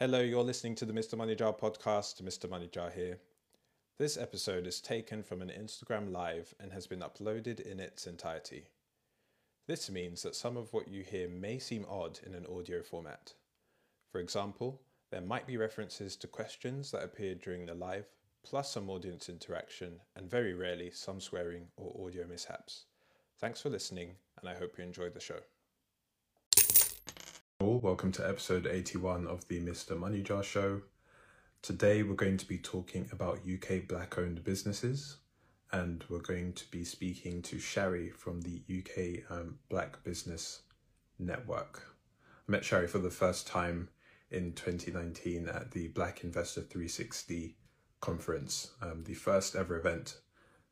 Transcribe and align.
Hello, 0.00 0.20
you're 0.20 0.44
listening 0.44 0.76
to 0.76 0.84
the 0.84 0.92
Mr. 0.92 1.18
Money 1.18 1.34
Jar 1.34 1.52
podcast. 1.52 2.22
Mr. 2.22 2.48
Money 2.48 2.68
Jar 2.68 2.88
here. 2.88 3.18
This 3.98 4.16
episode 4.16 4.64
is 4.64 4.80
taken 4.80 5.24
from 5.24 5.42
an 5.42 5.48
Instagram 5.48 6.12
live 6.12 6.54
and 6.60 6.70
has 6.70 6.86
been 6.86 7.00
uploaded 7.00 7.58
in 7.58 7.80
its 7.80 8.06
entirety. 8.06 8.68
This 9.66 9.90
means 9.90 10.22
that 10.22 10.36
some 10.36 10.56
of 10.56 10.72
what 10.72 10.86
you 10.86 11.02
hear 11.02 11.28
may 11.28 11.58
seem 11.58 11.84
odd 11.90 12.20
in 12.24 12.36
an 12.36 12.46
audio 12.46 12.80
format. 12.80 13.34
For 14.12 14.20
example, 14.20 14.80
there 15.10 15.20
might 15.20 15.48
be 15.48 15.56
references 15.56 16.14
to 16.18 16.28
questions 16.28 16.92
that 16.92 17.02
appeared 17.02 17.40
during 17.40 17.66
the 17.66 17.74
live, 17.74 18.06
plus 18.44 18.70
some 18.70 18.88
audience 18.90 19.28
interaction, 19.28 19.98
and 20.14 20.30
very 20.30 20.54
rarely 20.54 20.92
some 20.92 21.20
swearing 21.20 21.66
or 21.76 22.06
audio 22.06 22.24
mishaps. 22.24 22.84
Thanks 23.40 23.60
for 23.60 23.68
listening, 23.68 24.12
and 24.40 24.48
I 24.48 24.54
hope 24.54 24.78
you 24.78 24.84
enjoyed 24.84 25.14
the 25.14 25.18
show. 25.18 25.40
Welcome 27.80 28.10
to 28.12 28.28
episode 28.28 28.66
81 28.66 29.28
of 29.28 29.46
the 29.46 29.60
Mr. 29.60 29.96
Money 29.96 30.20
Jar 30.20 30.42
Show. 30.42 30.82
Today 31.62 32.02
we're 32.02 32.16
going 32.16 32.36
to 32.36 32.48
be 32.48 32.58
talking 32.58 33.08
about 33.12 33.42
UK 33.48 33.86
black 33.86 34.18
owned 34.18 34.42
businesses 34.42 35.18
and 35.70 36.04
we're 36.08 36.18
going 36.18 36.54
to 36.54 36.68
be 36.72 36.82
speaking 36.82 37.40
to 37.42 37.60
Shari 37.60 38.10
from 38.10 38.40
the 38.40 38.62
UK 38.68 39.30
um, 39.30 39.60
Black 39.68 40.02
Business 40.02 40.62
Network. 41.20 41.94
I 42.48 42.50
met 42.50 42.64
Shari 42.64 42.88
for 42.88 42.98
the 42.98 43.10
first 43.10 43.46
time 43.46 43.90
in 44.32 44.54
2019 44.54 45.46
at 45.48 45.70
the 45.70 45.86
Black 45.86 46.24
Investor 46.24 46.62
360 46.62 47.54
conference, 48.00 48.72
um, 48.82 49.04
the 49.04 49.14
first 49.14 49.54
ever 49.54 49.78
event 49.78 50.18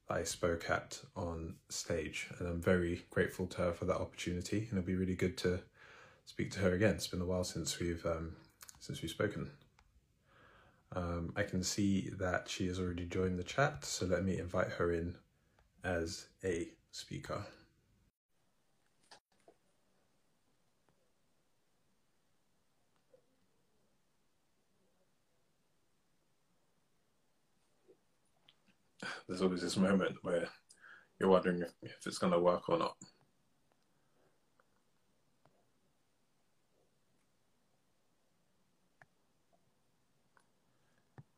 I 0.08 0.24
spoke 0.24 0.68
at 0.68 1.00
on 1.14 1.54
stage. 1.68 2.26
And 2.40 2.48
I'm 2.48 2.60
very 2.60 3.04
grateful 3.10 3.46
to 3.46 3.58
her 3.58 3.72
for 3.72 3.84
that 3.84 4.00
opportunity. 4.00 4.66
And 4.68 4.78
it'll 4.78 4.86
be 4.88 4.96
really 4.96 5.14
good 5.14 5.36
to 5.38 5.60
speak 6.26 6.50
to 6.50 6.60
her 6.60 6.74
again. 6.74 6.94
It's 6.94 7.06
been 7.06 7.22
a 7.22 7.26
while 7.26 7.44
since 7.44 7.78
we've 7.78 8.04
um, 8.04 8.36
since 8.78 9.00
we've 9.00 9.10
spoken. 9.10 9.50
Um, 10.94 11.32
I 11.36 11.42
can 11.42 11.62
see 11.62 12.10
that 12.18 12.48
she 12.48 12.66
has 12.66 12.78
already 12.78 13.06
joined 13.06 13.38
the 13.38 13.44
chat, 13.44 13.84
so 13.84 14.06
let 14.06 14.24
me 14.24 14.38
invite 14.38 14.68
her 14.72 14.92
in 14.92 15.16
as 15.82 16.26
a 16.44 16.68
speaker. 16.90 17.44
There's 29.28 29.42
always 29.42 29.62
this 29.62 29.76
moment 29.76 30.16
where 30.22 30.48
you're 31.18 31.28
wondering 31.28 31.62
if, 31.62 31.72
if 31.82 32.06
it's 32.06 32.18
going 32.18 32.32
to 32.32 32.38
work 32.38 32.68
or 32.68 32.78
not. 32.78 32.96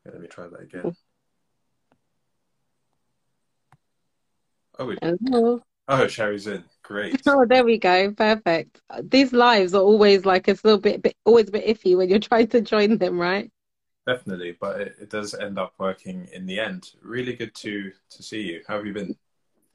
Okay, 0.09 0.17
let 0.17 0.21
me 0.21 0.27
try 0.27 0.47
that 0.47 0.61
again. 0.61 0.95
Oh, 4.79 4.95
Hello. 5.01 5.61
Oh, 5.87 6.07
Shari's 6.07 6.47
in. 6.47 6.63
Great. 6.83 7.21
Oh, 7.27 7.45
there 7.45 7.63
we 7.63 7.77
go. 7.77 8.11
Perfect. 8.11 8.81
These 9.03 9.33
lives 9.33 9.75
are 9.75 9.81
always 9.81 10.25
like 10.25 10.47
it's 10.47 10.63
a 10.63 10.67
little 10.67 10.81
bit, 10.81 11.01
bit 11.01 11.15
always 11.25 11.49
a 11.49 11.51
bit 11.51 11.67
iffy 11.67 11.95
when 11.95 12.09
you're 12.09 12.19
trying 12.19 12.47
to 12.47 12.61
join 12.61 12.97
them, 12.97 13.19
right? 13.19 13.51
Definitely, 14.07 14.57
but 14.59 14.81
it, 14.81 14.95
it 15.01 15.09
does 15.09 15.35
end 15.35 15.59
up 15.59 15.73
working 15.77 16.27
in 16.33 16.47
the 16.47 16.59
end. 16.59 16.91
Really 17.03 17.33
good 17.33 17.53
to 17.55 17.91
to 18.09 18.23
see 18.23 18.41
you. 18.41 18.61
How 18.67 18.77
have 18.77 18.87
you 18.87 18.93
been? 18.93 19.15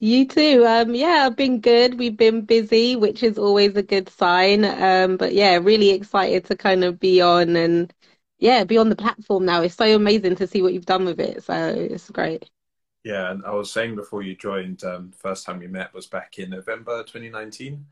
You 0.01 0.27
too. 0.27 0.65
Um, 0.67 0.95
yeah, 0.95 1.27
I've 1.27 1.37
been 1.37 1.61
good. 1.61 1.99
We've 1.99 2.17
been 2.17 2.41
busy, 2.43 2.97
which 2.97 3.23
is 3.23 3.39
always 3.39 3.77
a 3.77 3.83
good 3.83 4.09
sign. 4.09 4.65
Um, 4.65 5.17
but 5.17 5.35
yeah, 5.35 5.59
really 5.63 5.91
excited 5.91 6.45
to 6.47 6.57
kind 6.57 6.83
of 6.83 6.99
be 6.99 7.21
on 7.21 7.55
and 7.55 7.93
yeah, 8.45 8.63
be 8.63 8.77
on 8.77 8.91
the 8.91 8.97
platform 8.97 9.47
now. 9.47 9.63
It's 9.63 9.75
so 9.75 9.97
amazing 9.97 10.37
to 10.37 10.47
see 10.47 10.61
what 10.61 10.75
you've 10.75 10.85
done 10.85 11.07
with 11.07 11.19
it. 11.19 11.43
So 11.45 11.55
it's 11.55 12.11
great. 12.11 12.51
Yeah, 13.03 13.31
and 13.31 13.43
I 13.47 13.53
was 13.53 13.73
saying 13.73 13.97
before 13.97 14.23
you 14.23 14.37
joined, 14.37 14.85
um, 14.85 15.13
first 15.17 15.47
time 15.47 15.61
we 15.61 15.67
met 15.67 15.95
was 15.95 16.07
back 16.07 16.39
in 16.39 16.51
November 16.51 17.03
2019. 17.05 17.87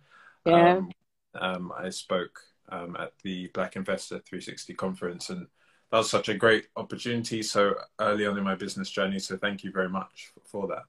Yeah. 0.44 0.76
Um, 0.76 0.90
um, 1.34 1.72
I 1.74 1.88
spoke 1.88 2.38
um, 2.68 2.98
at 3.00 3.12
the 3.22 3.46
Black 3.54 3.76
Investor 3.76 4.16
360 4.18 4.74
conference, 4.74 5.30
and 5.30 5.46
that 5.90 5.96
was 5.96 6.10
such 6.10 6.28
a 6.28 6.34
great 6.34 6.66
opportunity 6.76 7.42
so 7.42 7.74
early 7.98 8.26
on 8.26 8.36
in 8.36 8.44
my 8.44 8.54
business 8.54 8.90
journey. 8.90 9.20
So 9.20 9.38
thank 9.38 9.64
you 9.64 9.72
very 9.72 9.88
much 9.88 10.32
for 10.44 10.66
that. 10.68 10.82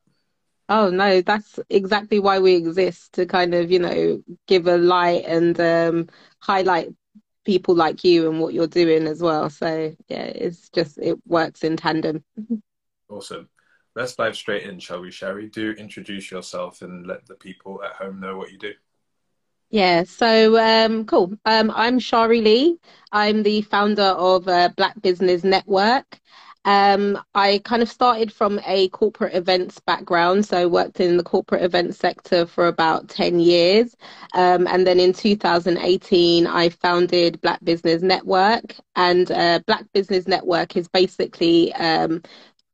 Oh 0.68 0.90
no, 0.90 1.22
that's 1.22 1.58
exactly 1.70 2.20
why 2.20 2.40
we 2.40 2.56
exist 2.56 3.14
to 3.14 3.26
kind 3.26 3.54
of, 3.54 3.72
you 3.72 3.80
know, 3.80 4.24
give 4.46 4.68
a 4.68 4.78
light 4.78 5.24
and 5.26 5.58
um, 5.62 6.10
highlight 6.40 6.90
people 7.46 7.76
like 7.76 8.04
you 8.04 8.30
and 8.30 8.40
what 8.40 8.54
you're 8.54 8.68
doing 8.68 9.08
as 9.08 9.22
well. 9.22 9.50
So 9.50 9.96
yeah, 10.08 10.24
it's 10.24 10.70
just 10.70 10.98
it 10.98 11.18
works 11.28 11.64
in 11.64 11.78
tandem. 11.78 12.24
Awesome. 13.10 13.50
Let's 13.96 14.16
dive 14.16 14.36
straight 14.36 14.64
in, 14.64 14.80
shall 14.80 15.02
we, 15.02 15.12
Shari? 15.12 15.50
Do 15.50 15.72
introduce 15.72 16.32
yourself 16.32 16.82
and 16.82 17.06
let 17.06 17.28
the 17.28 17.36
people 17.36 17.84
at 17.84 17.94
home 17.94 18.20
know 18.20 18.38
what 18.38 18.52
you 18.52 18.58
do. 18.58 18.74
Yeah, 19.70 20.04
so 20.04 20.60
um, 20.60 21.06
cool. 21.06 21.34
Um, 21.46 21.72
I'm 21.76 22.00
Shari 22.00 22.42
Leigh. 22.42 22.78
I'm 23.12 23.44
the 23.44 23.62
founder 23.62 24.04
of 24.04 24.48
uh, 24.48 24.70
Black 24.76 25.00
Business 25.02 25.44
Network. 25.44 26.20
Um, 26.66 27.20
I 27.36 27.62
kind 27.66 27.82
of 27.82 27.90
started 27.90 28.32
from 28.32 28.60
a 28.66 28.88
corporate 28.90 29.36
events 29.36 29.80
background, 29.80 30.46
so 30.46 30.58
I 30.58 30.66
worked 30.66 31.00
in 31.00 31.18
the 31.18 31.24
corporate 31.24 31.64
events 31.64 31.98
sector 31.98 32.46
for 32.46 32.68
about 32.68 33.10
10 33.10 33.40
years. 33.40 33.98
Um, 34.34 34.68
and 34.68 34.88
then 34.88 35.00
in 35.00 35.12
2018, 35.14 36.48
I 36.48 36.70
founded 36.70 37.42
Black 37.42 37.64
Business 37.64 38.02
Network. 38.02 38.76
And 38.96 39.30
uh, 39.32 39.60
Black 39.68 39.86
Business 39.94 40.28
Network 40.28 40.78
is 40.78 40.88
basically 40.88 41.74
um, 41.74 42.22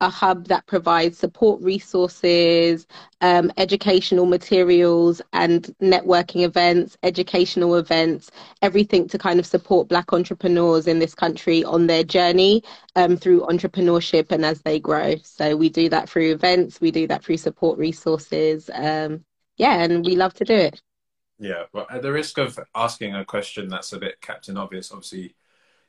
a 0.01 0.09
hub 0.09 0.47
that 0.47 0.65
provides 0.65 1.17
support 1.17 1.61
resources, 1.61 2.87
um, 3.21 3.51
educational 3.57 4.25
materials, 4.25 5.21
and 5.33 5.75
networking 5.81 6.43
events, 6.43 6.97
educational 7.03 7.75
events, 7.75 8.31
everything 8.61 9.07
to 9.09 9.17
kind 9.17 9.39
of 9.39 9.45
support 9.45 9.89
Black 9.89 10.13
entrepreneurs 10.13 10.87
in 10.87 10.99
this 10.99 11.13
country 11.13 11.63
on 11.63 11.87
their 11.87 12.03
journey 12.03 12.63
um, 12.95 13.17
through 13.17 13.41
entrepreneurship 13.41 14.31
and 14.31 14.45
as 14.45 14.61
they 14.61 14.79
grow. 14.79 15.15
So 15.23 15.55
we 15.57 15.69
do 15.69 15.89
that 15.89 16.09
through 16.09 16.31
events, 16.31 16.79
we 16.79 16.91
do 16.91 17.07
that 17.07 17.23
through 17.23 17.37
support 17.37 17.77
resources. 17.77 18.69
Um, 18.73 19.25
yeah, 19.57 19.83
and 19.83 20.05
we 20.05 20.15
love 20.15 20.33
to 20.35 20.45
do 20.45 20.55
it. 20.55 20.81
Yeah, 21.39 21.63
well, 21.73 21.87
at 21.89 22.01
the 22.01 22.11
risk 22.11 22.37
of 22.37 22.59
asking 22.75 23.15
a 23.15 23.25
question 23.25 23.67
that's 23.67 23.93
a 23.93 23.99
bit 23.99 24.21
Captain 24.21 24.57
Obvious, 24.57 24.91
obviously 24.91 25.35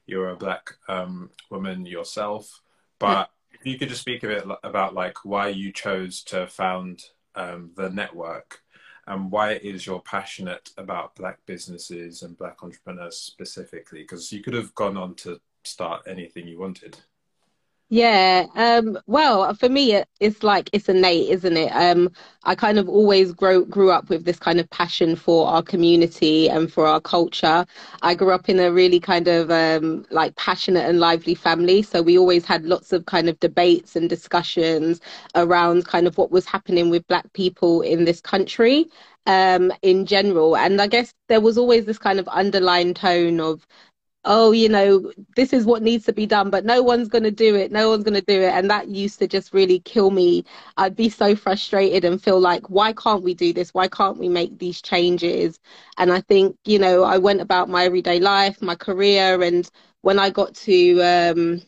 you're 0.06 0.31
a 0.31 0.37
Black 0.37 0.75
um, 0.88 1.31
woman 1.50 1.87
yourself, 1.87 2.62
but 2.98 3.31
if 3.60 3.66
you 3.66 3.78
could 3.78 3.91
just 3.91 4.00
speak 4.00 4.22
a 4.22 4.28
bit 4.28 4.44
about 4.65 4.94
like 4.94 5.25
why 5.25 5.48
you 5.48 5.72
chose 5.72 6.22
to 6.25 6.47
found 6.47 7.03
um, 7.34 7.71
the 7.76 7.91
network 7.91 8.62
and 9.06 9.31
why 9.31 9.53
it 9.53 9.65
is 9.65 9.87
you're 9.87 10.00
passionate 10.00 10.71
about 10.78 11.15
black 11.15 11.38
businesses 11.47 12.22
and 12.22 12.38
black 12.38 12.62
entrepreneurs 12.62 13.19
specifically? 13.19 14.00
Because 14.00 14.32
you 14.32 14.43
could 14.43 14.54
have 14.54 14.75
gone 14.75 14.97
on 14.97 15.15
to 15.16 15.41
start 15.65 16.03
anything 16.06 16.48
you 16.48 16.59
wanted 16.59 16.98
yeah, 17.93 18.47
um, 18.55 18.97
well, 19.09 19.53
for 19.55 19.69
me, 19.69 19.95
it, 19.95 20.09
it's 20.21 20.45
like 20.45 20.71
it's 20.73 20.89
innate, 20.89 21.28
isn't 21.31 21.56
it? 21.56 21.71
Um, 21.73 22.09
I 22.45 22.55
kind 22.55 22.78
of 22.78 22.89
always 22.89 23.33
grow, 23.33 23.65
grew 23.65 23.91
up 23.91 24.09
with 24.09 24.25
this 24.25 24.39
kind 24.39 24.61
of 24.61 24.71
passion 24.71 25.17
for 25.17 25.49
our 25.49 25.61
community 25.61 26.49
and 26.49 26.73
for 26.73 26.87
our 26.87 27.01
culture. 27.01 27.67
I 28.03 28.15
grew 28.15 28.31
up 28.31 28.49
in 28.49 28.61
a 28.61 28.71
really 28.71 29.01
kind 29.01 29.27
of 29.27 29.51
um, 29.51 30.06
like 30.12 30.37
passionate 30.37 30.89
and 30.89 31.01
lively 31.01 31.34
family, 31.34 31.83
so 31.83 32.01
we 32.01 32.17
always 32.17 32.45
had 32.45 32.65
lots 32.65 32.93
of 32.93 33.06
kind 33.06 33.28
of 33.28 33.41
debates 33.41 33.97
and 33.97 34.09
discussions 34.09 35.01
around 35.34 35.84
kind 35.87 36.07
of 36.07 36.17
what 36.17 36.31
was 36.31 36.47
happening 36.47 36.91
with 36.91 37.07
Black 37.09 37.33
people 37.33 37.83
in 37.83 38.05
this 38.05 38.21
country 38.21 38.87
um, 39.27 39.72
in 39.83 40.07
general. 40.07 40.57
And 40.57 40.81
I 40.81 40.87
guess 40.87 41.12
there 41.28 41.41
was 41.41 41.59
always 41.59 41.87
this 41.87 41.99
kind 41.99 42.21
of 42.21 42.28
underlying 42.28 42.95
tone 42.95 43.41
of 43.41 43.67
oh, 44.25 44.53
you 44.53 44.69
know, 44.69 45.12
this 45.36 45.53
is 45.53 45.64
what 45.64 45.82
needs 45.82 46.04
to 46.06 46.12
be 46.12 46.27
done, 46.27 46.50
but 46.50 46.65
no 46.65 46.83
one's 46.83 47.09
going 47.09 47.24
to 47.24 47.30
do 47.30 47.54
it. 47.56 47.72
No 47.72 47.89
one's 47.91 48.04
going 48.04 48.15
to 48.15 48.21
do 48.21 48.41
it. 48.42 48.53
And 48.53 48.71
that 48.71 48.89
used 48.89 49.18
to 49.21 49.27
just 49.28 49.54
really 49.54 49.80
kill 49.80 50.10
me. 50.10 50.45
I'd 50.77 50.95
be 50.97 51.09
so 51.09 51.34
frustrated 51.34 52.04
and 52.04 52.22
feel 52.22 52.39
like, 52.39 52.68
why 52.68 52.92
can't 52.92 53.22
we 53.22 53.34
do 53.34 53.53
this? 53.53 53.72
Why 53.72 53.89
can't 53.89 54.18
we 54.18 54.28
make 54.28 54.59
these 54.59 54.83
changes? 54.83 55.59
And 55.98 56.12
I 56.12 56.21
think, 56.21 56.56
you 56.65 56.78
know, 56.78 57.03
I 57.04 57.18
went 57.18 57.41
about 57.41 57.68
my 57.71 57.84
everyday 57.84 58.21
life, 58.21 58.60
my 58.60 58.74
career, 58.74 59.42
and 59.42 59.68
when 60.03 60.18
I 60.18 60.30
got 60.30 60.54
to, 60.56 61.00
um, 61.03 61.62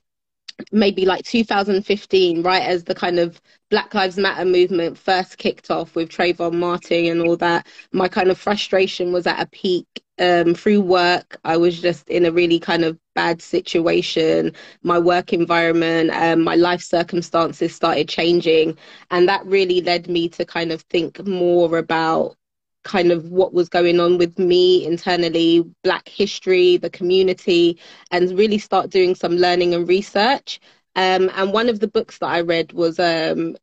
maybe 0.72 1.04
like 1.06 1.24
2015, 1.24 2.42
right 2.42 2.62
as 2.62 2.84
the 2.84 2.94
kind 2.94 3.18
of 3.18 3.40
Black 3.70 3.94
Lives 3.94 4.18
Matter 4.18 4.44
movement 4.44 4.98
first 4.98 5.38
kicked 5.38 5.70
off 5.70 5.94
with 5.94 6.10
Trayvon 6.10 6.54
Martin 6.54 7.06
and 7.06 7.22
all 7.22 7.36
that, 7.38 7.66
my 7.92 8.08
kind 8.08 8.30
of 8.30 8.38
frustration 8.38 9.12
was 9.12 9.26
at 9.26 9.40
a 9.40 9.46
peak. 9.46 9.86
Um, 10.18 10.54
through 10.54 10.82
work, 10.82 11.38
I 11.42 11.56
was 11.56 11.80
just 11.80 12.08
in 12.08 12.26
a 12.26 12.30
really 12.30 12.60
kind 12.60 12.84
of 12.84 12.98
bad 13.14 13.40
situation. 13.42 14.52
My 14.82 14.98
work 14.98 15.32
environment, 15.32 16.10
um, 16.10 16.42
my 16.44 16.54
life 16.54 16.82
circumstances 16.82 17.74
started 17.74 18.08
changing, 18.08 18.76
and 19.10 19.28
that 19.28 19.44
really 19.46 19.80
led 19.80 20.08
me 20.08 20.28
to 20.28 20.44
kind 20.44 20.70
of 20.70 20.82
think 20.82 21.26
more 21.26 21.78
about 21.78 22.36
kind 22.84 23.12
of 23.12 23.30
what 23.30 23.52
was 23.52 23.68
going 23.68 24.00
on 24.00 24.18
with 24.18 24.38
me 24.38 24.84
internally, 24.86 25.64
Black 25.84 26.08
history, 26.08 26.76
the 26.76 26.90
community, 26.90 27.78
and 28.10 28.36
really 28.38 28.58
start 28.58 28.90
doing 28.90 29.14
some 29.14 29.36
learning 29.36 29.74
and 29.74 29.88
research. 29.88 30.60
Um, 30.96 31.30
and 31.34 31.52
one 31.52 31.68
of 31.68 31.80
the 31.80 31.88
books 31.88 32.18
that 32.18 32.26
I 32.26 32.40
read 32.40 32.72
was 32.72 32.98
um, 32.98 33.56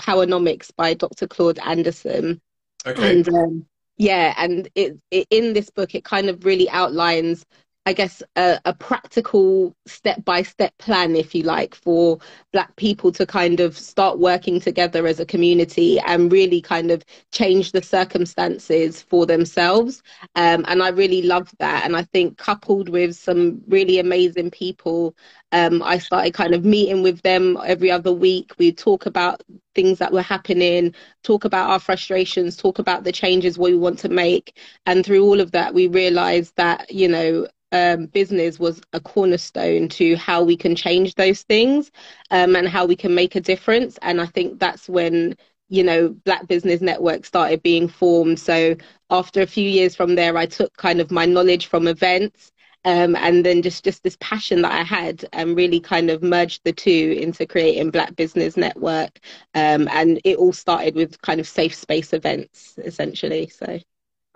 Powernomics 0.00 0.74
by 0.74 0.94
Dr. 0.94 1.26
Claude 1.26 1.58
Anderson. 1.58 2.40
Okay. 2.86 3.10
And 3.10 3.28
um, 3.28 3.66
yeah, 3.96 4.34
and 4.36 4.68
it, 4.74 4.98
it, 5.10 5.26
in 5.30 5.52
this 5.52 5.70
book, 5.70 5.94
it 5.94 6.04
kind 6.04 6.28
of 6.28 6.44
really 6.44 6.68
outlines 6.70 7.44
I 7.84 7.92
guess, 7.94 8.22
a, 8.36 8.60
a 8.64 8.72
practical 8.72 9.74
step 9.86 10.24
by 10.24 10.42
step 10.42 10.72
plan, 10.78 11.16
if 11.16 11.34
you 11.34 11.42
like, 11.42 11.74
for 11.74 12.18
Black 12.52 12.76
people 12.76 13.10
to 13.10 13.26
kind 13.26 13.58
of 13.58 13.76
start 13.76 14.20
working 14.20 14.60
together 14.60 15.04
as 15.08 15.18
a 15.18 15.26
community 15.26 15.98
and 15.98 16.30
really 16.30 16.60
kind 16.60 16.92
of 16.92 17.04
change 17.32 17.72
the 17.72 17.82
circumstances 17.82 19.02
for 19.02 19.26
themselves. 19.26 20.00
Um, 20.36 20.64
and 20.68 20.80
I 20.80 20.90
really 20.90 21.22
loved 21.22 21.56
that. 21.58 21.84
And 21.84 21.96
I 21.96 22.04
think, 22.04 22.38
coupled 22.38 22.88
with 22.88 23.16
some 23.16 23.62
really 23.66 23.98
amazing 23.98 24.52
people, 24.52 25.16
um, 25.50 25.82
I 25.82 25.98
started 25.98 26.34
kind 26.34 26.54
of 26.54 26.64
meeting 26.64 27.02
with 27.02 27.20
them 27.22 27.58
every 27.64 27.90
other 27.90 28.12
week. 28.12 28.52
We'd 28.58 28.78
talk 28.78 29.06
about 29.06 29.42
things 29.74 29.98
that 29.98 30.12
were 30.12 30.22
happening, 30.22 30.94
talk 31.24 31.44
about 31.44 31.68
our 31.68 31.80
frustrations, 31.80 32.56
talk 32.56 32.78
about 32.78 33.02
the 33.02 33.10
changes 33.10 33.58
we 33.58 33.74
want 33.76 33.98
to 34.00 34.08
make. 34.08 34.56
And 34.86 35.04
through 35.04 35.24
all 35.24 35.40
of 35.40 35.50
that, 35.50 35.74
we 35.74 35.88
realized 35.88 36.54
that, 36.56 36.88
you 36.92 37.08
know, 37.08 37.48
um, 37.72 38.06
business 38.06 38.58
was 38.58 38.80
a 38.92 39.00
cornerstone 39.00 39.88
to 39.88 40.14
how 40.16 40.42
we 40.44 40.56
can 40.56 40.76
change 40.76 41.14
those 41.14 41.42
things 41.42 41.90
um, 42.30 42.54
and 42.54 42.68
how 42.68 42.84
we 42.86 42.94
can 42.96 43.14
make 43.14 43.34
a 43.34 43.40
difference. 43.40 43.98
And 44.02 44.20
I 44.20 44.26
think 44.26 44.60
that's 44.60 44.88
when 44.88 45.36
you 45.68 45.82
know 45.82 46.10
Black 46.10 46.46
Business 46.46 46.80
Network 46.82 47.24
started 47.24 47.62
being 47.62 47.88
formed. 47.88 48.38
So 48.38 48.76
after 49.10 49.40
a 49.40 49.46
few 49.46 49.68
years 49.68 49.96
from 49.96 50.14
there, 50.14 50.36
I 50.36 50.46
took 50.46 50.76
kind 50.76 51.00
of 51.00 51.10
my 51.10 51.26
knowledge 51.26 51.66
from 51.66 51.88
events. 51.88 52.52
Um, 52.84 53.14
and 53.14 53.46
then 53.46 53.62
just 53.62 53.84
just 53.84 54.02
this 54.02 54.16
passion 54.20 54.62
that 54.62 54.72
I 54.72 54.82
had, 54.82 55.24
and 55.32 55.56
really 55.56 55.78
kind 55.78 56.10
of 56.10 56.20
merged 56.20 56.62
the 56.64 56.72
two 56.72 57.16
into 57.16 57.46
creating 57.46 57.92
Black 57.92 58.16
Business 58.16 58.56
Network, 58.56 59.20
um, 59.54 59.86
and 59.92 60.20
it 60.24 60.36
all 60.36 60.52
started 60.52 60.96
with 60.96 61.22
kind 61.22 61.38
of 61.38 61.46
safe 61.46 61.76
space 61.76 62.12
events, 62.12 62.74
essentially. 62.78 63.46
So, 63.50 63.78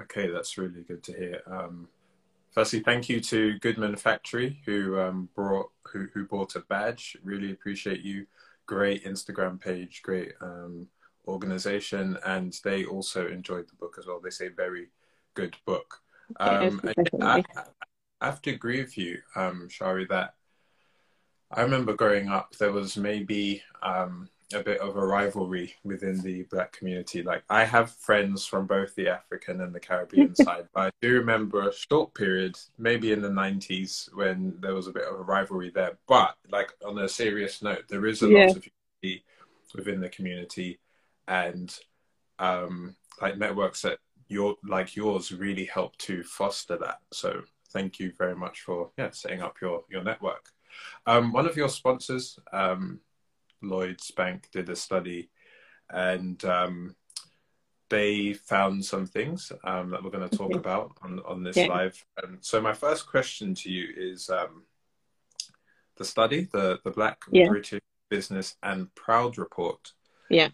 okay, 0.01 0.31
that's 0.31 0.57
really 0.59 0.85
good 0.85 1.03
to 1.03 1.13
hear. 1.13 1.43
Firstly, 2.57 2.81
thank 2.81 3.11
you 3.11 3.21
to 3.21 3.59
Goodman 3.59 3.97
Factory 3.97 4.63
who 4.65 4.99
um, 4.99 5.29
brought 5.35 5.71
who, 5.93 6.07
who 6.15 6.25
bought 6.25 6.57
a 6.57 6.61
badge. 6.61 7.15
Really 7.23 7.53
appreciate 7.53 8.01
you. 8.01 8.27
Great 8.65 9.05
Instagram 9.05 9.61
page, 9.61 10.01
great 10.03 10.33
um, 10.41 10.89
organization, 11.29 12.17
and 12.25 12.59
they 12.65 12.87
also 12.87 13.29
enjoyed 13.29 13.69
the 13.69 13.75
book 13.75 13.97
as 13.99 14.07
well. 14.07 14.21
They 14.25 14.31
say 14.31 14.49
very 14.49 14.89
good 15.35 15.55
book. 15.67 16.01
Um, 16.41 16.81
I, 17.21 17.45
I, 18.23 18.27
have 18.27 18.41
to 18.41 18.53
agree 18.53 18.81
with 18.81 18.97
you, 18.97 19.19
um, 19.35 19.69
Shari, 19.69 20.07
that 20.07 20.37
I 21.51 21.61
remember 21.61 21.93
growing 21.93 22.31
up, 22.31 22.57
there 22.57 22.73
was 22.73 22.97
maybe 22.97 23.63
um, 23.83 24.31
a 24.53 24.61
bit 24.61 24.81
of 24.81 24.97
a 24.97 25.07
rivalry 25.07 25.75
within 25.83 26.21
the 26.21 26.45
black 26.45 26.73
community. 26.73 27.23
Like 27.23 27.43
I 27.51 27.65
have 27.65 27.91
friends 27.91 28.47
from 28.47 28.67
both 28.67 28.95
the 28.95 29.09
African 29.09 29.61
and 29.61 29.75
the 29.75 29.81
Caribbean 29.81 30.35
side, 30.37 30.69
but 30.73 30.87
I 30.87 30.91
do 31.03 31.15
remember 31.15 31.69
a 31.69 31.73
short 31.73 32.15
period, 32.15 32.57
maybe 32.79 33.13
in 33.13 33.23
the 33.23 33.31
nineties, 33.31 34.09
when 34.15 34.55
there 34.61 34.75
was 34.75 34.87
a 34.87 34.93
bit 34.93 35.05
of 35.05 35.19
a 35.19 35.23
rivalry 35.23 35.71
there. 35.75 35.99
But 36.07 36.37
like 36.51 36.73
on 36.85 36.99
a 36.99 37.09
serious 37.09 37.63
note, 37.63 37.85
there 37.89 38.07
is 38.07 38.23
a 38.23 38.29
yeah. 38.29 38.47
lot 38.47 38.57
of 38.57 38.69
unity 39.03 39.25
within 39.75 40.01
the 40.01 40.09
community, 40.09 40.79
and 41.27 41.77
um, 42.39 42.95
like 43.21 43.39
networks 43.39 43.83
that 43.83 43.99
your 44.29 44.57
like 44.65 44.95
yours 44.95 45.33
really 45.33 45.65
help 45.65 45.97
to 45.99 46.23
foster 46.23 46.77
that. 46.79 46.99
So 47.13 47.43
thank 47.73 47.99
you 47.99 48.13
very 48.17 48.37
much 48.37 48.61
for 48.61 48.91
yeah 48.97 49.11
setting 49.11 49.43
up 49.43 49.57
your 49.61 49.83
your 49.91 50.05
network. 50.05 50.51
Um, 51.07 51.33
one 51.33 51.47
of 51.47 51.57
your 51.57 51.69
sponsors. 51.69 52.39
Um, 52.53 53.01
Lloyds 53.63 54.11
Bank 54.11 54.49
did 54.53 54.69
a 54.69 54.77
study, 54.77 55.31
and 55.91 56.43
um, 56.45 56.97
they 57.89 58.33
found 58.33 58.85
some 58.85 59.07
things 59.07 59.53
um, 59.65 59.91
that 59.91 60.03
we're 60.03 60.11
going 60.11 60.29
to 60.29 60.37
talk 60.37 60.55
about 60.55 60.97
on 61.03 61.21
on 61.27 61.43
this 61.43 61.57
yeah. 61.57 61.67
live. 61.67 62.05
And 62.23 62.39
so, 62.41 62.61
my 62.61 62.73
first 62.73 63.07
question 63.07 63.55
to 63.55 63.71
you 63.71 63.89
is 63.97 64.29
um, 64.31 64.65
the 65.97 66.05
study, 66.05 66.49
the 66.53 66.79
the 66.85 66.91
Black 66.91 67.19
yeah. 67.31 67.49
British 67.49 67.81
Business 68.11 68.57
and 68.63 68.95
Proud 68.95 69.39
report. 69.39 69.93
Yeah. 70.31 70.49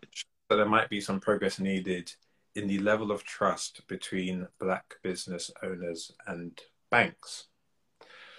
So 0.51 0.57
there 0.57 0.67
might 0.67 0.91
be 0.91 1.01
some 1.01 1.21
progress 1.21 1.59
needed 1.59 2.13
in 2.55 2.67
the 2.67 2.79
level 2.79 3.11
of 3.11 3.25
trust 3.25 3.87
between 3.89 4.47
Black 4.61 4.97
business 5.03 5.51
owners 5.63 6.13
and 6.27 6.61
banks. 6.91 7.47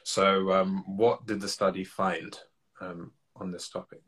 So, 0.04 0.51
um, 0.51 0.83
what 0.86 1.25
did 1.25 1.42
the 1.42 1.48
study 1.48 1.83
find 1.83 2.38
um, 2.81 3.12
on 3.36 3.51
this 3.51 3.69
topic? 3.69 4.04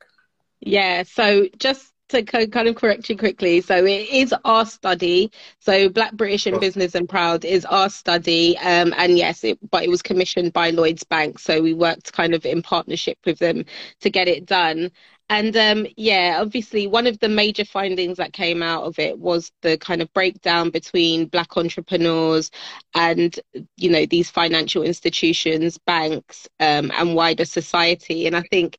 Yeah, 0.62 1.04
so 1.04 1.48
just 1.58 1.92
to 2.10 2.24
kind 2.24 2.68
of 2.68 2.76
correct 2.76 3.10
you 3.10 3.18
quickly, 3.18 3.62
so 3.62 3.84
it 3.84 4.10
is 4.10 4.34
our 4.46 4.66
study. 4.66 5.32
So 5.60 5.90
Black 5.90 6.14
British 6.14 6.46
in 6.46 6.60
Business 6.60 6.94
and 6.94 7.10
Proud 7.10 7.44
is 7.46 7.66
our 7.66 7.90
study, 7.90 8.58
um, 8.60 8.94
and 8.96 9.18
yes, 9.18 9.44
it, 9.44 9.58
but 9.72 9.84
it 9.84 9.90
was 9.90 10.02
commissioned 10.02 10.54
by 10.54 10.70
Lloyd's 10.70 11.04
Bank, 11.04 11.40
so 11.40 11.62
we 11.62 11.74
worked 11.74 12.14
kind 12.14 12.36
of 12.36 12.46
in 12.46 12.62
partnership 12.62 13.18
with 13.26 13.40
them 13.40 13.66
to 14.02 14.10
get 14.10 14.28
it 14.28 14.46
done. 14.46 14.92
And 15.28 15.58
um, 15.58 15.88
yeah, 15.98 16.38
obviously, 16.40 16.86
one 16.86 17.08
of 17.08 17.18
the 17.18 17.30
major 17.30 17.66
findings 17.66 18.18
that 18.18 18.34
came 18.34 18.62
out 18.62 18.84
of 18.84 19.00
it 19.00 19.18
was 19.18 19.52
the 19.64 19.76
kind 19.76 20.04
of 20.04 20.14
breakdown 20.14 20.70
between 20.70 21.26
Black 21.26 21.58
entrepreneurs 21.58 22.52
and, 22.94 23.40
you 23.78 23.90
know, 23.90 24.06
these 24.06 24.30
financial 24.30 24.84
institutions, 24.84 25.80
banks, 25.80 26.48
um, 26.60 26.92
and 26.92 27.16
wider 27.16 27.46
society. 27.46 28.28
And 28.28 28.36
I 28.36 28.42
think 28.42 28.78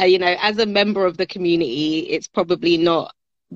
uh, 0.00 0.04
you 0.04 0.18
know, 0.18 0.36
as 0.40 0.58
a 0.58 0.66
member 0.66 1.06
of 1.06 1.16
the 1.16 1.26
community, 1.26 2.00
it's 2.10 2.28
probably 2.28 2.76
not 2.76 3.14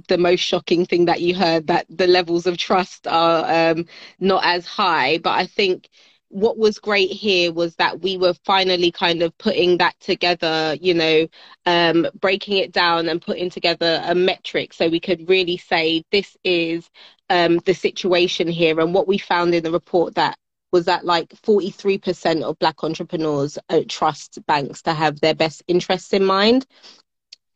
the 0.09 0.19
most 0.19 0.41
shocking 0.41 0.87
thing 0.87 1.07
that 1.07 1.21
you 1.21 1.35
heard 1.35 1.67
that 1.67 1.87
the 1.89 2.07
levels 2.07 2.47
of 2.47 2.57
trust 2.57 3.07
are 3.07 3.73
um, 3.73 3.85
not 4.21 4.45
as 4.45 4.67
high. 4.67 5.19
But 5.19 5.31
I 5.39 5.47
think 5.47 5.89
what 6.29 6.57
was 6.57 6.79
great 6.79 7.11
here 7.11 7.53
was 7.53 7.75
that 7.77 8.01
we 8.01 8.17
were 8.17 8.35
finally 8.45 8.93
kind 8.93 9.23
of 9.23 9.37
putting 9.39 9.79
that 9.79 9.99
together, 10.01 10.77
you 10.81 10.95
know, 10.95 11.27
um, 11.67 12.07
breaking 12.21 12.57
it 12.59 12.73
down 12.73 13.09
and 13.09 13.21
putting 13.21 13.51
together 13.51 14.01
a 14.05 14.15
metric 14.15 14.73
so 14.73 14.89
we 14.89 15.01
could 15.01 15.29
really 15.29 15.57
say 15.57 16.05
this 16.13 16.37
is 16.45 16.89
um, 17.31 17.59
the 17.67 17.75
situation 17.75 18.47
here. 18.47 18.79
And 18.81 18.95
what 18.95 19.09
we 19.09 19.19
found 19.19 19.55
in 19.55 19.65
the 19.65 19.73
report 19.73 20.15
that 20.15 20.37
was 20.73 20.87
that 20.87 21.05
like 21.05 21.29
43% 21.31 22.43
of 22.43 22.59
black 22.59 22.83
entrepreneurs 22.85 23.59
trust 23.89 24.39
banks 24.47 24.83
to 24.83 24.95
have 24.95 25.21
their 25.21 25.35
best 25.35 25.63
interests 25.69 26.13
in 26.13 26.25
mind 26.25 26.67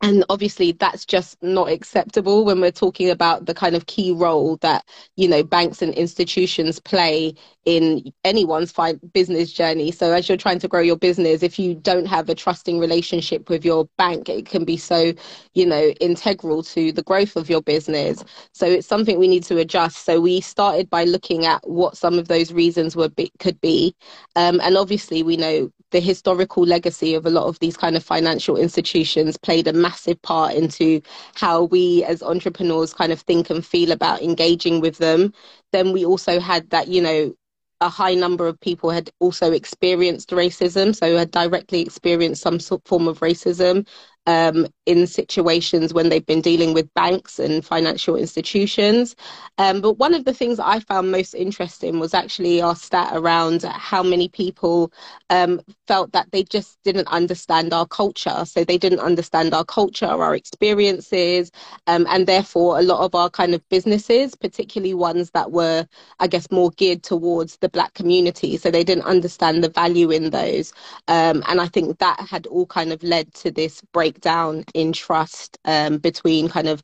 and 0.05 0.23
obviously 0.29 0.71
that's 0.73 1.05
just 1.05 1.41
not 1.43 1.69
acceptable 1.69 2.45
when 2.45 2.61
we're 2.61 2.71
talking 2.71 3.09
about 3.09 3.47
the 3.47 3.55
kind 3.55 3.75
of 3.75 3.87
key 3.87 4.11
role 4.13 4.57
that 4.57 4.85
you 5.17 5.27
know 5.27 5.43
banks 5.43 5.81
and 5.81 5.93
institutions 5.95 6.79
play 6.79 7.33
in 7.65 8.13
anyone's 8.23 8.73
business 9.13 9.51
journey. 9.51 9.91
So 9.91 10.13
as 10.13 10.29
you're 10.29 10.37
trying 10.37 10.59
to 10.59 10.67
grow 10.69 10.81
your 10.81 10.97
business 10.97 11.43
if 11.43 11.59
you 11.59 11.75
don't 11.75 12.05
have 12.05 12.29
a 12.29 12.35
trusting 12.35 12.79
relationship 12.79 13.49
with 13.49 13.65
your 13.65 13.89
bank 13.97 14.29
it 14.29 14.45
can 14.45 14.65
be 14.65 14.77
so 14.77 15.13
you 15.55 15.65
know 15.65 15.87
integral 15.99 16.63
to 16.63 16.93
the 16.93 17.03
growth 17.03 17.35
of 17.35 17.49
your 17.49 17.63
business. 17.63 18.23
So 18.53 18.67
it's 18.67 18.87
something 18.87 19.19
we 19.19 19.27
need 19.27 19.43
to 19.45 19.57
adjust. 19.57 20.05
So 20.05 20.21
we 20.21 20.41
started 20.41 20.89
by 20.89 21.05
looking 21.05 21.45
at 21.45 21.67
what 21.67 21.97
some 21.97 22.19
of 22.19 22.29
those 22.29 22.53
reasons 22.53 22.95
were 22.95 23.09
could 23.39 23.59
be. 23.61 23.95
Um, 24.35 24.61
and 24.61 24.77
obviously 24.77 25.23
we 25.23 25.37
know 25.37 25.71
the 25.91 26.01
historical 26.01 26.65
legacy 26.65 27.15
of 27.15 27.25
a 27.25 27.29
lot 27.29 27.45
of 27.47 27.59
these 27.59 27.77
kind 27.77 27.95
of 27.95 28.03
financial 28.03 28.57
institutions 28.57 29.37
played 29.37 29.67
a 29.67 29.73
massive 29.73 29.94
part 30.21 30.53
into 30.53 31.01
how 31.35 31.63
we 31.63 32.03
as 32.03 32.21
entrepreneurs 32.23 32.93
kind 32.93 33.11
of 33.11 33.21
think 33.21 33.49
and 33.49 33.65
feel 33.65 33.91
about 33.91 34.21
engaging 34.21 34.81
with 34.81 34.97
them. 34.97 35.33
Then 35.71 35.91
we 35.91 36.05
also 36.05 36.39
had 36.39 36.69
that, 36.69 36.87
you 36.87 37.01
know, 37.01 37.33
a 37.81 37.89
high 37.89 38.15
number 38.15 38.47
of 38.47 38.59
people 38.61 38.89
had 38.89 39.09
also 39.19 39.51
experienced 39.51 40.29
racism, 40.29 40.95
so 40.95 41.17
had 41.17 41.31
directly 41.31 41.81
experienced 41.81 42.41
some 42.41 42.59
sort, 42.59 42.81
form 42.87 43.07
of 43.07 43.19
racism 43.19 43.85
um, 44.25 44.67
in 44.85 45.07
situations 45.07 45.93
when 45.93 46.09
they've 46.09 46.25
been 46.25 46.41
dealing 46.41 46.73
with 46.73 46.93
banks 46.93 47.39
and 47.39 47.65
financial 47.65 48.15
institutions. 48.15 49.15
Um, 49.57 49.81
but 49.81 49.93
one 49.93 50.13
of 50.13 50.25
the 50.25 50.33
things 50.33 50.59
I 50.59 50.79
found 50.79 51.11
most 51.11 51.33
interesting 51.33 51.99
was 51.99 52.13
actually 52.13 52.61
our 52.61 52.75
stat 52.75 53.11
around 53.13 53.63
how 53.63 54.03
many 54.03 54.27
people 54.27 54.91
um, 55.29 55.61
felt 55.87 56.11
that 56.11 56.31
they 56.31 56.43
just 56.43 56.77
didn't 56.83 57.07
understand 57.07 57.73
our 57.73 57.85
culture. 57.87 58.45
So 58.45 58.63
they 58.63 58.77
didn't 58.77 58.99
understand 58.99 59.53
our 59.53 59.65
culture, 59.65 60.05
our 60.05 60.35
experiences, 60.35 61.51
um, 61.87 62.05
and 62.09 62.27
therefore 62.27 62.79
a 62.79 62.83
lot 62.83 63.03
of 63.03 63.15
our 63.15 63.29
kind 63.29 63.53
of 63.53 63.67
businesses, 63.69 64.35
particularly 64.35 64.93
ones 64.93 65.31
that 65.31 65.51
were, 65.51 65.87
I 66.19 66.27
guess, 66.27 66.49
more 66.51 66.71
geared 66.71 67.03
towards 67.03 67.57
the 67.57 67.69
Black 67.69 67.93
community. 67.93 68.57
So 68.57 68.71
they 68.71 68.83
didn't 68.83 69.05
understand 69.05 69.63
the 69.63 69.69
value 69.69 70.11
in 70.11 70.29
those. 70.31 70.73
Um, 71.07 71.43
and 71.47 71.61
I 71.61 71.67
think 71.67 71.97
that 71.99 72.19
had 72.19 72.47
all 72.47 72.65
kind 72.65 72.91
of 72.91 73.01
led 73.03 73.33
to 73.35 73.51
this 73.51 73.81
breakdown 74.15 74.63
in 74.73 74.93
trust 74.93 75.57
um, 75.65 75.97
between 75.97 76.49
kind 76.49 76.67
of 76.67 76.81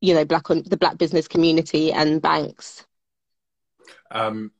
you 0.00 0.14
know 0.14 0.24
black 0.24 0.50
on 0.50 0.62
the 0.66 0.76
black 0.76 0.98
business 0.98 1.28
community 1.28 1.92
and 1.92 2.22
banks 2.22 2.86
Um, 4.10 4.52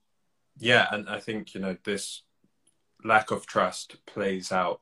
yeah, 0.58 0.86
and 0.92 1.08
I 1.08 1.20
think 1.20 1.54
you 1.54 1.60
know 1.60 1.76
this 1.84 2.22
lack 3.04 3.30
of 3.30 3.46
trust 3.46 3.96
plays 4.06 4.52
out 4.52 4.80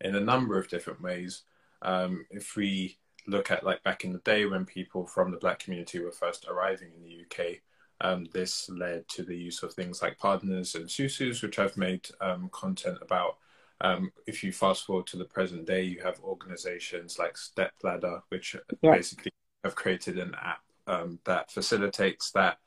in 0.00 0.14
a 0.16 0.20
number 0.20 0.58
of 0.58 0.68
different 0.68 1.02
ways. 1.02 1.42
Um, 1.82 2.26
if 2.30 2.56
we 2.56 2.98
look 3.26 3.50
at 3.50 3.64
like 3.64 3.82
back 3.82 4.04
in 4.04 4.12
the 4.12 4.18
day 4.20 4.46
when 4.46 4.64
people 4.64 5.06
from 5.06 5.30
the 5.30 5.36
black 5.38 5.58
community 5.58 6.00
were 6.00 6.10
first 6.12 6.46
arriving 6.48 6.92
in 6.96 7.02
the 7.02 7.24
UK, 7.24 7.58
um, 8.00 8.26
this 8.32 8.68
led 8.70 9.08
to 9.08 9.22
the 9.22 9.36
use 9.36 9.62
of 9.62 9.74
things 9.74 10.02
like 10.02 10.18
partners 10.18 10.74
and 10.74 10.90
susus, 10.90 11.42
which 11.42 11.58
I've 11.58 11.76
made 11.76 12.08
um, 12.20 12.48
content 12.52 12.98
about. 13.02 13.36
Um, 13.80 14.12
if 14.26 14.44
you 14.44 14.52
fast 14.52 14.84
forward 14.84 15.06
to 15.08 15.16
the 15.16 15.24
present 15.24 15.66
day, 15.66 15.82
you 15.82 16.00
have 16.02 16.20
organizations 16.20 17.18
like 17.18 17.36
Stepladder, 17.36 18.22
which 18.28 18.56
yeah. 18.82 18.94
basically 18.94 19.32
have 19.64 19.74
created 19.74 20.18
an 20.18 20.34
app 20.40 20.62
um, 20.86 21.18
that 21.24 21.50
facilitates 21.50 22.30
that 22.32 22.58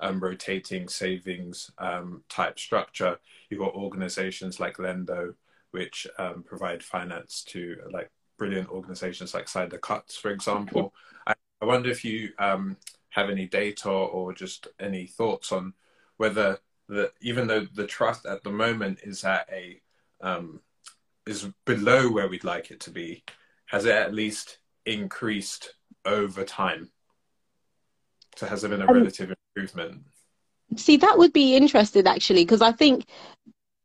um, 0.00 0.20
rotating 0.20 0.88
savings 0.88 1.70
um, 1.78 2.24
type 2.28 2.58
structure. 2.58 3.18
You've 3.50 3.60
got 3.60 3.74
organizations 3.74 4.60
like 4.60 4.78
Lendo, 4.78 5.34
which 5.72 6.06
provide 6.44 6.82
finance 6.82 7.44
to 7.48 7.76
like 7.90 8.10
brilliant 8.38 8.68
organizations 8.70 9.34
like 9.34 9.48
Cider 9.48 9.78
Cuts, 9.78 10.16
for 10.16 10.30
example. 10.30 10.94
I, 11.26 11.34
I 11.60 11.64
wonder 11.64 11.90
if 11.90 12.04
you 12.04 12.30
have 12.38 13.28
any 13.28 13.46
data 13.46 13.90
or 13.90 14.32
just 14.32 14.68
any 14.80 15.06
thoughts 15.06 15.52
on 15.52 15.74
whether 16.16 16.58
the 16.88 17.12
even 17.20 17.46
though 17.46 17.66
the 17.74 17.86
trust 17.86 18.26
at 18.26 18.42
the 18.42 18.50
moment 18.50 18.98
is 19.02 19.24
at 19.24 19.48
a 19.52 19.80
um, 20.22 20.60
is 21.26 21.48
below 21.64 22.10
where 22.10 22.28
we'd 22.28 22.44
like 22.44 22.70
it 22.70 22.80
to 22.80 22.90
be, 22.90 23.24
has 23.66 23.84
it 23.84 23.94
at 23.94 24.14
least 24.14 24.58
increased 24.86 25.74
over 26.04 26.44
time? 26.44 26.90
So 28.36 28.46
has 28.46 28.62
there 28.62 28.70
been 28.70 28.82
a 28.82 28.86
um, 28.86 28.94
relative 28.94 29.34
improvement? 29.56 30.02
See, 30.76 30.96
that 30.98 31.18
would 31.18 31.32
be 31.32 31.54
interesting 31.54 32.06
actually, 32.06 32.44
because 32.44 32.62
I 32.62 32.72
think 32.72 33.06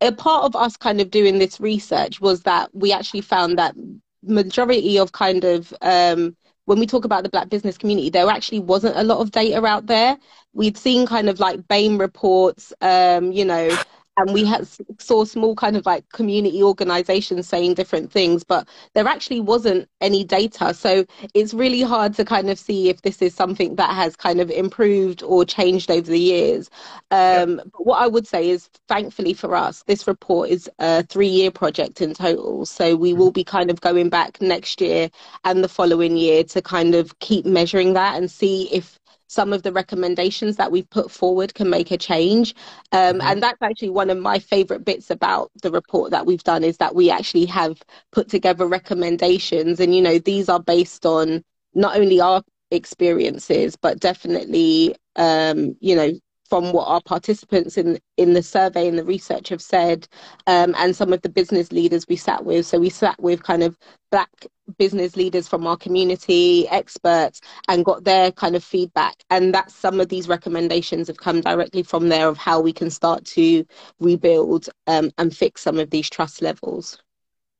a 0.01 0.11
part 0.11 0.45
of 0.45 0.55
us 0.55 0.77
kind 0.77 1.01
of 1.01 1.09
doing 1.09 1.39
this 1.39 1.59
research 1.59 2.21
was 2.21 2.43
that 2.43 2.69
we 2.73 2.93
actually 2.93 3.21
found 3.21 3.57
that 3.57 3.75
majority 4.23 4.97
of 4.99 5.11
kind 5.11 5.43
of 5.43 5.73
um, 5.81 6.35
when 6.65 6.79
we 6.79 6.85
talk 6.85 7.05
about 7.05 7.23
the 7.23 7.29
black 7.29 7.49
business 7.49 7.77
community, 7.77 8.09
there 8.09 8.29
actually 8.29 8.59
wasn't 8.59 8.97
a 8.97 9.03
lot 9.03 9.19
of 9.19 9.31
data 9.31 9.65
out 9.65 9.87
there. 9.87 10.17
We'd 10.53 10.77
seen 10.77 11.07
kind 11.07 11.29
of 11.29 11.39
like 11.39 11.67
Bain 11.67 11.97
reports, 11.97 12.73
um, 12.81 13.31
you 13.31 13.45
know, 13.45 13.69
and 14.17 14.33
we 14.33 14.43
had 14.45 14.67
saw 14.99 15.23
small 15.23 15.55
kind 15.55 15.77
of 15.77 15.85
like 15.85 16.07
community 16.09 16.61
organizations 16.63 17.47
saying 17.47 17.73
different 17.73 18.11
things 18.11 18.43
but 18.43 18.67
there 18.93 19.07
actually 19.07 19.39
wasn't 19.39 19.87
any 20.01 20.23
data. 20.23 20.73
So 20.73 21.05
it's 21.33 21.53
really 21.53 21.81
hard 21.81 22.13
to 22.15 22.25
kind 22.25 22.49
of 22.49 22.59
see 22.59 22.89
if 22.89 23.01
this 23.01 23.21
is 23.21 23.33
something 23.33 23.75
that 23.75 23.93
has 23.95 24.15
kind 24.15 24.39
of 24.39 24.49
improved 24.49 25.23
or 25.23 25.45
changed 25.45 25.91
over 25.91 26.09
the 26.09 26.19
years. 26.19 26.69
Um, 27.11 27.61
but 27.73 27.85
what 27.85 28.01
i 28.01 28.07
would 28.07 28.27
say 28.27 28.49
is 28.49 28.69
thankfully 28.87 29.33
for 29.33 29.55
us 29.55 29.83
this 29.83 30.07
report 30.07 30.49
is 30.49 30.69
a 30.79 31.03
three 31.03 31.27
year 31.27 31.51
project 31.51 32.01
in 32.01 32.13
total. 32.13 32.65
So 32.65 32.95
we 32.95 33.13
will 33.13 33.31
be 33.31 33.43
kind 33.43 33.69
of 33.69 33.81
going 33.81 34.09
back 34.09 34.41
next 34.41 34.81
year 34.81 35.09
and 35.43 35.63
the 35.63 35.69
following 35.69 36.17
year 36.17 36.43
to 36.45 36.61
kind 36.61 36.95
of 36.95 37.17
keep 37.19 37.45
measuring 37.45 37.93
that 37.93 38.17
and 38.17 38.29
see 38.29 38.69
if 38.71 38.99
some 39.27 39.53
of 39.53 39.63
the 39.63 39.71
recommendations 39.71 40.55
that 40.55 40.71
we've 40.71 40.89
put 40.89 41.11
forward 41.11 41.53
can 41.53 41.69
make 41.69 41.91
a 41.91 41.97
change. 41.97 42.55
Um, 42.91 43.15
mm-hmm. 43.15 43.27
And 43.27 43.43
that's 43.43 43.61
actually 43.61 43.89
one 43.89 44.09
of 44.09 44.17
my 44.17 44.39
favorite 44.39 44.85
bits 44.85 45.09
about 45.09 45.51
the 45.61 45.71
report 45.71 46.11
that 46.11 46.25
we've 46.25 46.43
done 46.43 46.63
is 46.63 46.77
that 46.77 46.95
we 46.95 47.11
actually 47.11 47.45
have 47.45 47.81
put 48.11 48.29
together 48.29 48.65
recommendations. 48.65 49.79
And, 49.79 49.93
you 49.93 50.01
know, 50.01 50.17
these 50.17 50.49
are 50.49 50.61
based 50.61 51.05
on 51.05 51.43
not 51.73 51.97
only 51.97 52.19
our 52.19 52.41
experiences, 52.71 53.75
but 53.75 53.99
definitely, 53.99 54.95
um, 55.15 55.75
you 55.79 55.95
know, 55.95 56.11
from 56.49 56.71
what 56.71 56.87
our 56.87 57.01
participants 57.01 57.77
in 57.77 57.99
in 58.15 58.33
the 58.33 58.41
survey 58.41 58.87
and 58.87 58.97
the 58.97 59.03
research 59.03 59.49
have 59.49 59.61
said, 59.61 60.07
um, 60.47 60.73
and 60.77 60.95
some 60.95 61.11
of 61.11 61.21
the 61.21 61.29
business 61.29 61.71
leaders 61.71 62.07
we 62.07 62.15
sat 62.15 62.45
with. 62.45 62.65
So 62.65 62.79
we 62.79 62.89
sat 62.89 63.21
with 63.21 63.43
kind 63.43 63.63
of 63.63 63.77
black 64.11 64.29
business 64.77 65.15
leaders 65.15 65.47
from 65.47 65.65
our 65.65 65.77
community, 65.77 66.67
experts, 66.69 67.41
and 67.67 67.85
got 67.85 68.03
their 68.03 68.31
kind 68.31 68.55
of 68.55 68.63
feedback. 68.63 69.15
And 69.29 69.53
that's 69.53 69.75
some 69.75 69.99
of 69.99 70.09
these 70.09 70.27
recommendations 70.27 71.07
have 71.07 71.17
come 71.17 71.41
directly 71.41 71.83
from 71.83 72.09
there 72.09 72.27
of 72.27 72.37
how 72.37 72.59
we 72.59 72.73
can 72.73 72.89
start 72.89 73.25
to 73.25 73.65
rebuild 73.99 74.69
um, 74.87 75.11
and 75.17 75.35
fix 75.35 75.61
some 75.61 75.79
of 75.79 75.89
these 75.89 76.09
trust 76.09 76.41
levels. 76.41 76.97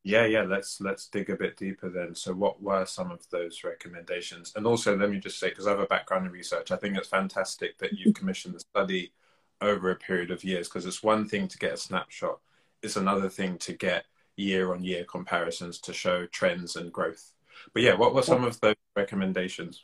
Yeah, 0.04 0.26
yeah. 0.26 0.44
Let's 0.44 0.80
let's 0.80 1.10
dig 1.10 1.30
a 1.30 1.36
bit 1.36 1.58
deeper 1.58 1.90
then. 1.90 2.16
So, 2.16 2.34
what 2.34 2.62
were 2.62 2.86
some 2.86 3.12
of 3.12 3.30
those 3.30 3.64
recommendations? 3.66 4.54
And 4.56 4.66
also, 4.66 4.96
let 4.96 5.10
me 5.10 5.20
just 5.20 5.38
say, 5.38 5.50
because 5.50 5.68
I 5.68 5.72
have 5.72 5.80
a 5.82 5.86
background 5.86 6.26
in 6.26 6.32
research, 6.32 6.72
I 6.72 6.78
think 6.78 6.96
it's 6.96 7.10
fantastic 7.10 7.78
that 7.80 7.92
you've 7.92 8.16
commissioned 8.16 8.56
the 8.56 8.62
study 8.62 9.12
over 9.60 9.92
a 9.92 9.96
period 9.96 10.32
of 10.32 10.46
years. 10.46 10.70
Because 10.70 10.86
it's 10.86 11.04
one 11.04 11.28
thing 11.28 11.50
to 11.50 11.58
get 11.58 11.74
a 11.74 11.78
snapshot; 11.78 12.40
it's 12.82 12.96
another 12.96 13.28
thing 13.28 13.58
to 13.60 13.74
get 13.74 14.06
year-on-year 14.38 15.04
comparisons 15.04 15.80
to 15.82 15.94
show 15.94 16.26
trends 16.28 16.76
and 16.76 16.94
growth. 16.94 17.34
But 17.74 17.84
yeah, 17.84 17.96
what 17.96 18.14
were 18.14 18.22
some 18.22 18.44
of 18.44 18.60
those 18.62 18.76
recommendations? 18.96 19.84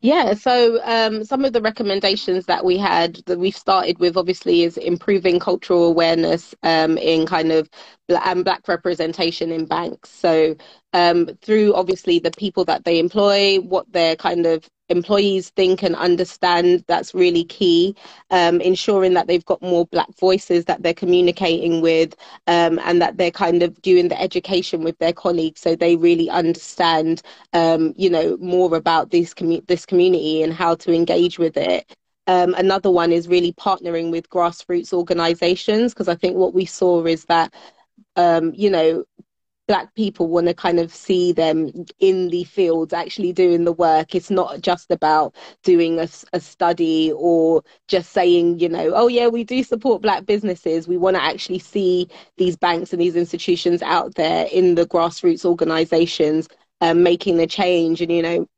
Yeah, 0.00 0.34
so 0.34 0.78
um, 0.84 1.24
some 1.24 1.44
of 1.44 1.52
the 1.54 1.62
recommendations 1.62 2.46
that 2.46 2.64
we 2.64 2.76
had 2.76 3.16
that 3.26 3.38
we've 3.38 3.56
started 3.56 3.98
with 3.98 4.16
obviously 4.16 4.62
is 4.62 4.76
improving 4.76 5.40
cultural 5.40 5.86
awareness 5.86 6.54
um, 6.62 6.98
in 6.98 7.26
kind 7.26 7.50
of 7.50 7.68
and 8.08 8.44
black 8.44 8.68
representation 8.68 9.50
in 9.50 9.64
banks. 9.64 10.10
So 10.10 10.54
um, 10.92 11.30
through 11.40 11.74
obviously 11.74 12.18
the 12.18 12.30
people 12.30 12.64
that 12.66 12.84
they 12.84 12.98
employ, 12.98 13.58
what 13.58 13.90
their 13.90 14.16
kind 14.16 14.44
of 14.44 14.68
employees 14.88 15.50
think 15.50 15.82
and 15.82 15.96
understand 15.96 16.84
that's 16.86 17.14
really 17.14 17.44
key 17.44 17.94
um, 18.30 18.60
ensuring 18.60 19.14
that 19.14 19.26
they've 19.26 19.44
got 19.44 19.60
more 19.62 19.86
black 19.86 20.08
voices 20.18 20.64
that 20.66 20.82
they're 20.82 20.94
communicating 20.94 21.80
with 21.80 22.14
um, 22.46 22.78
and 22.84 23.00
that 23.02 23.16
they're 23.16 23.30
kind 23.30 23.62
of 23.62 23.80
doing 23.82 24.08
the 24.08 24.20
education 24.20 24.82
with 24.82 24.96
their 24.98 25.12
colleagues 25.12 25.60
so 25.60 25.74
they 25.74 25.96
really 25.96 26.30
understand 26.30 27.22
um, 27.52 27.92
you 27.96 28.08
know 28.10 28.36
more 28.38 28.74
about 28.76 29.10
this, 29.10 29.34
commu- 29.34 29.66
this 29.66 29.86
community 29.86 30.42
and 30.42 30.52
how 30.52 30.74
to 30.74 30.92
engage 30.92 31.38
with 31.38 31.56
it. 31.56 31.96
Um, 32.28 32.54
another 32.54 32.90
one 32.90 33.12
is 33.12 33.28
really 33.28 33.52
partnering 33.52 34.10
with 34.10 34.28
grassroots 34.30 34.92
organizations 34.92 35.94
because 35.94 36.08
i 36.08 36.14
think 36.16 36.36
what 36.36 36.54
we 36.54 36.64
saw 36.64 37.04
is 37.04 37.24
that 37.26 37.54
um, 38.16 38.52
you 38.54 38.68
know 38.70 39.04
black 39.66 39.94
people 39.94 40.28
want 40.28 40.46
to 40.46 40.54
kind 40.54 40.78
of 40.78 40.94
see 40.94 41.32
them 41.32 41.70
in 41.98 42.28
the 42.28 42.44
fields 42.44 42.92
actually 42.92 43.32
doing 43.32 43.64
the 43.64 43.72
work. 43.72 44.14
It's 44.14 44.30
not 44.30 44.60
just 44.60 44.90
about 44.90 45.34
doing 45.62 45.98
a, 45.98 46.08
a, 46.32 46.40
study 46.40 47.12
or 47.16 47.62
just 47.88 48.12
saying 48.12 48.60
you 48.60 48.68
know 48.68 48.92
oh 48.94 49.08
yeah 49.08 49.26
we 49.26 49.44
do 49.44 49.62
support 49.62 50.02
black 50.02 50.26
businesses. 50.26 50.88
We 50.88 50.96
want 50.96 51.16
to 51.16 51.22
actually 51.22 51.58
see 51.58 52.08
these 52.36 52.56
banks 52.56 52.92
and 52.92 53.00
these 53.00 53.16
institutions 53.16 53.82
out 53.82 54.14
there 54.14 54.46
in 54.52 54.74
the 54.74 54.86
grassroots 54.86 55.44
organizations 55.44 56.48
um, 56.80 57.02
making 57.02 57.36
the 57.36 57.46
change. 57.46 58.00
And 58.00 58.12
you 58.12 58.22
know 58.22 58.48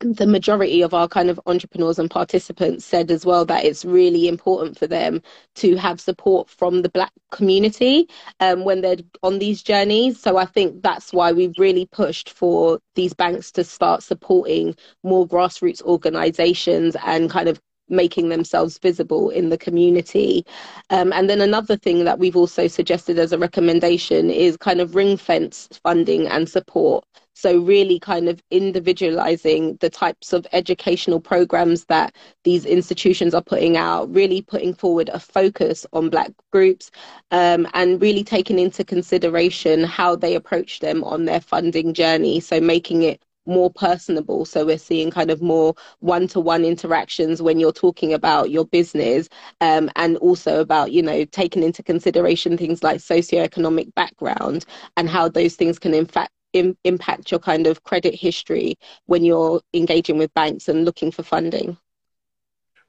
the 0.00 0.26
majority 0.26 0.82
of 0.82 0.94
our 0.94 1.06
kind 1.06 1.28
of 1.28 1.38
entrepreneurs 1.46 1.98
and 1.98 2.10
participants 2.10 2.84
said 2.84 3.10
as 3.10 3.26
well 3.26 3.44
that 3.44 3.64
it's 3.64 3.84
really 3.84 4.28
important 4.28 4.78
for 4.78 4.86
them 4.86 5.22
to 5.56 5.76
have 5.76 6.00
support 6.00 6.48
from 6.48 6.82
the 6.82 6.88
black 6.88 7.12
community 7.30 8.08
um, 8.40 8.64
when 8.64 8.80
they're 8.80 8.96
on 9.22 9.38
these 9.38 9.62
journeys. 9.62 10.18
So 10.18 10.36
i 10.36 10.44
think 10.44 10.82
that's 10.82 11.12
why 11.12 11.32
we've 11.32 11.58
really 11.58 11.86
pushed 11.86 12.30
for 12.30 12.80
these 12.94 13.12
banks 13.14 13.52
to 13.52 13.64
start 13.64 14.02
supporting 14.02 14.74
more 15.02 15.26
grassroots 15.28 15.82
organizations 15.82 16.96
and 17.04 17.30
kind 17.30 17.48
of 17.48 17.60
making 17.90 18.28
themselves 18.28 18.78
visible 18.78 19.30
in 19.30 19.48
the 19.50 19.58
community. 19.58 20.44
Um, 20.90 21.12
and 21.12 21.28
then 21.28 21.40
another 21.40 21.76
thing 21.76 22.04
that 22.04 22.18
we've 22.18 22.36
also 22.36 22.66
suggested 22.68 23.18
as 23.18 23.32
a 23.32 23.38
recommendation 23.38 24.30
is 24.30 24.56
kind 24.56 24.80
of 24.80 24.94
ring 24.94 25.16
fence 25.16 25.68
funding 25.82 26.26
and 26.28 26.48
support. 26.48 27.04
So, 27.34 27.58
really 27.58 27.98
kind 27.98 28.28
of 28.28 28.42
individualizing 28.50 29.76
the 29.80 29.88
types 29.88 30.34
of 30.34 30.46
educational 30.52 31.20
programs 31.20 31.86
that 31.86 32.14
these 32.44 32.66
institutions 32.66 33.34
are 33.34 33.42
putting 33.42 33.78
out, 33.78 34.12
really 34.12 34.42
putting 34.42 34.74
forward 34.74 35.08
a 35.08 35.18
focus 35.18 35.86
on 35.94 36.10
Black 36.10 36.32
groups, 36.52 36.90
um, 37.30 37.66
and 37.72 38.02
really 38.02 38.24
taking 38.24 38.58
into 38.58 38.84
consideration 38.84 39.84
how 39.84 40.16
they 40.16 40.34
approach 40.34 40.80
them 40.80 41.02
on 41.04 41.24
their 41.24 41.40
funding 41.40 41.94
journey. 41.94 42.40
So, 42.40 42.60
making 42.60 43.04
it 43.04 43.22
more 43.50 43.70
personable. 43.70 44.44
So 44.44 44.64
we're 44.64 44.78
seeing 44.78 45.10
kind 45.10 45.30
of 45.30 45.42
more 45.42 45.74
one 45.98 46.26
to 46.28 46.40
one 46.40 46.64
interactions 46.64 47.42
when 47.42 47.60
you're 47.60 47.72
talking 47.72 48.14
about 48.14 48.50
your 48.50 48.64
business 48.64 49.28
um, 49.60 49.90
and 49.96 50.16
also 50.18 50.60
about, 50.60 50.92
you 50.92 51.02
know, 51.02 51.24
taking 51.26 51.62
into 51.62 51.82
consideration 51.82 52.56
things 52.56 52.82
like 52.82 52.98
socioeconomic 52.98 53.94
background 53.94 54.64
and 54.96 55.08
how 55.08 55.28
those 55.28 55.56
things 55.56 55.78
can 55.78 55.94
in 55.94 56.06
fact 56.06 56.32
Im- 56.52 56.76
impact 56.82 57.30
your 57.30 57.38
kind 57.38 57.68
of 57.68 57.84
credit 57.84 58.12
history 58.12 58.76
when 59.06 59.24
you're 59.24 59.60
engaging 59.72 60.18
with 60.18 60.34
banks 60.34 60.68
and 60.68 60.84
looking 60.84 61.12
for 61.12 61.22
funding? 61.22 61.76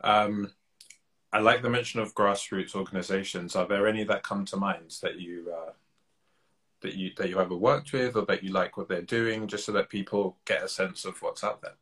Um, 0.04 0.52
I 1.32 1.40
like 1.40 1.62
the 1.62 1.70
mention 1.70 2.00
of 2.00 2.16
grassroots 2.16 2.76
organizations. 2.76 3.56
Are 3.56 3.68
there 3.68 3.88
any 3.88 4.04
that 4.06 4.24
come 4.24 4.46
to 4.46 4.58
mind 4.58 4.98
that 5.04 5.20
you 5.20 5.54
uh, 5.56 5.72
that 6.82 6.96
you 6.96 7.12
that 7.18 7.30
you 7.30 7.40
ever 7.40 7.56
worked 7.56 7.94
with 7.94 8.16
or 8.16 8.26
that 8.26 8.44
you 8.44 8.52
like 8.52 8.78
what 8.78 8.90
they're 8.90 9.02
doing, 9.02 9.48
just 9.48 9.66
so 9.66 9.72
that 9.74 9.90
people 9.90 10.38
get 10.46 10.64
a 10.64 10.68
sense 10.68 11.06
of 11.06 11.22
what's 11.22 11.44
out 11.44 11.62
there? 11.62 11.76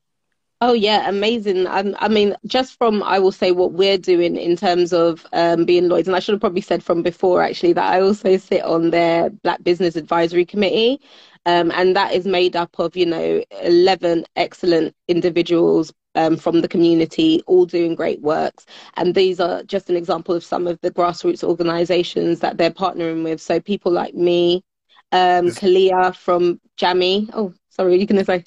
Oh 0.61 0.73
yeah, 0.73 1.07
amazing. 1.07 1.67
I 1.67 2.09
mean, 2.09 2.35
just 2.45 2.77
from 2.77 3.01
I 3.03 3.17
will 3.17 3.31
say 3.31 3.51
what 3.51 3.71
we're 3.71 3.97
doing 3.97 4.35
in 4.35 4.57
terms 4.57 4.91
of 4.91 5.25
um, 5.31 5.63
being 5.63 5.87
Lloyds, 5.87 6.07
and 6.09 6.17
I 6.17 6.19
should 6.19 6.33
have 6.33 6.41
probably 6.41 6.59
said 6.61 6.83
from 6.83 7.01
before 7.01 7.41
actually 7.41 7.71
that 7.73 7.93
I 7.93 8.01
also 8.01 8.35
sit 8.35 8.63
on 8.63 8.89
their 8.89 9.29
Black 9.29 9.63
Business 9.63 9.95
Advisory 9.95 10.45
Committee, 10.45 10.99
um, 11.45 11.71
and 11.71 11.95
that 11.95 12.13
is 12.13 12.25
made 12.25 12.57
up 12.57 12.77
of 12.77 12.97
you 12.97 13.05
know 13.05 13.41
eleven 13.61 14.25
excellent 14.35 14.93
individuals 15.07 15.93
um, 16.15 16.35
from 16.35 16.59
the 16.59 16.67
community, 16.67 17.41
all 17.47 17.65
doing 17.65 17.95
great 17.95 18.21
works. 18.21 18.65
And 18.95 19.15
these 19.15 19.39
are 19.39 19.63
just 19.63 19.89
an 19.89 19.95
example 19.95 20.35
of 20.35 20.43
some 20.43 20.67
of 20.67 20.77
the 20.81 20.91
grassroots 20.91 21.43
organisations 21.43 22.41
that 22.41 22.57
they're 22.57 22.71
partnering 22.71 23.23
with. 23.23 23.39
So 23.41 23.61
people 23.61 23.91
like 23.91 24.13
me, 24.13 24.63
um, 25.11 25.47
Kalia 25.47 26.15
from 26.15 26.59
Jamii. 26.79 27.29
Oh, 27.33 27.53
sorry, 27.69 27.99
you 27.99 28.05
going 28.05 28.19
to 28.19 28.25
say? 28.25 28.43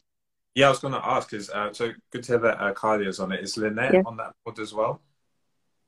Yeah, 0.55 0.67
I 0.67 0.71
was 0.71 0.81
going 0.81 0.95
to 0.95 1.07
ask. 1.07 1.33
Is 1.33 1.51
uh, 1.51 1.73
so 1.73 1.93
good 2.11 2.23
to 2.25 2.33
hear 2.33 2.39
that 2.39 2.61
uh, 2.61 2.75
Kalia's 2.75 3.21
on 3.21 3.33
it. 3.33 3.41
Is 3.41 3.57
Lynette 3.57 3.95
yeah. 3.95 4.03
on 4.05 4.17
that 4.19 4.35
board 4.45 4.59
as 4.59 4.73
well? 4.75 5.01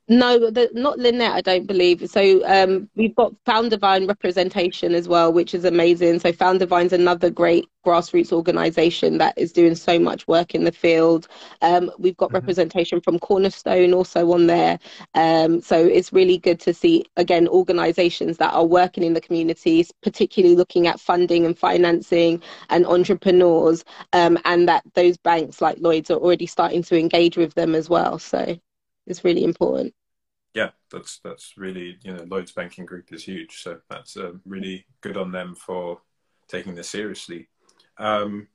No, 0.07 0.51
the, 0.51 0.69
not 0.75 0.99
Lynette, 0.99 1.33
I 1.33 1.41
don't 1.41 1.67
believe. 1.67 2.11
So 2.11 2.47
um, 2.47 2.91
we've 2.95 3.15
got 3.15 3.33
Foundervine 3.47 4.07
representation 4.07 4.95
as 4.95 5.09
well, 5.09 5.33
which 5.33 5.55
is 5.55 5.65
amazing. 5.65 6.19
So 6.19 6.31
Foundervine's 6.31 6.93
another 6.93 7.31
great 7.31 7.67
grassroots 7.87 8.31
organization 8.31 9.17
that 9.17 9.33
is 9.39 9.51
doing 9.51 9.75
so 9.75 9.99
much 9.99 10.29
work 10.29 10.55
in 10.55 10.65
the 10.65 10.73
field. 10.73 11.27
Um, 11.63 11.91
we've 11.99 12.19
got 12.19 12.27
mm-hmm. 12.27 12.35
representation 12.35 13.01
from 13.01 13.19
Cornerstone 13.19 13.95
also 13.95 14.31
on 14.33 14.47
there. 14.47 14.79
Um, 15.15 15.63
so 15.63 15.79
it's 15.79 16.13
really 16.13 16.37
good 16.37 16.61
to 16.61 16.75
see, 16.75 17.07
again, 17.17 17.49
organizations 17.49 18.37
that 18.37 18.53
are 18.53 18.67
working 18.67 19.05
in 19.05 19.15
the 19.15 19.23
communities, 19.23 19.91
particularly 20.03 20.55
looking 20.55 20.87
at 20.87 21.01
funding 21.01 21.47
and 21.47 21.59
financing 21.59 22.43
and 22.69 22.85
entrepreneurs, 22.85 23.87
um, 24.13 24.39
and 24.45 24.69
that 24.69 24.85
those 24.93 25.17
banks 25.17 25.63
like 25.63 25.79
Lloyd's 25.81 26.11
are 26.11 26.19
already 26.19 26.47
starting 26.47 26.83
to 26.83 26.99
engage 26.99 27.39
with 27.39 27.55
them 27.55 27.75
as 27.75 27.89
well. 27.89 28.19
So 28.19 28.59
is 29.07 29.25
really 29.25 29.45
important. 29.45 29.95
Yeah, 30.55 30.71
that's 30.91 31.19
that's 31.25 31.55
really 31.57 31.99
you 32.03 32.15
know 32.15 32.25
Lloyd's 32.29 32.53
Banking 32.53 32.87
Group 32.87 33.13
is 33.13 33.25
huge, 33.25 33.63
so 33.63 33.81
that's 33.91 34.17
uh, 34.17 34.33
really 34.47 34.87
good 35.01 35.17
on 35.17 35.33
them 35.33 35.55
for 35.55 36.01
taking 36.49 36.75
this 36.75 36.89
seriously. 36.89 37.49
Um, 37.99 38.49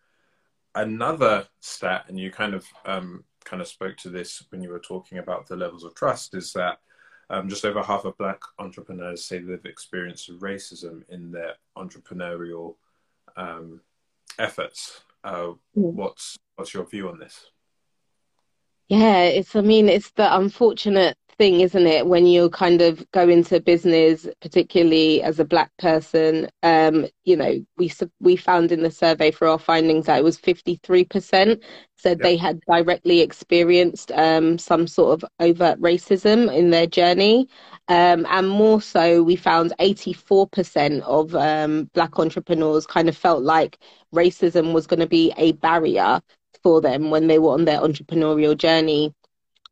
another 0.75 1.47
stat, 1.59 2.05
and 2.07 2.17
you 2.17 2.31
kind 2.31 2.53
of 2.53 2.65
um, 2.85 3.25
kind 3.43 3.61
of 3.61 3.67
spoke 3.67 3.97
to 3.97 4.09
this 4.09 4.43
when 4.49 4.61
you 4.61 4.69
were 4.69 4.79
talking 4.79 5.17
about 5.17 5.47
the 5.47 5.57
levels 5.57 5.83
of 5.83 5.93
trust, 5.93 6.35
is 6.35 6.53
that 6.53 6.79
um, 7.29 7.49
just 7.49 7.65
over 7.65 7.81
half 7.83 8.05
of 8.05 8.17
Black 8.17 8.41
entrepreneurs 8.57 9.25
say 9.25 9.39
they've 9.39 9.65
experienced 9.65 10.31
racism 10.39 11.03
in 11.09 11.31
their 11.31 11.55
entrepreneurial 11.77 12.75
um, 13.35 13.81
efforts. 14.39 15.01
Uh, 15.23 15.53
mm. 15.77 15.93
What's 15.93 16.37
what's 16.55 16.73
your 16.73 16.85
view 16.85 17.09
on 17.09 17.19
this? 17.19 17.51
Yeah, 18.89 19.23
it's, 19.23 19.55
I 19.55 19.61
mean, 19.61 19.87
it's 19.87 20.11
the 20.11 20.35
unfortunate 20.35 21.15
thing, 21.37 21.61
isn't 21.61 21.85
it, 21.87 22.07
when 22.07 22.25
you 22.25 22.49
kind 22.49 22.81
of 22.81 23.09
go 23.11 23.29
into 23.29 23.59
business, 23.61 24.27
particularly 24.41 25.21
as 25.21 25.39
a 25.39 25.45
black 25.45 25.71
person. 25.77 26.49
Um, 26.63 27.05
you 27.23 27.37
know, 27.37 27.63
we 27.77 27.91
we 28.19 28.35
found 28.35 28.71
in 28.71 28.81
the 28.81 28.91
survey 28.91 29.31
for 29.31 29.47
our 29.47 29.59
findings 29.59 30.07
that 30.07 30.17
it 30.19 30.23
was 30.23 30.37
53% 30.37 31.63
said 31.97 32.17
yep. 32.19 32.23
they 32.23 32.35
had 32.37 32.61
directly 32.61 33.21
experienced 33.21 34.11
um, 34.13 34.57
some 34.57 34.87
sort 34.87 35.21
of 35.23 35.29
overt 35.39 35.79
racism 35.79 36.53
in 36.55 36.71
their 36.71 36.87
journey. 36.87 37.47
Um, 37.89 38.25
and 38.29 38.49
more 38.49 38.81
so, 38.81 39.21
we 39.23 39.35
found 39.35 39.73
84% 39.79 41.01
of 41.01 41.35
um, 41.35 41.89
black 41.93 42.17
entrepreneurs 42.19 42.85
kind 42.87 43.07
of 43.09 43.15
felt 43.17 43.43
like 43.43 43.77
racism 44.13 44.73
was 44.73 44.87
going 44.87 44.99
to 44.99 45.07
be 45.07 45.33
a 45.37 45.51
barrier 45.53 46.21
for 46.63 46.81
them 46.81 47.09
when 47.09 47.27
they 47.27 47.39
were 47.39 47.53
on 47.53 47.65
their 47.65 47.79
entrepreneurial 47.79 48.57
journey. 48.57 49.13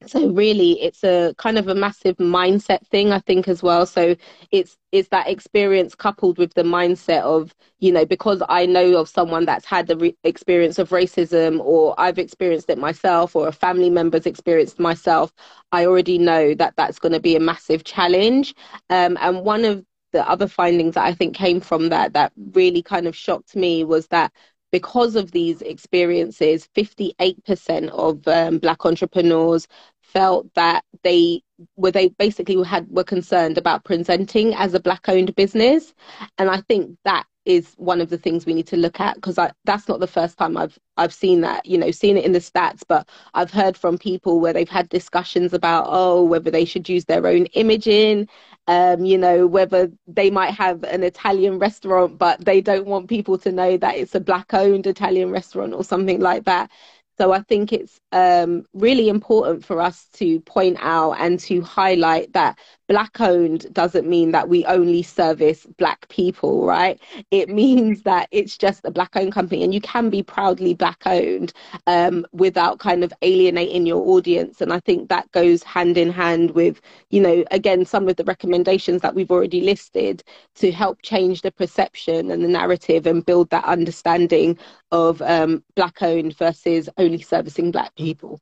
So 0.05 0.29
really 0.29 0.79
it's 0.81 1.03
a 1.03 1.33
kind 1.39 1.57
of 1.57 1.67
a 1.67 1.73
massive 1.75 2.17
mindset 2.17 2.85
thing 2.87 3.11
I 3.11 3.19
think 3.19 3.47
as 3.47 3.63
well. 3.63 3.87
So 3.87 4.15
it's 4.51 4.77
it's 4.91 5.09
that 5.09 5.27
experience 5.27 5.95
coupled 5.95 6.37
with 6.37 6.53
the 6.53 6.61
mindset 6.61 7.21
of, 7.21 7.55
you 7.79 7.91
know, 7.91 8.05
because 8.05 8.43
I 8.47 8.67
know 8.67 8.97
of 8.97 9.09
someone 9.09 9.45
that's 9.45 9.65
had 9.65 9.87
the 9.87 9.97
re- 9.97 10.17
experience 10.23 10.77
of 10.77 10.89
racism 10.89 11.59
or 11.61 11.95
I've 11.99 12.19
experienced 12.19 12.69
it 12.69 12.77
myself 12.77 13.35
or 13.35 13.47
a 13.47 13.51
family 13.51 13.89
member's 13.89 14.27
experienced 14.27 14.79
myself, 14.79 15.33
I 15.71 15.87
already 15.87 16.19
know 16.19 16.53
that 16.53 16.75
that's 16.77 16.99
going 16.99 17.13
to 17.13 17.19
be 17.19 17.35
a 17.35 17.39
massive 17.39 17.83
challenge. 17.83 18.53
Um, 18.91 19.17
and 19.19 19.43
one 19.43 19.65
of 19.65 19.83
the 20.13 20.29
other 20.29 20.47
findings 20.47 20.95
that 20.95 21.05
I 21.05 21.13
think 21.13 21.35
came 21.35 21.59
from 21.59 21.89
that 21.89 22.13
that 22.13 22.33
really 22.53 22.83
kind 22.83 23.07
of 23.07 23.15
shocked 23.15 23.55
me 23.55 23.83
was 23.83 24.07
that 24.07 24.31
because 24.71 25.15
of 25.15 25.31
these 25.31 25.61
experiences, 25.61 26.67
58% 26.75 27.89
of 27.89 28.27
um, 28.27 28.57
Black 28.59 28.85
entrepreneurs 28.85 29.67
felt 30.01 30.53
that 30.55 30.83
they 31.03 31.41
were 31.75 31.91
they 31.91 32.09
basically 32.09 32.61
had 32.63 32.87
were 32.89 33.03
concerned 33.03 33.57
about 33.57 33.83
presenting 33.83 34.53
as 34.55 34.73
a 34.73 34.79
black 34.79 35.07
owned 35.09 35.35
business. 35.35 35.93
And 36.37 36.49
i 36.49 36.61
think 36.61 36.97
that 37.03 37.25
is 37.47 37.73
one 37.77 38.01
of 38.01 38.09
the 38.09 38.17
things 38.17 38.45
we 38.45 38.53
need 38.53 38.67
to 38.67 38.75
look 38.75 38.99
at 38.99 39.15
because 39.15 39.39
that's 39.63 39.87
not 39.87 40.01
the 40.01 40.07
first 40.07 40.37
time 40.37 40.57
I've 40.57 40.77
I've 40.97 41.13
seen 41.13 41.41
that 41.41 41.65
you 41.65 41.77
know 41.77 41.91
seen 41.91 42.17
it 42.17 42.25
in 42.25 42.33
the 42.33 42.39
stats 42.39 42.83
but 42.85 43.07
I've 43.33 43.51
heard 43.51 43.77
from 43.77 43.97
people 43.97 44.41
where 44.41 44.51
they've 44.51 44.67
had 44.67 44.89
discussions 44.89 45.53
about 45.53 45.85
oh 45.87 46.23
whether 46.25 46.51
they 46.51 46.65
should 46.65 46.89
use 46.89 47.05
their 47.05 47.25
own 47.25 47.45
imaging 47.47 48.27
um, 48.67 49.05
you 49.05 49.17
know 49.17 49.47
whether 49.47 49.89
they 50.07 50.29
might 50.29 50.53
have 50.55 50.83
an 50.83 51.03
Italian 51.03 51.57
restaurant 51.57 52.17
but 52.17 52.43
they 52.43 52.59
don't 52.59 52.85
want 52.85 53.07
people 53.07 53.37
to 53.37 53.51
know 53.51 53.77
that 53.77 53.95
it's 53.95 54.13
a 54.13 54.19
black 54.19 54.53
owned 54.53 54.85
Italian 54.85 55.31
restaurant 55.31 55.73
or 55.73 55.85
something 55.85 56.19
like 56.19 56.43
that. 56.43 56.69
So 57.17 57.31
I 57.31 57.41
think 57.41 57.73
it's 57.73 57.99
um, 58.11 58.65
really 58.73 59.09
important 59.09 59.65
for 59.65 59.81
us 59.81 60.05
to 60.13 60.39
point 60.41 60.77
out 60.81 61.13
and 61.13 61.39
to 61.41 61.61
highlight 61.61 62.33
that 62.33 62.59
black 62.87 63.19
owned 63.19 63.71
doesn't 63.73 64.07
mean 64.07 64.31
that 64.31 64.49
we 64.49 64.65
only 64.65 65.03
service 65.03 65.65
black 65.77 66.07
people, 66.09 66.65
right? 66.65 66.99
It 67.31 67.49
means 67.49 68.03
that 68.03 68.27
it's 68.31 68.57
just 68.57 68.85
a 68.85 68.91
black 68.91 69.15
owned 69.15 69.33
company 69.33 69.63
and 69.63 69.73
you 69.73 69.81
can 69.81 70.09
be 70.09 70.23
proudly 70.23 70.73
black 70.73 71.01
owned 71.05 71.53
um, 71.85 72.25
without 72.31 72.79
kind 72.79 73.03
of 73.03 73.13
alienating 73.21 73.85
your 73.85 74.07
audience. 74.07 74.61
And 74.61 74.71
I 74.71 74.79
think 74.79 75.09
that 75.09 75.31
goes 75.31 75.63
hand 75.63 75.97
in 75.97 76.09
hand 76.11 76.51
with, 76.51 76.81
you 77.09 77.21
know, 77.21 77.43
again, 77.51 77.85
some 77.85 78.07
of 78.07 78.15
the 78.15 78.23
recommendations 78.23 79.01
that 79.01 79.15
we've 79.15 79.31
already 79.31 79.61
listed 79.61 80.23
to 80.55 80.71
help 80.71 81.01
change 81.01 81.41
the 81.41 81.51
perception 81.51 82.31
and 82.31 82.43
the 82.43 82.47
narrative 82.47 83.05
and 83.05 83.25
build 83.25 83.49
that 83.49 83.65
understanding 83.65 84.57
of 84.91 85.21
um, 85.21 85.63
black 85.75 86.01
owned 86.01 86.37
versus 86.37 86.89
only 86.97 87.21
servicing 87.21 87.71
black 87.71 87.93
people. 87.95 88.39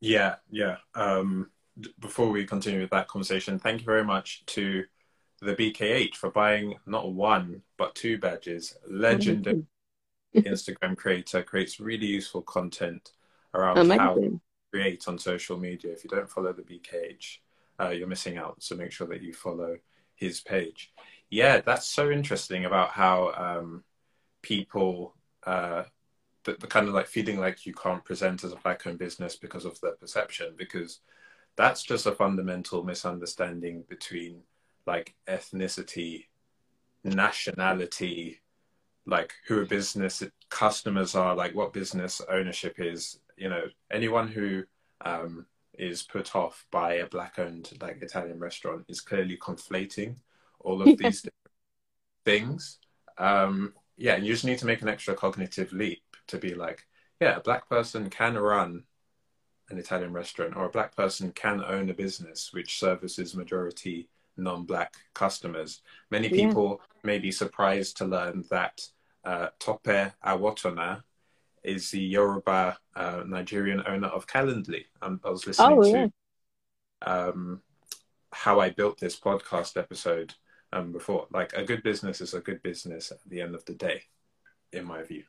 Yeah, 0.00 0.36
yeah. 0.50 0.76
Um, 0.94 1.50
before 2.00 2.30
we 2.30 2.44
continue 2.44 2.80
with 2.80 2.90
that 2.90 3.08
conversation, 3.08 3.58
thank 3.58 3.80
you 3.80 3.86
very 3.86 4.04
much 4.04 4.44
to 4.46 4.84
the 5.40 5.54
BKH 5.54 6.14
for 6.14 6.30
buying 6.30 6.74
not 6.86 7.12
one 7.12 7.62
but 7.76 7.94
two 7.94 8.18
badges. 8.18 8.76
Legendary 8.88 9.64
Instagram 10.36 10.96
creator 10.96 11.42
creates 11.42 11.80
really 11.80 12.06
useful 12.06 12.42
content 12.42 13.12
around 13.54 13.78
Amazing. 13.78 13.98
how 13.98 14.14
to 14.14 14.40
create 14.72 15.06
on 15.08 15.18
social 15.18 15.56
media. 15.56 15.92
If 15.92 16.04
you 16.04 16.10
don't 16.10 16.28
follow 16.28 16.52
the 16.52 16.62
BKH, 16.62 17.38
uh, 17.80 17.90
you're 17.90 18.08
missing 18.08 18.38
out. 18.38 18.62
So 18.62 18.74
make 18.74 18.92
sure 18.92 19.06
that 19.08 19.22
you 19.22 19.32
follow 19.32 19.76
his 20.14 20.40
page. 20.40 20.92
Yeah, 21.30 21.60
that's 21.60 21.86
so 21.86 22.10
interesting 22.10 22.64
about 22.64 22.90
how 22.90 23.32
um, 23.36 23.84
people 24.42 25.14
uh, 25.46 25.84
the, 26.44 26.56
the 26.60 26.66
kind 26.66 26.88
of 26.88 26.94
like 26.94 27.06
feeling 27.06 27.38
like 27.38 27.66
you 27.66 27.74
can't 27.74 28.04
present 28.04 28.44
as 28.44 28.52
a 28.52 28.56
black 28.56 28.86
owned 28.86 28.98
business 28.98 29.36
because 29.36 29.64
of 29.64 29.80
their 29.80 29.92
perception 29.92 30.54
because 30.56 31.00
that's 31.58 31.82
just 31.82 32.06
a 32.06 32.12
fundamental 32.12 32.82
misunderstanding 32.84 33.84
between 33.88 34.40
like 34.86 35.14
ethnicity 35.28 36.24
nationality 37.04 38.40
like 39.06 39.32
who 39.46 39.60
a 39.60 39.66
business 39.66 40.22
customers 40.48 41.14
are 41.14 41.34
like 41.34 41.54
what 41.54 41.72
business 41.72 42.22
ownership 42.30 42.76
is 42.78 43.20
you 43.36 43.48
know 43.48 43.64
anyone 43.90 44.28
who 44.28 44.62
um, 45.02 45.46
is 45.74 46.02
put 46.02 46.34
off 46.34 46.66
by 46.70 46.94
a 46.94 47.06
black 47.06 47.38
owned 47.38 47.70
like 47.80 48.02
italian 48.02 48.38
restaurant 48.38 48.84
is 48.88 49.00
clearly 49.00 49.36
conflating 49.36 50.16
all 50.60 50.82
of 50.82 50.98
these 50.98 51.24
things. 52.24 52.78
Um, 53.16 53.74
yeah 53.96 54.16
you 54.16 54.32
just 54.32 54.44
need 54.44 54.58
to 54.58 54.66
make 54.66 54.82
an 54.82 54.88
extra 54.88 55.14
cognitive 55.14 55.72
leap 55.72 56.02
to 56.28 56.38
be 56.38 56.54
like, 56.54 56.86
yeah, 57.20 57.36
a 57.36 57.40
black 57.40 57.68
person 57.68 58.10
can 58.10 58.36
run 58.36 58.84
an 59.70 59.78
Italian 59.78 60.12
restaurant, 60.12 60.56
or 60.56 60.64
a 60.66 60.70
black 60.70 60.96
person 60.96 61.32
can 61.32 61.62
own 61.64 61.90
a 61.90 61.94
business 61.94 62.52
which 62.52 62.78
services 62.78 63.34
majority 63.34 64.08
non-black 64.38 64.94
customers. 65.14 65.82
Many 66.10 66.28
people 66.28 66.80
may 67.02 67.18
be 67.18 67.30
surprised 67.30 67.96
to 67.98 68.06
learn 68.06 68.44
that 68.50 68.80
uh, 69.24 69.48
Tope 69.58 70.12
Awotona 70.24 71.02
is 71.64 71.90
the 71.90 72.00
Yoruba 72.00 72.78
uh, 72.94 73.24
Nigerian 73.26 73.82
owner 73.86 74.08
of 74.08 74.26
Calendly. 74.26 74.84
Um, 75.02 75.20
I 75.24 75.30
was 75.30 75.46
listening 75.46 75.78
oh, 75.78 75.84
yeah. 75.84 76.06
to 77.02 77.28
um, 77.30 77.62
how 78.32 78.60
I 78.60 78.70
built 78.70 78.98
this 78.98 79.18
podcast 79.18 79.76
episode 79.76 80.34
um, 80.72 80.92
before. 80.92 81.26
Like 81.30 81.52
a 81.54 81.64
good 81.64 81.82
business 81.82 82.20
is 82.20 82.34
a 82.34 82.40
good 82.40 82.62
business 82.62 83.10
at 83.10 83.18
the 83.26 83.40
end 83.40 83.54
of 83.54 83.64
the 83.64 83.74
day, 83.74 84.02
in 84.72 84.84
my 84.84 85.02
view. 85.02 85.24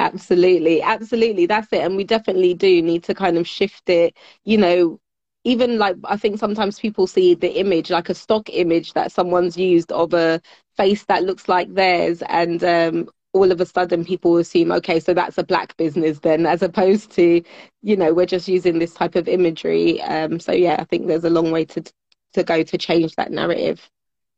Absolutely, 0.00 0.80
absolutely. 0.80 1.44
That's 1.44 1.70
it. 1.74 1.82
And 1.82 1.94
we 1.94 2.04
definitely 2.04 2.54
do 2.54 2.80
need 2.80 3.04
to 3.04 3.14
kind 3.14 3.36
of 3.36 3.46
shift 3.46 3.86
it, 3.90 4.16
you 4.44 4.56
know, 4.56 4.98
even 5.44 5.76
like 5.78 5.96
I 6.04 6.16
think 6.16 6.38
sometimes 6.38 6.78
people 6.78 7.06
see 7.06 7.34
the 7.34 7.60
image, 7.60 7.90
like 7.90 8.08
a 8.08 8.14
stock 8.14 8.48
image 8.48 8.94
that 8.94 9.12
someone's 9.12 9.58
used 9.58 9.92
of 9.92 10.14
a 10.14 10.40
face 10.78 11.04
that 11.04 11.24
looks 11.24 11.48
like 11.50 11.74
theirs, 11.74 12.22
and 12.30 12.64
um, 12.64 13.10
all 13.34 13.52
of 13.52 13.60
a 13.60 13.66
sudden 13.66 14.02
people 14.06 14.38
assume, 14.38 14.72
okay, 14.72 15.00
so 15.00 15.12
that's 15.12 15.36
a 15.36 15.44
black 15.44 15.76
business 15.76 16.18
then, 16.20 16.46
as 16.46 16.62
opposed 16.62 17.10
to, 17.12 17.42
you 17.82 17.96
know, 17.96 18.14
we're 18.14 18.24
just 18.24 18.48
using 18.48 18.78
this 18.78 18.94
type 18.94 19.16
of 19.16 19.28
imagery. 19.28 20.00
Um, 20.00 20.40
so 20.40 20.52
yeah, 20.52 20.76
I 20.78 20.84
think 20.84 21.08
there's 21.08 21.24
a 21.24 21.30
long 21.30 21.50
way 21.50 21.66
to 21.66 21.84
to 22.32 22.42
go 22.42 22.62
to 22.62 22.78
change 22.78 23.16
that 23.16 23.32
narrative. 23.32 23.90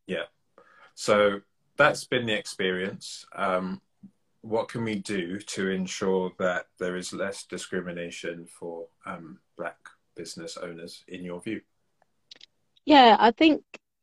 Yeah. 0.09 0.25
So 0.95 1.43
that's 1.77 2.05
been 2.05 2.27
the 2.27 2.35
experience. 2.35 3.27
Um, 3.33 3.81
what 4.43 4.69
can 4.69 4.85
we 4.85 4.97
do 4.97 5.39
to 5.39 5.71
ensure 5.71 6.33
that 6.39 6.67
there 6.79 6.97
is 6.97 7.13
less 7.13 7.45
discrimination 7.45 8.47
for 8.47 8.87
um, 9.07 9.39
black 9.57 9.79
business 10.17 10.57
owners 10.57 11.05
in 11.09 11.25
your 11.25 11.41
view? 11.41 11.61
Yeah, 12.85 13.17
I 13.19 13.31
think, 13.31 13.63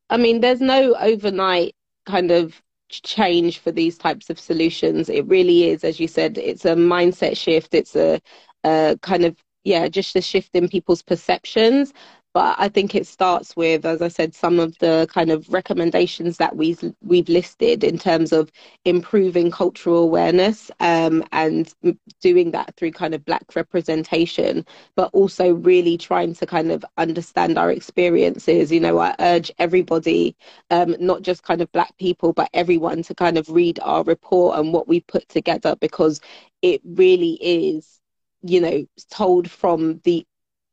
I 0.09 0.17
mean, 0.17 0.39
there's 0.39 0.61
no 0.61 0.95
overnight 0.95 1.75
kind 2.05 2.31
of 2.31 2.61
change 2.89 3.59
for 3.59 3.71
these 3.71 3.97
types 3.97 4.29
of 4.29 4.39
solutions. 4.39 5.09
It 5.09 5.27
really 5.27 5.65
is, 5.65 5.83
as 5.83 5.99
you 5.99 6.07
said, 6.07 6.37
it's 6.37 6.65
a 6.65 6.73
mindset 6.75 7.37
shift. 7.37 7.73
It's 7.73 7.95
a, 7.95 8.21
a 8.63 8.97
kind 9.01 9.25
of, 9.25 9.35
yeah, 9.65 9.89
just 9.89 10.15
a 10.15 10.21
shift 10.21 10.51
in 10.53 10.69
people's 10.69 11.03
perceptions. 11.03 11.93
But 12.33 12.55
I 12.59 12.69
think 12.69 12.93
it 12.95 13.07
starts 13.07 13.55
with, 13.55 13.85
as 13.85 14.01
I 14.01 14.07
said, 14.07 14.35
some 14.35 14.59
of 14.59 14.77
the 14.77 15.07
kind 15.11 15.31
of 15.31 15.51
recommendations 15.51 16.37
that 16.37 16.55
we've 16.55 16.83
we've 17.01 17.27
listed 17.27 17.83
in 17.83 17.97
terms 17.97 18.31
of 18.31 18.51
improving 18.85 19.49
cultural 19.51 20.03
awareness 20.03 20.69
um, 20.79 21.23
and 21.31 21.73
doing 22.21 22.51
that 22.51 22.75
through 22.75 22.91
kind 22.91 23.15
of 23.15 23.25
black 23.25 23.55
representation, 23.55 24.65
but 24.95 25.09
also 25.13 25.53
really 25.55 25.97
trying 25.97 26.33
to 26.35 26.45
kind 26.45 26.71
of 26.71 26.85
understand 26.97 27.57
our 27.57 27.71
experiences. 27.71 28.71
You 28.71 28.79
know, 28.79 28.99
I 28.99 29.15
urge 29.19 29.51
everybody, 29.57 30.35
um, 30.69 30.95
not 30.99 31.23
just 31.23 31.43
kind 31.43 31.61
of 31.61 31.71
black 31.71 31.97
people, 31.97 32.33
but 32.33 32.49
everyone 32.53 33.03
to 33.03 33.15
kind 33.15 33.37
of 33.37 33.49
read 33.49 33.79
our 33.81 34.03
report 34.03 34.59
and 34.59 34.71
what 34.73 34.87
we 34.87 35.01
put 35.01 35.27
together 35.29 35.75
because 35.79 36.21
it 36.61 36.81
really 36.85 37.33
is 37.41 37.99
you 38.41 38.61
know 38.61 38.85
told 39.09 39.49
from 39.49 39.99
the 40.05 40.25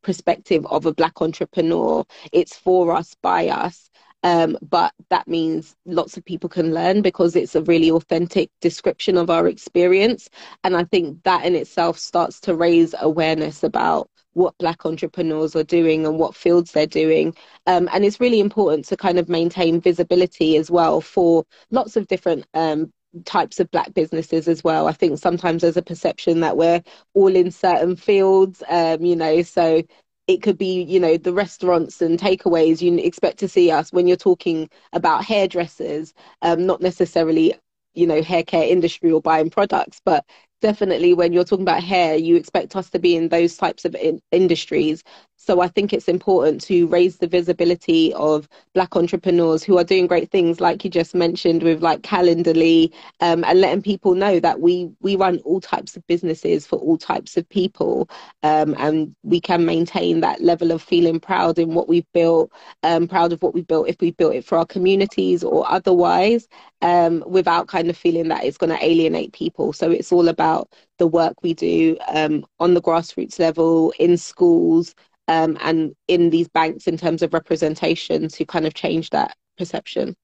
perspective 0.07 0.65
of 0.67 0.85
a 0.85 0.93
black 0.93 1.21
entrepreneur. 1.21 2.05
It's 2.31 2.55
for 2.55 2.95
us 2.95 3.13
by 3.21 3.49
us. 3.49 3.89
Um, 4.23 4.57
but 4.61 4.93
that 5.09 5.27
means 5.27 5.75
lots 5.85 6.15
of 6.15 6.23
people 6.23 6.49
can 6.49 6.73
learn 6.73 7.01
because 7.01 7.35
it's 7.35 7.55
a 7.55 7.61
really 7.63 7.91
authentic 7.91 8.49
description 8.61 9.17
of 9.17 9.29
our 9.29 9.47
experience. 9.47 10.29
And 10.63 10.75
i 10.77 10.85
think 10.85 11.23
that 11.23 11.45
in 11.45 11.55
itself 11.55 11.99
starts 11.99 12.39
to 12.41 12.55
raise 12.55 12.95
awareness 12.99 13.63
about 13.63 14.09
what 14.33 14.57
black 14.59 14.85
entrepreneurs 14.85 15.55
are 15.55 15.63
doing 15.79 16.05
and 16.05 16.17
what 16.19 16.35
fields 16.35 16.71
they're 16.71 16.95
doing. 17.03 17.35
Um, 17.65 17.89
and 17.91 18.05
it's 18.05 18.19
really 18.19 18.39
important 18.39 18.85
to 18.85 18.95
kind 18.95 19.19
of 19.19 19.27
maintain 19.27 19.81
visibility 19.81 20.57
as 20.57 20.71
well 20.71 21.01
for 21.01 21.43
lots 21.71 21.97
of 21.97 22.07
different 22.07 22.45
um, 22.53 22.93
types 23.25 23.59
of 23.59 23.69
black 23.71 23.93
businesses 23.93 24.47
as 24.47 24.63
well. 24.63 24.87
I 24.87 24.91
think 24.93 25.17
sometimes 25.19 25.61
there's 25.61 25.77
a 25.77 25.81
perception 25.81 26.39
that 26.41 26.57
we're 26.57 26.81
all 27.13 27.35
in 27.35 27.51
certain 27.51 27.95
fields, 27.95 28.63
um, 28.69 29.03
you 29.03 29.15
know, 29.15 29.41
so 29.41 29.83
it 30.27 30.41
could 30.41 30.57
be, 30.57 30.83
you 30.83 30.99
know, 30.99 31.17
the 31.17 31.33
restaurants 31.33 32.01
and 32.01 32.19
takeaways. 32.19 32.81
You 32.81 32.97
expect 32.97 33.39
to 33.39 33.47
see 33.47 33.71
us 33.71 33.91
when 33.93 34.07
you're 34.07 34.17
talking 34.17 34.69
about 34.93 35.23
hairdressers, 35.23 36.13
um, 36.41 36.65
not 36.65 36.81
necessarily, 36.81 37.55
you 37.93 38.05
know, 38.05 38.21
hair 38.21 38.43
care 38.43 38.67
industry 38.67 39.11
or 39.11 39.21
buying 39.21 39.49
products, 39.49 40.01
but 40.03 40.25
definitely 40.61 41.13
when 41.13 41.33
you're 41.33 41.43
talking 41.43 41.63
about 41.63 41.83
hair, 41.83 42.15
you 42.15 42.35
expect 42.35 42.75
us 42.75 42.89
to 42.91 42.99
be 42.99 43.15
in 43.15 43.29
those 43.29 43.57
types 43.57 43.85
of 43.85 43.95
in- 43.95 44.21
industries. 44.31 45.03
So 45.35 45.61
I 45.61 45.67
think 45.69 45.93
it's 45.93 46.09
important 46.09 46.61
to 46.63 46.87
raise 46.87 47.17
the 47.17 47.27
visibility 47.27 48.13
of 48.15 48.49
Black 48.73 48.95
entrepreneurs 48.95 49.63
who 49.63 49.77
are 49.77 49.83
doing 49.83 50.07
great 50.07 50.29
things, 50.29 50.59
like 50.59 50.83
you 50.83 50.89
just 50.89 51.15
mentioned 51.15 51.63
with 51.63 51.81
like 51.81 52.01
Calendly, 52.01 52.91
um, 53.21 53.43
and 53.45 53.61
letting 53.61 53.81
people 53.81 54.13
know 54.15 54.39
that 54.39 54.59
we 54.59 54.89
we 54.99 55.15
run 55.15 55.37
all 55.45 55.61
types 55.61 55.95
of 55.95 56.05
businesses 56.07 56.67
for 56.67 56.77
all 56.79 56.97
types 56.97 57.37
of 57.37 57.47
people, 57.49 58.09
um, 58.43 58.75
and 58.77 59.15
we 59.23 59.39
can 59.39 59.65
maintain 59.65 60.19
that 60.21 60.41
level 60.41 60.71
of 60.71 60.81
feeling 60.81 61.19
proud 61.19 61.59
in 61.59 61.73
what 61.73 61.87
we've 61.87 62.11
built, 62.13 62.51
um, 62.83 63.07
proud 63.07 63.31
of 63.31 63.41
what 63.41 63.53
we've 63.53 63.67
built 63.67 63.87
if 63.87 63.95
we 64.01 64.11
built 64.11 64.35
it 64.35 64.43
for 64.43 64.57
our 64.57 64.65
communities 64.65 65.43
or 65.43 65.69
otherwise, 65.71 66.47
um, 66.81 67.23
without 67.27 67.67
kind 67.67 67.89
of 67.89 67.95
feeling 67.97 68.27
that 68.27 68.43
it's 68.43 68.57
going 68.57 68.75
to 68.75 68.85
alienate 68.85 69.31
people. 69.33 69.71
So 69.71 69.91
it's 69.91 70.11
all 70.11 70.27
about 70.47 70.71
the 70.97 71.07
work 71.07 71.43
we 71.43 71.53
do 71.53 71.97
um, 72.07 72.45
on 72.59 72.73
the 72.73 72.81
grassroots 72.81 73.39
level 73.39 73.93
in 73.99 74.17
schools 74.17 74.95
um, 75.27 75.57
and 75.61 75.95
in 76.07 76.29
these 76.29 76.47
banks 76.47 76.87
in 76.87 76.97
terms 76.97 77.21
of 77.21 77.33
representation 77.33 78.27
to 78.29 78.45
kind 78.45 78.65
of 78.65 78.73
change 78.73 79.09
that 79.09 79.35
perception. 79.57 80.15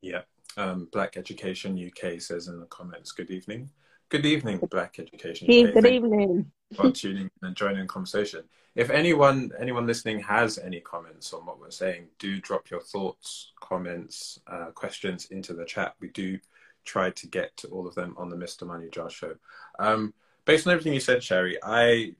Yeah. 0.00 0.22
Um, 0.56 0.88
Black 0.92 1.16
Education 1.16 1.90
UK 1.90 2.20
says 2.20 2.46
in 2.48 2.60
the 2.60 2.66
comments, 2.66 3.12
good 3.12 3.30
evening. 3.30 3.70
Good 4.10 4.26
evening, 4.26 4.60
Black 4.70 4.98
Education 4.98 5.46
UK. 5.46 5.74
Good 5.74 5.86
evening. 5.86 6.52
For 6.76 6.90
tuning 6.90 7.30
and 7.42 7.56
joining 7.56 7.82
the 7.82 7.86
conversation. 7.86 8.44
If 8.74 8.90
anyone 8.90 9.50
anyone 9.58 9.86
listening 9.86 10.20
has 10.20 10.58
any 10.58 10.80
comments 10.80 11.32
on 11.32 11.44
what 11.46 11.58
we're 11.58 11.70
saying, 11.70 12.08
do 12.18 12.40
drop 12.40 12.70
your 12.70 12.80
thoughts, 12.80 13.52
comments, 13.60 14.38
uh, 14.46 14.66
questions 14.74 15.26
into 15.26 15.54
the 15.54 15.64
chat. 15.64 15.94
We 16.00 16.08
do 16.08 16.38
try 16.84 17.10
to 17.10 17.26
get 17.26 17.56
to 17.58 17.68
all 17.68 17.86
of 17.86 17.94
them 17.94 18.14
on 18.16 18.28
the 18.28 18.36
Mr. 18.36 18.66
Money 18.66 18.88
Jar 18.90 19.10
show. 19.10 19.34
Um, 19.78 20.14
based 20.44 20.66
on 20.66 20.72
everything 20.72 20.94
you 20.94 21.00
said, 21.00 21.22
Shari, 21.22 21.58
I 21.62 22.14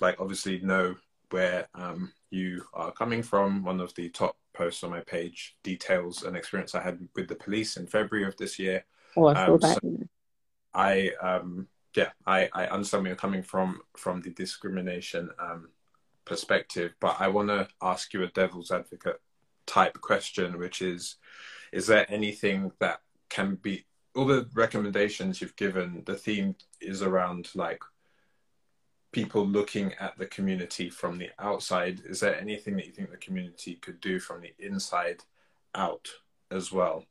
like 0.00 0.20
obviously 0.20 0.60
know 0.60 0.96
where 1.30 1.68
um, 1.74 2.12
you 2.30 2.64
are 2.74 2.92
coming 2.92 3.22
from. 3.22 3.64
One 3.64 3.80
of 3.80 3.94
the 3.94 4.08
top 4.10 4.36
posts 4.54 4.82
on 4.82 4.90
my 4.90 5.00
page 5.00 5.56
details 5.62 6.24
an 6.24 6.34
experience 6.34 6.74
I 6.74 6.82
had 6.82 6.98
with 7.14 7.28
the 7.28 7.36
police 7.36 7.76
in 7.76 7.86
February 7.86 8.26
of 8.26 8.36
this 8.36 8.58
year. 8.58 8.84
Oh, 9.16 9.26
I 9.26 9.46
saw 9.46 9.54
um, 9.54 9.58
that. 9.60 9.78
So 9.82 10.08
I 10.74 11.10
um, 11.20 11.68
yeah, 11.94 12.10
I, 12.26 12.48
I 12.52 12.66
understand 12.66 13.02
where 13.02 13.10
you're 13.10 13.16
coming 13.16 13.42
from 13.42 13.80
from 13.96 14.20
the 14.20 14.30
discrimination 14.30 15.30
um, 15.38 15.70
perspective, 16.24 16.92
but 17.00 17.16
I 17.18 17.28
want 17.28 17.48
to 17.48 17.68
ask 17.80 18.12
you 18.12 18.22
a 18.22 18.28
devil's 18.28 18.70
advocate 18.70 19.20
type 19.66 20.00
question, 20.00 20.58
which 20.58 20.82
is: 20.82 21.16
Is 21.72 21.86
there 21.86 22.06
anything 22.08 22.72
that 22.78 23.00
can 23.28 23.56
be 23.56 23.84
all 24.18 24.26
the 24.26 24.48
recommendations 24.54 25.40
you've 25.40 25.56
given? 25.56 26.02
The 26.04 26.16
theme 26.16 26.56
is 26.80 27.02
around 27.02 27.50
like 27.54 27.80
people 29.12 29.46
looking 29.46 29.94
at 30.00 30.18
the 30.18 30.26
community 30.26 30.90
from 30.90 31.18
the 31.18 31.30
outside, 31.38 32.02
is 32.04 32.20
there 32.20 32.38
anything 32.38 32.76
that 32.76 32.86
you 32.86 32.92
think 32.92 33.10
the 33.10 33.16
community 33.16 33.76
could 33.76 34.00
do 34.00 34.18
from 34.18 34.42
the 34.42 34.52
inside 34.58 35.22
out 35.74 36.08
as 36.50 36.72
well? 36.72 37.04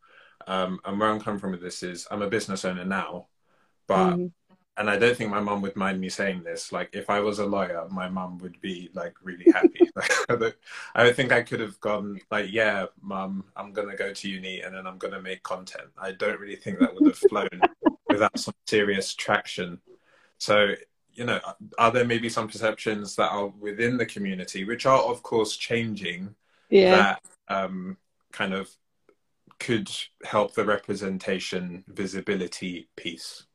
Um, 0.47 0.79
and 0.85 0.99
where 0.99 1.09
I'm 1.09 1.19
coming 1.19 1.39
from 1.39 1.51
with 1.51 1.61
this 1.61 1.81
is 1.81 2.07
I'm 2.11 2.21
a 2.21 2.29
business 2.29 2.65
owner 2.65 2.85
now, 2.85 3.27
but 3.87 4.15
mm. 4.15 4.31
And 4.77 4.89
I 4.89 4.97
don't 4.97 5.17
think 5.17 5.31
my 5.31 5.39
mum 5.39 5.61
would 5.63 5.75
mind 5.75 5.99
me 5.99 6.07
saying 6.07 6.43
this. 6.43 6.71
Like 6.71 6.91
if 6.93 7.09
I 7.09 7.19
was 7.19 7.39
a 7.39 7.45
lawyer, 7.45 7.87
my 7.89 8.07
mum 8.07 8.37
would 8.39 8.61
be 8.61 8.89
like 8.93 9.15
really 9.23 9.51
happy. 9.51 9.89
I 10.95 11.03
don't 11.03 11.15
think 11.15 11.31
I 11.31 11.41
could 11.41 11.59
have 11.59 11.79
gone 11.81 12.21
like, 12.29 12.51
yeah, 12.51 12.85
mum, 13.01 13.45
I'm 13.55 13.73
gonna 13.73 13.95
go 13.95 14.13
to 14.13 14.29
uni 14.29 14.61
and 14.61 14.75
then 14.75 14.85
I'm 14.85 14.99
gonna 14.99 15.21
make 15.21 15.41
content. 15.41 15.89
I 15.97 16.11
don't 16.11 16.39
really 16.39 16.55
think 16.55 16.77
that 16.79 16.93
would 16.93 17.07
have 17.07 17.17
flown 17.17 17.61
without 18.09 18.37
some 18.37 18.53
serious 18.67 19.15
traction. 19.15 19.81
So 20.37 20.75
you 21.13 21.25
know, 21.25 21.39
are 21.79 21.91
there 21.91 22.05
maybe 22.05 22.29
some 22.29 22.47
perceptions 22.47 23.15
that 23.15 23.31
are 23.31 23.47
within 23.47 23.97
the 23.97 24.05
community, 24.05 24.63
which 24.63 24.85
are 24.85 24.99
of 24.99 25.23
course 25.23 25.57
changing, 25.57 26.35
yeah. 26.69 26.91
that 26.95 27.21
um, 27.47 27.97
kind 28.31 28.53
of 28.53 28.69
could 29.57 29.89
help 30.23 30.53
the 30.53 30.63
representation 30.63 31.83
visibility 31.87 32.89
piece? 32.95 33.47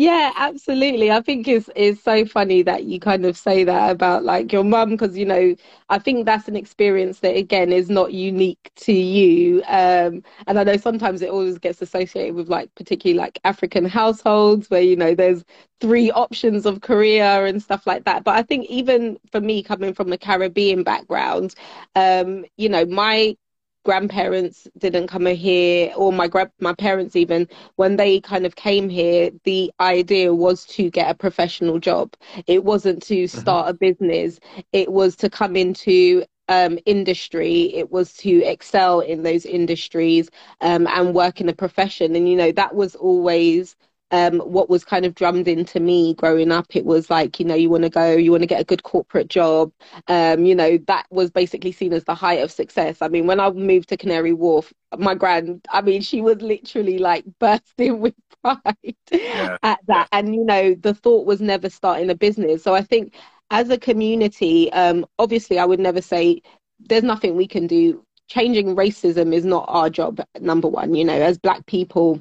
Yeah, 0.00 0.32
absolutely. 0.36 1.10
I 1.10 1.20
think 1.20 1.48
it's 1.48 1.68
it's 1.74 2.00
so 2.00 2.24
funny 2.24 2.62
that 2.62 2.84
you 2.84 3.00
kind 3.00 3.26
of 3.26 3.36
say 3.36 3.64
that 3.64 3.90
about 3.90 4.22
like 4.22 4.52
your 4.52 4.62
mum 4.62 4.90
because 4.90 5.16
you 5.18 5.24
know 5.26 5.56
I 5.88 5.98
think 5.98 6.24
that's 6.24 6.46
an 6.46 6.54
experience 6.54 7.18
that 7.20 7.36
again 7.36 7.72
is 7.72 7.90
not 7.90 8.12
unique 8.12 8.70
to 8.76 8.92
you. 8.92 9.60
Um, 9.66 10.22
and 10.46 10.56
I 10.56 10.62
know 10.62 10.76
sometimes 10.76 11.20
it 11.20 11.30
always 11.30 11.58
gets 11.58 11.82
associated 11.82 12.36
with 12.36 12.48
like 12.48 12.72
particularly 12.76 13.18
like 13.18 13.40
African 13.42 13.84
households 13.86 14.70
where 14.70 14.82
you 14.82 14.94
know 14.94 15.16
there's 15.16 15.44
three 15.80 16.12
options 16.12 16.64
of 16.64 16.80
career 16.80 17.46
and 17.46 17.60
stuff 17.60 17.84
like 17.84 18.04
that. 18.04 18.22
But 18.22 18.36
I 18.36 18.42
think 18.42 18.66
even 18.70 19.18
for 19.32 19.40
me 19.40 19.64
coming 19.64 19.94
from 19.94 20.12
a 20.12 20.18
Caribbean 20.18 20.84
background, 20.84 21.56
um, 21.96 22.44
you 22.56 22.68
know 22.68 22.86
my 22.86 23.36
grandparents 23.88 24.68
didn't 24.76 25.06
come 25.06 25.24
here 25.24 25.90
or 25.96 26.12
my 26.12 26.28
gra- 26.28 26.52
my 26.60 26.74
parents 26.74 27.16
even 27.16 27.48
when 27.76 27.96
they 27.96 28.20
kind 28.20 28.44
of 28.44 28.54
came 28.54 28.86
here 28.90 29.30
the 29.44 29.72
idea 29.80 30.34
was 30.34 30.66
to 30.66 30.90
get 30.90 31.10
a 31.10 31.14
professional 31.14 31.78
job 31.78 32.12
it 32.46 32.64
wasn't 32.64 33.02
to 33.02 33.24
mm-hmm. 33.24 33.38
start 33.40 33.62
uh-huh. 33.62 33.70
a 33.70 33.72
business 33.72 34.40
it 34.74 34.92
was 34.92 35.16
to 35.16 35.30
come 35.30 35.56
into 35.56 36.22
um, 36.50 36.78
industry 36.84 37.74
it 37.74 37.90
was 37.90 38.12
to 38.12 38.42
excel 38.44 39.00
in 39.00 39.22
those 39.22 39.46
industries 39.46 40.28
um, 40.60 40.86
and 40.88 41.14
work 41.14 41.40
in 41.40 41.48
a 41.48 41.54
profession 41.54 42.14
and 42.14 42.28
you 42.28 42.36
know 42.36 42.52
that 42.52 42.74
was 42.74 42.94
always 42.94 43.74
um, 44.10 44.38
what 44.40 44.70
was 44.70 44.84
kind 44.84 45.04
of 45.04 45.14
drummed 45.14 45.48
into 45.48 45.80
me 45.80 46.14
growing 46.14 46.50
up, 46.50 46.66
it 46.70 46.84
was 46.84 47.10
like, 47.10 47.38
you 47.38 47.46
know, 47.46 47.54
you 47.54 47.68
want 47.68 47.84
to 47.84 47.90
go, 47.90 48.12
you 48.12 48.30
want 48.30 48.42
to 48.42 48.46
get 48.46 48.60
a 48.60 48.64
good 48.64 48.82
corporate 48.82 49.28
job. 49.28 49.72
Um, 50.06 50.44
you 50.44 50.54
know, 50.54 50.78
that 50.86 51.06
was 51.10 51.30
basically 51.30 51.72
seen 51.72 51.92
as 51.92 52.04
the 52.04 52.14
height 52.14 52.42
of 52.42 52.50
success. 52.50 52.98
I 53.02 53.08
mean, 53.08 53.26
when 53.26 53.40
I 53.40 53.50
moved 53.50 53.90
to 53.90 53.96
Canary 53.96 54.32
Wharf, 54.32 54.72
my 54.96 55.14
grand, 55.14 55.66
I 55.70 55.82
mean, 55.82 56.00
she 56.00 56.20
was 56.20 56.40
literally 56.40 56.98
like 56.98 57.24
bursting 57.38 58.00
with 58.00 58.14
pride 58.42 58.96
yeah. 59.12 59.58
at 59.62 59.80
that. 59.88 60.08
And, 60.12 60.34
you 60.34 60.44
know, 60.44 60.74
the 60.74 60.94
thought 60.94 61.26
was 61.26 61.40
never 61.40 61.68
starting 61.68 62.08
a 62.10 62.14
business. 62.14 62.62
So 62.62 62.74
I 62.74 62.82
think 62.82 63.14
as 63.50 63.68
a 63.70 63.78
community, 63.78 64.72
um, 64.72 65.06
obviously, 65.18 65.58
I 65.58 65.64
would 65.64 65.80
never 65.80 66.00
say 66.00 66.42
there's 66.80 67.02
nothing 67.02 67.36
we 67.36 67.46
can 67.46 67.66
do. 67.66 68.04
Changing 68.28 68.76
racism 68.76 69.34
is 69.34 69.46
not 69.46 69.64
our 69.68 69.88
job, 69.88 70.20
number 70.40 70.68
one. 70.68 70.94
You 70.94 71.04
know, 71.04 71.14
as 71.14 71.38
Black 71.38 71.64
people, 71.64 72.20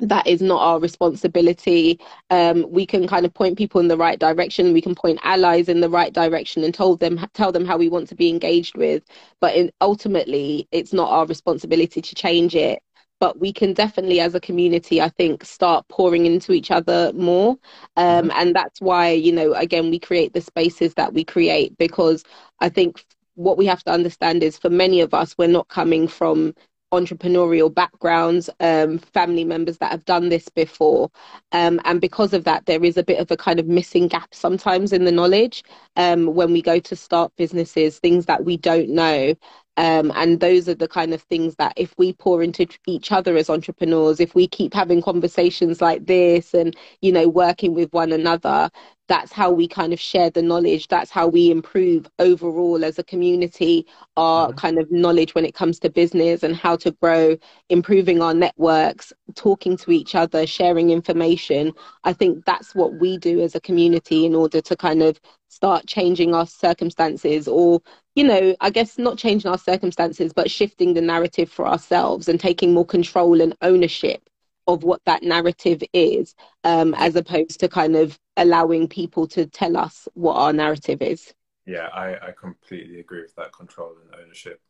that 0.00 0.26
is 0.26 0.40
not 0.40 0.60
our 0.60 0.80
responsibility. 0.80 2.00
Um, 2.30 2.66
we 2.70 2.86
can 2.86 3.06
kind 3.06 3.26
of 3.26 3.34
point 3.34 3.58
people 3.58 3.80
in 3.80 3.88
the 3.88 3.96
right 3.96 4.18
direction. 4.18 4.72
We 4.72 4.80
can 4.80 4.94
point 4.94 5.18
allies 5.22 5.68
in 5.68 5.80
the 5.80 5.90
right 5.90 6.12
direction 6.12 6.64
and 6.64 6.74
told 6.74 7.00
them 7.00 7.24
tell 7.34 7.52
them 7.52 7.64
how 7.64 7.76
we 7.76 7.88
want 7.88 8.08
to 8.08 8.14
be 8.14 8.28
engaged 8.28 8.76
with. 8.76 9.02
But 9.40 9.54
in, 9.54 9.70
ultimately, 9.80 10.68
it's 10.72 10.92
not 10.92 11.10
our 11.10 11.26
responsibility 11.26 12.00
to 12.00 12.14
change 12.14 12.54
it. 12.54 12.80
But 13.20 13.38
we 13.38 13.52
can 13.52 13.74
definitely, 13.74 14.20
as 14.20 14.34
a 14.34 14.40
community, 14.40 15.02
I 15.02 15.10
think, 15.10 15.44
start 15.44 15.86
pouring 15.88 16.24
into 16.24 16.52
each 16.52 16.70
other 16.70 17.12
more. 17.12 17.50
Um, 17.96 18.28
mm-hmm. 18.28 18.30
and 18.34 18.56
that's 18.56 18.80
why, 18.80 19.10
you 19.10 19.32
know, 19.32 19.52
again, 19.52 19.90
we 19.90 19.98
create 19.98 20.32
the 20.32 20.40
spaces 20.40 20.94
that 20.94 21.12
we 21.12 21.22
create 21.24 21.76
because 21.76 22.24
I 22.60 22.70
think 22.70 23.04
what 23.34 23.58
we 23.58 23.66
have 23.66 23.82
to 23.84 23.90
understand 23.90 24.42
is 24.42 24.58
for 24.58 24.70
many 24.70 25.00
of 25.00 25.14
us, 25.14 25.34
we're 25.36 25.48
not 25.48 25.68
coming 25.68 26.08
from 26.08 26.54
entrepreneurial 26.92 27.72
backgrounds, 27.72 28.50
um, 28.60 28.98
family 28.98 29.44
members 29.44 29.78
that 29.78 29.90
have 29.90 30.04
done 30.04 30.28
this 30.28 30.48
before. 30.48 31.10
Um, 31.52 31.80
and 31.84 32.00
because 32.00 32.32
of 32.32 32.44
that, 32.44 32.66
there 32.66 32.84
is 32.84 32.96
a 32.96 33.04
bit 33.04 33.20
of 33.20 33.30
a 33.30 33.36
kind 33.36 33.60
of 33.60 33.66
missing 33.66 34.08
gap 34.08 34.34
sometimes 34.34 34.92
in 34.92 35.04
the 35.04 35.12
knowledge 35.12 35.62
um, 35.96 36.34
when 36.34 36.52
we 36.52 36.62
go 36.62 36.78
to 36.80 36.96
start 36.96 37.32
businesses, 37.36 37.98
things 37.98 38.26
that 38.26 38.44
we 38.44 38.56
don't 38.56 38.90
know. 38.90 39.34
Um, 39.76 40.12
and 40.14 40.40
those 40.40 40.68
are 40.68 40.74
the 40.74 40.88
kind 40.88 41.14
of 41.14 41.22
things 41.22 41.54
that 41.56 41.72
if 41.76 41.94
we 41.96 42.12
pour 42.12 42.42
into 42.42 42.66
each 42.86 43.12
other 43.12 43.36
as 43.36 43.48
entrepreneurs, 43.48 44.20
if 44.20 44.34
we 44.34 44.46
keep 44.46 44.74
having 44.74 45.00
conversations 45.00 45.80
like 45.80 46.04
this 46.06 46.52
and, 46.52 46.76
you 47.00 47.12
know, 47.12 47.28
working 47.28 47.72
with 47.74 47.90
one 47.92 48.12
another, 48.12 48.68
that's 49.10 49.32
how 49.32 49.50
we 49.50 49.66
kind 49.66 49.92
of 49.92 49.98
share 49.98 50.30
the 50.30 50.40
knowledge. 50.40 50.86
That's 50.86 51.10
how 51.10 51.26
we 51.26 51.50
improve 51.50 52.08
overall 52.20 52.84
as 52.84 52.96
a 52.96 53.02
community 53.02 53.84
our 54.16 54.48
mm-hmm. 54.48 54.56
kind 54.56 54.78
of 54.78 54.88
knowledge 54.92 55.34
when 55.34 55.44
it 55.44 55.52
comes 55.52 55.80
to 55.80 55.90
business 55.90 56.44
and 56.44 56.54
how 56.54 56.76
to 56.76 56.92
grow, 56.92 57.36
improving 57.70 58.22
our 58.22 58.32
networks, 58.32 59.12
talking 59.34 59.76
to 59.78 59.90
each 59.90 60.14
other, 60.14 60.46
sharing 60.46 60.90
information. 60.90 61.72
I 62.04 62.12
think 62.12 62.44
that's 62.44 62.72
what 62.72 63.00
we 63.00 63.18
do 63.18 63.40
as 63.40 63.56
a 63.56 63.60
community 63.60 64.24
in 64.26 64.36
order 64.36 64.60
to 64.60 64.76
kind 64.76 65.02
of 65.02 65.20
start 65.48 65.86
changing 65.88 66.32
our 66.32 66.46
circumstances 66.46 67.48
or 67.48 67.82
you 68.14 68.22
know 68.22 68.54
i 68.60 68.70
guess 68.70 68.98
not 68.98 69.18
changing 69.18 69.50
our 69.50 69.58
circumstances 69.58 70.32
but 70.32 70.48
shifting 70.48 70.94
the 70.94 71.00
narrative 71.00 71.50
for 71.50 71.66
ourselves 71.66 72.28
and 72.28 72.38
taking 72.38 72.72
more 72.72 72.86
control 72.86 73.40
and 73.40 73.56
ownership 73.60 74.30
of 74.66 74.84
what 74.84 75.00
that 75.04 75.22
narrative 75.22 75.82
is, 75.92 76.34
um, 76.64 76.94
as 76.94 77.16
opposed 77.16 77.60
to 77.60 77.68
kind 77.68 77.96
of 77.96 78.18
allowing 78.40 78.88
people 78.88 79.28
to 79.28 79.46
tell 79.46 79.76
us 79.76 80.08
what 80.14 80.34
our 80.34 80.52
narrative 80.52 81.02
is. 81.02 81.32
Yeah, 81.66 81.88
I, 81.92 82.28
I 82.28 82.32
completely 82.32 82.98
agree 82.98 83.20
with 83.20 83.34
that 83.36 83.52
control 83.52 83.92
and 84.02 84.20
ownership. 84.20 84.60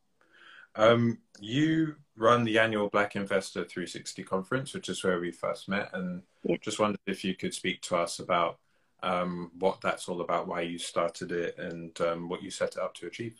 Um, 0.75 1.19
you 1.41 1.95
run 2.17 2.45
the 2.45 2.59
annual 2.59 2.89
Black 2.89 3.17
Investor 3.17 3.65
360 3.65 4.23
conference, 4.25 4.75
which 4.75 4.89
is 4.89 5.03
where 5.03 5.21
we 5.21 5.31
first 5.31 5.69
met, 5.69 5.91
and 5.95 6.23
yeah. 6.43 6.57
just 6.61 6.79
wondered 6.79 7.01
if 7.07 7.25
you 7.25 7.35
could 7.35 7.55
speak 7.55 7.81
to 7.83 7.97
us 7.97 8.19
about 8.19 8.59
um, 9.03 9.53
what 9.59 9.81
that's 9.81 10.09
all 10.09 10.21
about, 10.21 10.49
why 10.49 10.61
you 10.61 10.79
started 10.79 11.33
it, 11.33 11.57
and 11.59 11.99
um, 12.01 12.29
what 12.29 12.43
you 12.43 12.51
set 12.51 12.77
it 12.77 12.83
up 12.83 12.95
to 12.95 13.07
achieve. 13.07 13.39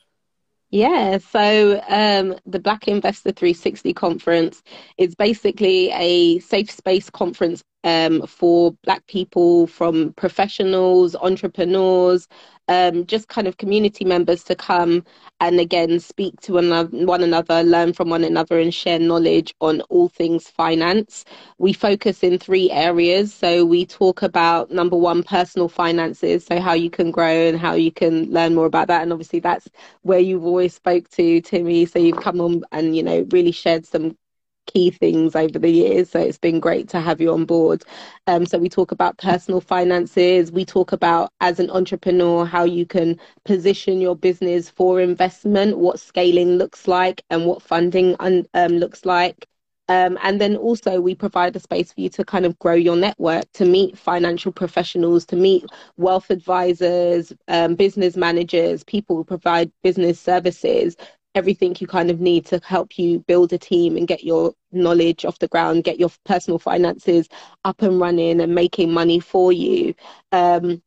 Yeah, 0.71 1.19
so 1.19 1.83
um, 1.89 2.37
the 2.47 2.61
Black 2.61 2.87
Investor 2.87 3.33
360 3.33 3.93
conference 3.93 4.63
is 4.99 5.17
basically 5.17 5.91
a 5.93 6.39
safe 6.41 6.71
space 6.71 7.11
conference 7.11 7.65
um, 7.83 8.25
for 8.27 8.73
Black 8.85 9.05
people 9.09 9.67
from 9.67 10.13
professionals, 10.13 11.17
entrepreneurs, 11.17 12.29
um, 12.71 13.07
just 13.07 13.29
kind 13.29 13.49
of 13.49 13.59
community 13.59 14.07
members 14.07 14.45
to 14.47 14.57
come 14.57 15.05
and 15.43 15.61
again 15.61 16.01
speak 16.01 16.41
to 16.43 16.55
one 16.55 17.23
another, 17.25 17.65
learn 17.65 17.95
from 17.95 18.11
one 18.11 18.25
another, 18.25 18.61
and 18.61 18.75
share 18.75 19.01
knowledge 19.01 19.55
on 19.61 19.83
all 19.91 20.09
things 20.09 20.49
finance. 20.49 21.27
We 21.59 21.75
focus 21.75 22.25
in 22.25 22.39
three 22.39 22.71
areas. 22.73 23.35
So 23.35 23.67
we 23.67 23.87
talk 23.87 24.23
about 24.23 24.73
number 24.73 24.97
one, 24.97 25.25
personal 25.25 25.69
finances, 25.69 26.47
so 26.47 26.61
how 26.61 26.75
you 26.75 26.91
can 26.91 27.13
grow 27.13 27.49
and 27.49 27.59
how 27.61 27.75
you 27.75 27.93
can 27.93 28.33
learn 28.33 28.57
more 28.57 28.67
about 28.67 28.89
that. 28.89 29.03
And 29.03 29.13
obviously, 29.13 29.41
that's 29.41 29.69
where 30.03 30.21
you've 30.21 30.47
always 30.47 30.75
spoke 30.75 31.11
to 31.13 31.43
Timmy. 31.43 31.87
So 31.87 32.01
you've 32.01 32.21
come 32.21 32.41
on 32.41 32.65
and 32.73 32.97
you 32.97 33.05
know 33.05 33.27
really 33.33 33.53
shared 33.53 33.87
some 33.87 34.17
key 34.73 34.91
things 34.91 35.35
over 35.37 35.59
the 35.59 35.71
years. 35.71 36.11
So 36.11 36.21
it's 36.21 36.39
been 36.39 36.61
great 36.61 36.89
to 36.91 37.01
have 37.01 37.21
you 37.21 37.33
on 37.33 37.45
board. 37.45 37.83
Um, 38.27 38.47
so 38.47 38.59
we 38.59 38.69
talk 38.69 38.93
about 38.93 39.19
personal 39.19 39.61
finances. 39.61 40.53
We 40.53 40.65
talk 40.65 40.93
about 40.93 41.33
as 41.41 41.61
an 41.61 41.71
entrepreneur 41.71 42.45
how 42.45 42.65
you 42.65 42.87
can 42.87 43.19
position 43.45 44.01
your 44.01 44.17
business 44.17 44.71
for 44.71 45.01
investment, 45.01 45.79
what 45.79 46.01
scaling 46.01 46.57
looks 46.59 46.89
like, 46.89 47.23
and 47.31 47.47
what 47.47 47.63
funding 47.63 48.17
un- 48.21 48.47
um, 48.55 48.73
looks 48.73 49.05
like. 49.05 49.47
Um, 49.89 50.19
and 50.23 50.41
then 50.41 50.55
also 50.57 51.01
we 51.01 51.17
provide 51.17 51.57
a 51.57 51.61
space 51.61 51.93
for 51.93 52.01
you 52.01 52.09
to 52.11 52.25
kind 52.25 52.47
of 52.47 52.57
grow 52.61 52.75
your 52.75 52.97
network, 52.97 53.45
to 53.55 53.65
meet 53.65 53.99
financial 53.99 54.53
professionals, 54.53 55.27
to 55.27 55.37
meet 55.37 55.65
wealth 55.97 56.31
advisors, 56.31 57.33
um, 57.49 57.75
business 57.75 58.17
managers, 58.17 58.85
people 58.85 59.17
who 59.17 59.25
provide 59.25 59.73
business 59.83 60.21
services, 60.21 60.97
everything 61.35 61.77
you 61.79 61.87
kind 61.87 62.11
of 62.11 62.21
need 62.21 62.45
to 62.47 62.61
help 62.65 62.99
you 62.99 63.21
build 63.21 63.53
a 63.53 63.59
team 63.59 63.97
and 63.97 64.09
get 64.09 64.25
your 64.25 64.53
knowledge 64.73 65.25
off 65.25 65.39
the 65.39 65.49
ground, 65.49 65.85
get 65.85 66.01
your 66.01 66.11
personal 66.25 66.59
finances 66.59 67.29
up 67.65 67.83
and 67.83 68.01
running 68.01 68.41
and 68.41 68.55
making 68.55 68.93
money 68.93 69.21
for 69.21 69.53
you. 69.53 69.95
Um, 70.33 70.83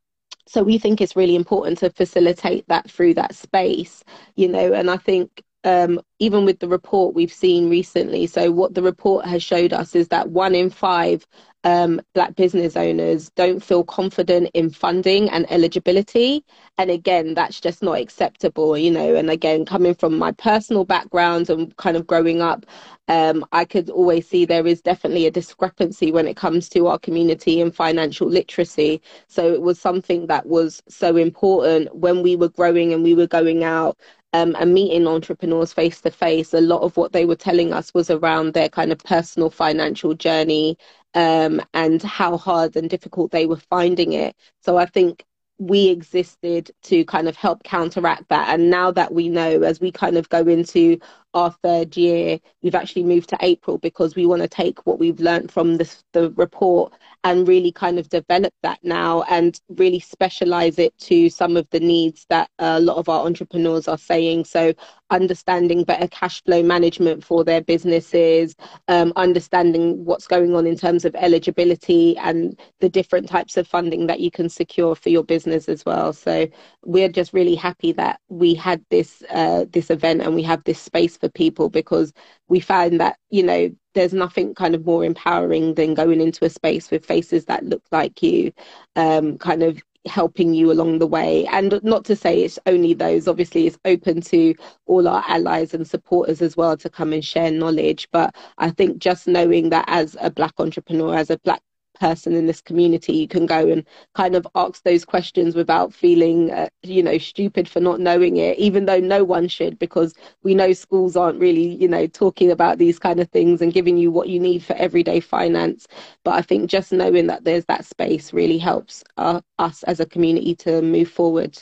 so 0.46 0.62
we 0.62 0.78
think 0.78 1.00
it's 1.00 1.16
really 1.16 1.36
important 1.36 1.78
to 1.80 1.90
facilitate 1.90 2.68
that 2.68 2.90
through 2.92 3.14
that 3.16 3.36
space, 3.36 4.04
you 4.36 4.48
know, 4.50 4.74
and 4.74 4.92
I 4.92 4.98
think 4.98 5.44
um, 5.64 6.02
even 6.20 6.46
with 6.46 6.60
the 6.60 6.68
report 6.68 7.16
we've 7.16 7.32
seen 7.32 7.70
recently. 7.70 8.28
So, 8.28 8.52
what 8.52 8.74
the 8.74 8.82
report 8.82 9.26
has 9.26 9.42
showed 9.42 9.72
us 9.72 9.96
is 9.96 10.10
that 10.10 10.30
one 10.30 10.56
in 10.56 10.70
five 10.70 11.26
um, 11.64 12.02
Black 12.14 12.36
business 12.36 12.76
owners 12.76 13.30
don't 13.32 13.64
feel 13.64 13.84
confident 13.84 14.50
in 14.54 14.70
funding 14.70 15.30
and 15.30 15.50
eligibility. 15.52 16.44
And 16.78 16.92
again, 16.92 17.34
that's 17.34 17.62
just 17.62 17.82
not 17.82 18.00
acceptable, 18.00 18.78
you 18.78 18.92
know. 18.92 19.16
And 19.16 19.30
again, 19.30 19.66
coming 19.66 19.96
from 19.96 20.18
my 20.18 20.32
personal 20.34 20.86
background 20.86 21.50
and 21.50 21.76
kind 21.78 21.96
of 21.98 22.08
growing 22.08 22.42
up, 22.42 22.66
um, 23.08 23.46
I 23.52 23.66
could 23.66 23.90
always 23.90 24.28
see 24.28 24.46
there 24.46 24.68
is 24.68 24.82
definitely 24.82 25.26
a 25.26 25.32
discrepancy 25.32 26.12
when 26.12 26.28
it 26.28 26.38
comes 26.38 26.70
to 26.70 26.88
our 26.88 27.00
community 27.00 27.62
and 27.62 27.74
financial 27.74 28.28
literacy. 28.28 29.02
So 29.28 29.54
it 29.54 29.62
was 29.62 29.80
something 29.80 30.28
that 30.28 30.46
was 30.46 30.82
so 30.90 31.16
important 31.18 31.96
when 31.96 32.24
we 32.24 32.36
were 32.36 32.50
growing 32.50 32.94
and 32.94 33.04
we 33.04 33.16
were 33.16 33.28
going 33.28 33.64
out 33.64 33.98
um, 34.34 34.56
and 34.60 34.74
meeting 34.74 35.08
entrepreneurs 35.08 35.74
face 35.74 36.02
to 36.02 36.12
face, 36.12 36.54
a 36.54 36.62
lot 36.62 36.82
of 36.82 36.98
what 36.98 37.14
they 37.14 37.26
were 37.26 37.36
telling 37.36 37.72
us 37.72 37.94
was 37.94 38.10
around 38.10 38.54
their 38.54 38.68
kind 38.68 38.92
of 38.92 38.98
personal 39.00 39.50
financial 39.52 40.16
journey 40.16 40.76
um, 41.16 41.62
and 41.74 42.02
how 42.02 42.38
hard 42.38 42.76
and 42.76 42.90
difficult 42.90 43.32
they 43.32 43.46
were 43.46 43.58
finding 43.58 44.14
it. 44.14 44.36
So 44.62 44.78
I 44.78 44.86
think 44.86 45.26
we 45.60 45.90
existed 45.90 46.72
to 46.84 47.06
kind 47.06 47.28
of 47.28 47.36
help 47.36 47.64
counteract 47.64 48.28
that. 48.30 48.50
And 48.50 48.70
now 48.70 48.92
that 48.92 49.14
we 49.14 49.30
know, 49.30 49.62
as 49.62 49.80
we 49.80 49.92
kind 49.92 50.18
of 50.18 50.28
go 50.30 50.42
into 50.42 51.00
our 51.34 51.52
third 51.64 51.96
year, 51.98 52.40
we've 52.62 52.76
actually 52.76 53.04
moved 53.04 53.30
to 53.30 53.38
April 53.42 53.78
because 53.78 54.16
we 54.16 54.26
want 54.26 54.42
to 54.42 54.48
take 54.48 54.86
what 54.86 55.00
we've 55.00 55.20
learned 55.20 55.52
from 55.52 55.78
this, 55.78 56.04
the 56.14 56.32
report 56.32 56.94
and 57.24 57.48
really 57.48 57.72
kind 57.72 57.98
of 57.98 58.10
develop 58.10 58.54
that 58.62 58.80
now 58.84 59.24
and 59.24 59.60
really 59.70 60.00
specialize 60.00 60.78
it 60.78 60.96
to 60.98 61.30
some 61.30 61.56
of 61.56 61.68
the 61.72 61.80
needs 61.80 62.26
that 62.30 62.50
a 62.60 62.80
lot 62.80 62.98
of 62.98 63.10
our 63.10 63.26
entrepreneurs 63.26 63.88
are 63.88 63.98
saying. 63.98 64.46
So, 64.46 64.74
understanding 65.10 65.84
better 65.84 66.08
cash 66.08 66.44
flow 66.44 66.64
management 66.64 67.24
for 67.24 67.44
their 67.44 67.62
businesses, 67.62 68.56
um, 68.88 69.14
understanding 69.16 70.04
what's 70.06 70.28
going 70.28 70.56
on 70.56 70.66
in 70.66 70.76
terms 70.76 71.06
of 71.06 71.16
eligibility 71.16 72.18
and 72.18 72.60
the 72.80 72.90
different 72.90 73.30
types 73.30 73.56
of 73.56 73.68
funding 73.68 74.08
that 74.08 74.20
you 74.20 74.32
can 74.32 74.50
secure 74.50 74.96
for 74.96 75.10
your 75.10 75.24
business 75.24 75.53
as 75.54 75.86
well. 75.86 76.14
So, 76.14 76.48
we're 76.86 77.10
just 77.10 77.34
really 77.34 77.56
happy 77.56 77.92
that 77.94 78.20
we 78.30 78.54
had 78.54 78.84
this 78.90 79.24
uh, 79.30 79.66
this 79.72 79.90
event 79.90 80.22
and 80.22 80.36
we 80.36 80.44
have 80.44 80.64
this 80.64 80.80
space 80.80 81.18
for 81.18 81.30
people 81.30 81.70
because 81.70 82.14
we 82.48 82.60
found 82.60 83.00
that 83.00 83.18
you 83.30 83.44
know 83.44 83.70
there's 83.94 84.14
nothing 84.14 84.54
kind 84.56 84.76
of 84.76 84.86
more 84.86 85.06
empowering 85.06 85.76
than 85.76 85.94
going 85.94 86.22
into 86.22 86.46
a 86.46 86.50
space 86.50 86.90
with 86.92 87.06
faces 87.06 87.46
that 87.46 87.66
look 87.66 87.84
like 87.92 88.22
you, 88.24 88.52
um, 88.96 89.38
kind 89.38 89.64
of 89.64 89.82
helping 90.06 90.54
you 90.54 90.72
along 90.72 91.00
the 91.00 91.08
way. 91.08 91.46
And 91.48 91.80
not 91.84 92.06
to 92.06 92.16
say 92.16 92.42
it's 92.44 92.60
only 92.66 92.94
those, 92.94 93.28
obviously, 93.28 93.68
it's 93.68 93.78
open 93.86 94.22
to 94.22 94.56
all 94.86 95.08
our 95.08 95.24
allies 95.28 95.74
and 95.74 95.88
supporters 95.88 96.42
as 96.42 96.58
well 96.58 96.76
to 96.78 96.90
come 96.90 97.14
and 97.14 97.24
share 97.24 97.52
knowledge. 97.52 98.08
But 98.12 98.36
I 98.58 98.70
think 98.72 98.98
just 98.98 99.28
knowing 99.28 99.70
that 99.70 99.86
as 99.88 100.18
a 100.22 100.30
Black 100.30 100.54
entrepreneur, 100.60 101.16
as 101.16 101.30
a 101.30 101.38
Black 101.40 101.62
person 102.00 102.34
in 102.34 102.46
this 102.46 102.62
community 102.62 103.14
you 103.14 103.28
can 103.28 103.46
go 103.46 103.68
and 103.70 103.86
kind 104.16 104.36
of 104.36 104.48
ask 104.56 104.84
those 104.84 105.06
questions 105.06 105.56
without 105.56 105.94
feeling 105.94 106.52
uh, 106.52 106.68
you 106.82 107.04
know 107.04 107.18
stupid 107.18 107.68
for 107.68 107.80
not 107.80 108.00
knowing 108.00 108.38
it 108.38 108.58
even 108.58 108.86
though 108.86 109.00
no 109.00 109.24
one 109.24 109.48
should 109.48 109.78
because 109.80 110.14
we 110.44 110.54
know 110.56 110.74
schools 110.74 111.16
aren't 111.16 111.40
really 111.40 111.76
you 111.76 111.88
know 111.88 112.08
talking 112.08 112.52
about 112.52 112.78
these 112.78 113.00
kind 113.00 113.20
of 113.20 113.30
things 113.30 113.62
and 113.62 113.74
giving 113.74 113.98
you 113.98 114.12
what 114.12 114.30
you 114.30 114.40
need 114.40 114.64
for 114.64 114.74
everyday 114.74 115.20
finance. 115.20 115.88
But 116.24 116.36
i 116.36 116.42
think 116.42 116.70
just 116.70 116.92
knowing 116.92 117.28
that 117.28 117.44
there's 117.44 117.66
that 117.66 117.86
space 117.86 118.34
really 118.34 118.58
helps 118.58 119.04
uh, 119.18 119.42
us 119.60 119.84
as 119.84 120.00
a 120.00 120.06
community 120.06 120.56
to 120.56 120.82
move 120.82 121.10
forward. 121.10 121.58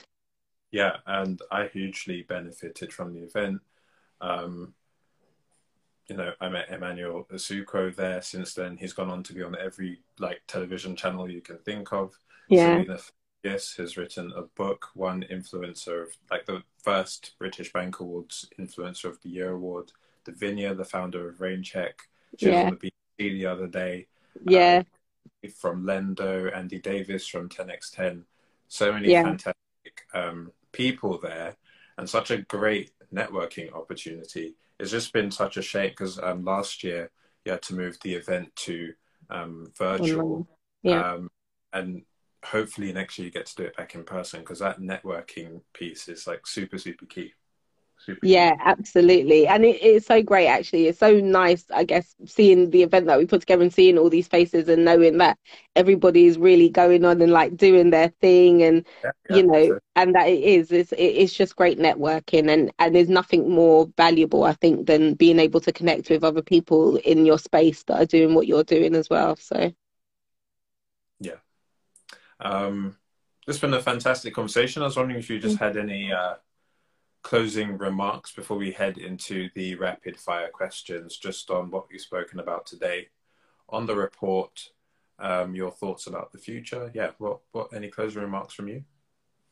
Yeah 0.72 0.98
and 1.06 1.42
i 1.52 1.68
hugely 1.68 2.24
benefited 2.28 2.94
from 2.94 3.14
the 3.14 3.22
event. 3.22 3.62
Um, 4.22 4.76
you 6.12 6.18
know, 6.18 6.34
I 6.42 6.50
met 6.50 6.70
Emmanuel 6.70 7.26
Asuquo 7.32 7.96
there. 7.96 8.22
Since 8.22 8.54
then, 8.54 8.76
he's 8.76 8.92
gone 8.92 9.10
on 9.10 9.24
to 9.24 9.34
be 9.34 9.44
on 9.44 9.56
every 9.58 10.02
like 10.20 10.42
television 10.46 10.94
channel 10.94 11.32
you 11.32 11.40
can 11.40 11.58
think 11.60 11.94
of. 11.94 12.20
Yeah. 12.50 12.82
Selena 12.82 13.00
Yes 13.46 13.76
has 13.78 13.96
written 13.96 14.34
a 14.36 14.42
book, 14.42 14.90
one 14.94 15.26
influencer 15.32 16.04
of 16.04 16.10
like 16.30 16.46
the 16.46 16.64
first 16.84 17.36
British 17.40 17.72
Bank 17.72 18.02
Awards 18.02 18.50
Influencer 18.60 19.06
of 19.06 19.22
the 19.22 19.30
Year 19.30 19.52
award. 19.52 19.94
the 20.26 20.34
Davinia, 20.34 20.76
the 20.76 20.84
founder 20.84 21.30
of 21.30 21.38
rainchq, 21.38 21.94
she 22.38 22.48
yeah. 22.48 22.66
was 22.66 22.74
on 22.74 22.80
the 22.82 22.92
BBC 23.22 23.32
the 23.40 23.46
other 23.46 23.68
day. 23.68 24.08
Yeah. 24.46 24.84
Um, 25.46 25.52
from 25.52 25.86
Lendo, 25.86 26.54
Andy 26.54 26.80
Davis 26.80 27.26
from 27.26 27.48
10x10. 27.48 28.24
So 28.68 28.92
many 28.92 29.12
yeah. 29.12 29.24
fantastic 29.24 30.02
um, 30.14 30.52
people 30.74 31.20
there, 31.20 31.56
and 31.98 32.10
such 32.10 32.32
a 32.32 32.42
great 32.42 32.92
networking 33.14 33.74
opportunity 33.74 34.56
it's 34.82 34.92
just 34.92 35.14
been 35.14 35.30
such 35.30 35.58
a 35.58 35.62
shame 35.62 35.92
because 35.92 36.20
um, 36.20 36.44
last 36.44 36.84
year 36.84 37.12
you 37.46 37.52
had 37.52 37.62
to 37.62 37.76
move 37.76 37.98
the 38.02 38.16
event 38.16 38.54
to 38.56 38.94
um, 39.30 39.72
virtual. 39.78 40.48
Yeah. 40.82 41.14
Um, 41.14 41.30
and 41.72 42.02
hopefully 42.44 42.92
next 42.92 43.20
year 43.20 43.28
you 43.28 43.32
get 43.32 43.46
to 43.46 43.56
do 43.56 43.64
it 43.64 43.78
back 43.78 43.94
in 43.94 44.04
person 44.04 44.40
because 44.40 44.60
that 44.60 44.80
networking 44.80 45.62
piece 45.74 46.08
is 46.08 46.26
like 46.26 46.48
super, 46.48 46.80
super 46.80 47.06
key. 47.06 47.32
Super 48.04 48.26
yeah, 48.26 48.56
absolutely. 48.60 49.46
And 49.46 49.64
it, 49.64 49.78
it's 49.80 50.08
so 50.08 50.24
great, 50.24 50.48
actually. 50.48 50.88
It's 50.88 50.98
so 50.98 51.20
nice, 51.20 51.66
I 51.72 51.84
guess, 51.84 52.16
seeing 52.26 52.72
the 52.72 52.82
event 52.82 53.06
that 53.06 53.20
we 53.20 53.28
put 53.28 53.42
together 53.42 53.62
and 53.62 53.72
seeing 53.72 54.00
all 54.00 54.10
these 54.10 54.28
faces 54.28 54.68
and 54.70 54.84
knowing 54.84 55.20
that 55.20 55.38
everybody 55.76 56.26
is 56.26 56.40
really 56.40 56.68
going 56.68 57.06
on 57.06 57.22
and 57.22 57.32
like 57.32 57.58
doing 57.58 57.92
their 57.92 58.10
thing 58.20 58.64
and, 58.64 58.88
yeah, 59.04 59.12
yeah, 59.30 59.36
you 59.36 59.44
know, 59.44 59.80
and 59.96 60.16
that 60.16 60.28
it 60.30 60.44
is, 60.44 60.72
it's, 60.72 60.92
it's 60.98 61.34
just 61.34 61.56
great 61.56 61.78
networking. 61.78 62.52
And, 62.52 62.72
and 62.80 62.96
there's 62.96 63.08
nothing 63.08 63.52
more 63.52 63.88
valuable, 63.98 64.46
I 64.46 64.54
think, 64.54 64.88
than 64.88 65.14
being 65.14 65.38
able 65.38 65.62
to 65.62 65.72
connect 65.72 66.10
with 66.10 66.24
other 66.24 66.42
people 66.42 66.96
in 66.98 67.28
your 67.28 67.38
space 67.38 67.84
that 67.84 68.02
are 68.02 68.06
doing 68.06 68.34
what 68.34 68.48
you're 68.48 68.64
doing 68.64 68.96
as 68.96 69.12
well. 69.12 69.36
So, 69.36 69.72
yeah. 71.20 71.38
Um, 72.40 72.98
it's 73.48 73.60
been 73.60 73.76
a 73.76 73.82
fantastic 73.82 74.34
conversation. 74.34 74.82
I 74.82 74.86
was 74.86 74.98
wondering 74.98 75.20
if 75.20 75.30
you 75.30 75.38
just 75.38 75.58
mm. 75.58 75.60
had 75.60 75.78
any 75.78 76.12
uh, 76.12 76.36
closing 77.24 77.78
remarks 77.78 78.34
before 78.34 78.58
we 78.58 78.72
head 78.72 78.98
into 78.98 79.50
the 79.56 79.76
rapid 79.76 80.18
fire 80.18 80.50
questions, 80.50 81.18
just 81.18 81.50
on 81.50 81.72
what 81.72 81.86
you've 81.92 82.02
spoken 82.02 82.40
about 82.40 82.66
today, 82.66 83.08
on 83.70 83.86
the 83.86 83.96
report, 83.96 84.70
um, 85.20 85.56
your 85.56 85.72
thoughts 85.72 86.08
about 86.08 86.32
the 86.32 86.38
future. 86.38 86.92
Yeah, 86.94 87.12
what 87.18 87.40
what 87.52 87.74
any 87.74 87.90
closing 87.90 88.22
remarks 88.22 88.54
from 88.54 88.68
you? 88.68 88.84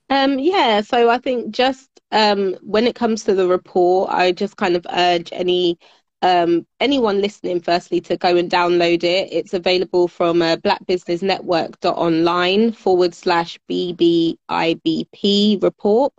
Um, 0.09 0.39
yeah, 0.39 0.81
so 0.81 1.09
I 1.09 1.19
think 1.19 1.53
just 1.53 1.89
um, 2.11 2.55
when 2.61 2.87
it 2.87 2.95
comes 2.95 3.23
to 3.25 3.35
the 3.35 3.47
report, 3.47 4.09
I 4.09 4.31
just 4.31 4.57
kind 4.57 4.75
of 4.75 4.87
urge 4.89 5.29
any 5.31 5.77
um, 6.21 6.67
anyone 6.81 7.21
listening, 7.21 7.61
firstly, 7.61 8.01
to 8.01 8.17
go 8.17 8.35
and 8.35 8.51
download 8.51 9.03
it. 9.03 9.29
It's 9.31 9.53
available 9.53 10.09
from 10.09 10.41
uh, 10.41 10.57
blackbusinessnetwork.online 10.57 12.73
forward 12.73 13.13
slash 13.13 13.57
BBIBP 13.69 15.63
report. 15.63 16.11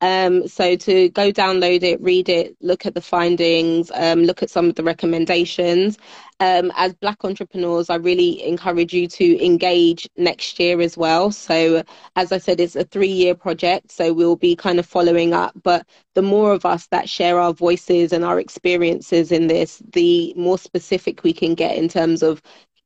Um, 0.00 0.48
so 0.48 0.76
to 0.76 1.08
go 1.10 1.30
download 1.30 1.82
it, 1.82 2.00
read 2.00 2.28
it, 2.28 2.56
look 2.60 2.86
at 2.86 2.94
the 2.94 3.00
findings, 3.00 3.90
um, 3.94 4.22
look 4.22 4.42
at 4.42 4.50
some 4.50 4.68
of 4.68 4.74
the 4.74 4.82
recommendations. 4.82 5.98
Um, 6.40 6.72
as 6.76 6.94
Black 6.94 7.22
entrepreneurs, 7.24 7.90
I 7.90 7.96
really 7.96 8.42
encourage 8.46 8.94
you 8.94 9.06
to 9.08 9.44
engage 9.44 10.08
next 10.16 10.58
year 10.58 10.80
as 10.80 10.96
well. 10.96 11.30
So, 11.30 11.82
as 12.16 12.32
I 12.32 12.38
said, 12.38 12.60
it's 12.60 12.76
a 12.76 12.84
three 12.84 13.08
year 13.12 13.34
project, 13.34 13.92
so 13.92 14.12
we'll 14.14 14.36
be 14.36 14.56
kind 14.56 14.78
of 14.78 14.86
following 14.86 15.34
up. 15.34 15.52
But 15.62 15.86
the 16.14 16.22
more 16.22 16.52
of 16.52 16.64
us 16.64 16.86
that 16.88 17.08
share 17.08 17.38
our 17.38 17.52
voices 17.52 18.12
and 18.12 18.24
our 18.24 18.40
experiences 18.40 19.30
in 19.32 19.48
this, 19.48 19.82
the 19.92 20.32
more 20.36 20.58
specific 20.58 21.22
we 21.22 21.34
can 21.34 21.54
get 21.54 21.76
in 21.76 21.88
terms 21.88 22.22
of 22.22 22.40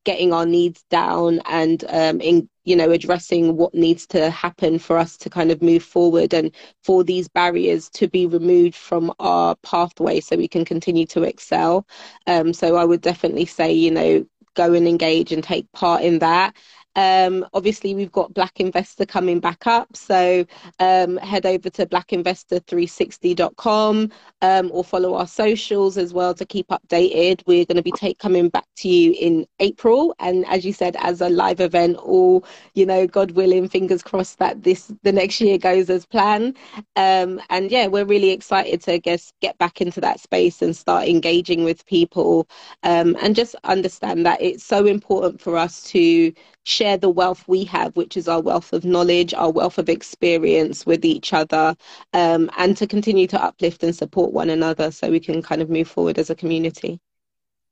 getting 0.05 0.33
our 0.33 0.45
needs 0.45 0.83
down 0.89 1.41
and 1.47 1.83
um, 1.89 2.21
in 2.21 2.49
you 2.63 2.75
know 2.75 2.91
addressing 2.91 3.57
what 3.57 3.73
needs 3.73 4.07
to 4.07 4.29
happen 4.29 4.79
for 4.79 4.97
us 4.97 5.17
to 5.17 5.29
kind 5.29 5.51
of 5.51 5.61
move 5.61 5.83
forward 5.83 6.33
and 6.33 6.51
for 6.83 7.03
these 7.03 7.27
barriers 7.27 7.89
to 7.89 8.07
be 8.07 8.25
removed 8.25 8.75
from 8.75 9.11
our 9.19 9.55
pathway 9.57 10.19
so 10.21 10.37
we 10.37 10.47
can 10.47 10.65
continue 10.65 11.05
to 11.05 11.23
excel. 11.23 11.85
Um, 12.27 12.53
so 12.53 12.77
i 12.77 12.85
would 12.85 13.01
definitely 13.01 13.45
say 13.45 13.71
you 13.73 13.91
know 13.91 14.25
go 14.55 14.73
and 14.73 14.87
engage 14.87 15.31
and 15.31 15.43
take 15.43 15.71
part 15.73 16.01
in 16.01 16.19
that 16.19 16.55
um, 16.95 17.45
obviously, 17.53 17.93
we've 17.93 18.11
got 18.11 18.33
Black 18.33 18.59
Investor 18.59 19.05
coming 19.05 19.39
back 19.39 19.67
up. 19.67 19.95
So 19.95 20.43
um, 20.79 21.17
head 21.17 21.45
over 21.45 21.69
to 21.69 21.85
blackinvestor360.com 21.85 24.11
um, 24.41 24.71
or 24.73 24.83
follow 24.83 25.13
our 25.15 25.27
socials 25.27 25.97
as 25.97 26.13
well 26.13 26.33
to 26.33 26.45
keep 26.45 26.67
updated. 26.69 27.41
We're 27.45 27.65
going 27.65 27.75
to 27.77 27.83
be 27.83 27.91
take, 27.91 28.19
coming 28.19 28.47
back 28.49 28.65
to 28.77 28.87
you 28.87 29.15
in 29.19 29.45
April. 29.59 30.15
And 30.19 30.45
as 30.47 30.65
you 30.65 30.73
said, 30.73 30.95
as 30.99 31.21
a 31.21 31.29
live 31.29 31.59
event, 31.59 31.97
all, 31.97 32.45
you 32.73 32.85
know, 32.85 33.07
God 33.07 33.31
willing, 33.31 33.67
fingers 33.67 34.03
crossed 34.03 34.39
that 34.39 34.63
this 34.63 34.91
the 35.03 35.11
next 35.11 35.41
year 35.41 35.57
goes 35.57 35.89
as 35.89 36.05
planned. 36.05 36.55
Um, 36.95 37.41
and 37.49 37.69
yeah, 37.71 37.87
we're 37.87 38.05
really 38.05 38.31
excited 38.31 38.81
to, 38.83 38.93
I 38.93 38.99
guess, 38.99 39.33
get 39.41 39.57
back 39.57 39.81
into 39.81 39.99
that 40.01 40.19
space 40.19 40.61
and 40.61 40.75
start 40.75 41.07
engaging 41.07 41.63
with 41.63 41.85
people 41.85 42.47
um, 42.83 43.15
and 43.21 43.35
just 43.35 43.55
understand 43.63 44.25
that 44.25 44.41
it's 44.41 44.63
so 44.63 44.85
important 44.85 45.41
for 45.41 45.57
us 45.57 45.83
to 45.83 46.33
share 46.65 46.97
the 46.97 47.09
wealth 47.09 47.47
we 47.47 47.63
have, 47.63 47.95
which 47.95 48.17
is 48.17 48.27
our 48.27 48.41
wealth 48.41 48.73
of 48.73 48.83
knowledge, 48.83 49.33
our 49.33 49.51
wealth 49.51 49.77
of 49.77 49.87
experience 49.87 50.85
with 50.85 51.05
each 51.05 51.31
other, 51.31 51.75
um, 52.13 52.49
and 52.57 52.75
to 52.75 52.87
continue 52.87 53.27
to 53.27 53.41
uplift 53.41 53.83
and 53.83 53.95
support 53.95 54.33
one 54.33 54.49
another 54.49 54.91
so 54.91 55.09
we 55.09 55.19
can 55.19 55.41
kind 55.41 55.61
of 55.61 55.69
move 55.69 55.87
forward 55.87 56.17
as 56.17 56.29
a 56.29 56.35
community. 56.35 56.99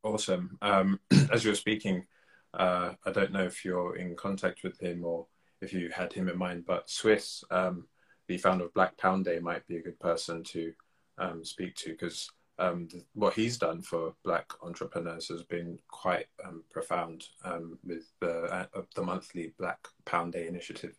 Awesome. 0.03 0.57
Um, 0.61 0.99
as 1.31 1.43
you're 1.43 1.55
speaking, 1.55 2.05
uh, 2.53 2.93
I 3.03 3.11
don't 3.11 3.31
know 3.31 3.43
if 3.43 3.65
you're 3.65 3.95
in 3.95 4.15
contact 4.15 4.63
with 4.63 4.79
him 4.79 5.03
or 5.03 5.25
if 5.59 5.73
you 5.73 5.89
had 5.89 6.13
him 6.13 6.29
in 6.29 6.37
mind, 6.37 6.65
but 6.67 6.89
Swiss, 6.89 7.43
um, 7.49 7.87
the 8.27 8.37
founder 8.37 8.65
of 8.65 8.73
Black 8.73 8.95
Pound 8.97 9.25
Day, 9.25 9.39
might 9.39 9.65
be 9.65 9.77
a 9.77 9.81
good 9.81 9.99
person 9.99 10.43
to 10.43 10.71
um, 11.17 11.43
speak 11.43 11.75
to 11.77 11.89
because 11.89 12.29
um, 12.59 12.87
what 13.13 13.33
he's 13.33 13.57
done 13.57 13.81
for 13.81 14.13
black 14.23 14.51
entrepreneurs 14.61 15.27
has 15.29 15.43
been 15.43 15.79
quite 15.87 16.27
um, 16.45 16.63
profound 16.71 17.25
um, 17.43 17.77
with 17.83 18.11
the, 18.19 18.43
uh, 18.43 18.65
the 18.95 19.03
monthly 19.03 19.53
Black 19.57 19.87
Pound 20.05 20.33
Day 20.33 20.47
initiative. 20.47 20.95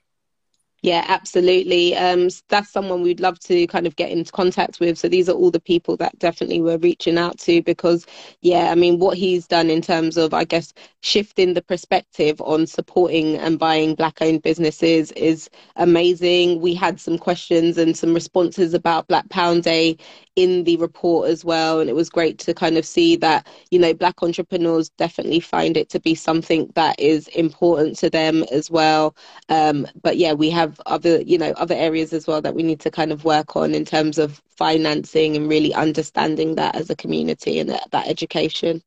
Yeah, 0.85 1.03
absolutely. 1.09 1.97
Um, 1.97 2.29
that's 2.51 2.71
someone 2.71 3.01
we'd 3.01 3.19
love 3.19 3.39
to 3.41 3.67
kind 3.69 3.87
of 3.87 3.97
get 3.97 4.11
into 4.11 4.31
contact 4.31 4.81
with. 4.81 4.99
So 4.99 5.09
these 5.09 5.31
are 5.31 5.33
all 5.33 5.51
the 5.51 5.59
people 5.59 5.97
that 5.97 6.19
definitely 6.19 6.61
we're 6.61 6.77
reaching 6.77 7.17
out 7.17 7.39
to 7.39 7.63
because, 7.63 8.05
yeah, 8.43 8.71
I 8.71 8.75
mean, 8.75 8.99
what 8.99 9.17
he's 9.17 9.47
done 9.47 9.71
in 9.71 9.81
terms 9.81 10.19
of, 10.19 10.35
I 10.35 10.45
guess, 10.45 10.75
shifting 11.01 11.55
the 11.55 11.63
perspective 11.63 12.39
on 12.43 12.67
supporting 12.67 13.37
and 13.37 13.59
buying 13.59 13.95
black-owned 13.95 14.43
businesses 14.43 15.11
is 15.13 15.49
amazing. 15.77 16.61
We 16.61 16.75
had 16.75 17.01
some 17.01 17.17
questions 17.17 17.79
and 17.79 17.97
some 17.97 18.13
responses 18.13 18.75
about 18.75 19.09
Black 19.09 19.31
Pound 19.31 19.63
Day 19.63 19.97
in 20.37 20.65
the 20.65 20.77
report 20.79 21.29
as 21.29 21.45
well, 21.45 21.81
and 21.81 21.89
it 21.89 21.95
was 21.95 22.09
great 22.09 22.39
to 22.41 22.55
kind 22.55 22.77
of 22.77 22.85
see 22.85 23.17
that 23.17 23.47
you 23.71 23.79
know 23.79 23.95
black 23.95 24.23
entrepreneurs 24.23 24.89
definitely 24.91 25.41
find 25.41 25.77
it 25.77 25.89
to 25.91 26.01
be 26.01 26.15
something 26.15 26.71
that 26.75 26.99
is 26.99 27.29
important 27.29 27.97
to 27.99 28.11
them 28.11 28.45
as 28.51 28.71
well. 28.71 29.15
Um, 29.49 29.87
but 30.03 30.17
yeah, 30.17 30.33
we 30.33 30.51
have 30.51 30.81
other 30.87 31.21
you 31.23 31.39
know 31.39 31.53
other 31.53 31.75
areas 31.75 32.13
as 32.13 32.27
well 32.27 32.41
that 32.43 32.55
we 32.55 32.63
need 32.63 32.81
to 32.81 32.91
kind 32.91 33.13
of 33.13 33.25
work 33.25 33.57
on 33.57 33.75
in 33.75 33.85
terms 33.85 34.19
of 34.19 34.43
financing 34.57 35.37
and 35.37 35.49
really 35.49 35.75
understanding 35.75 36.55
that 36.57 36.75
as 36.75 36.91
a 36.91 36.97
community 36.97 37.59
and 37.59 37.71
that, 37.71 37.91
that 37.91 38.09
education. 38.09 38.83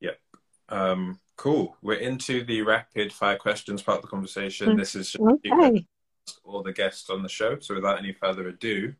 Yep. 0.00 0.18
Um, 0.68 1.20
cool. 1.36 1.76
We're 1.82 1.94
into 1.94 2.44
the 2.44 2.62
rapid 2.62 3.12
fire 3.12 3.36
questions 3.36 3.82
part 3.82 3.98
of 3.98 4.02
the 4.02 4.08
conversation. 4.08 4.70
Mm, 4.70 4.78
this 4.78 4.94
is 4.94 5.16
okay. 5.20 5.86
all 6.44 6.62
the 6.62 6.72
guests 6.72 7.10
on 7.10 7.22
the 7.22 7.28
show. 7.28 7.58
So 7.58 7.74
without 7.74 7.98
any 7.98 8.12
further 8.12 8.48
ado, 8.48 8.94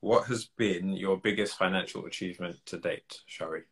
what 0.00 0.26
has 0.26 0.48
been 0.56 0.92
your 0.92 1.16
biggest 1.16 1.56
financial 1.56 2.06
achievement 2.06 2.56
to 2.66 2.78
date, 2.78 3.20
Shari? 3.26 3.62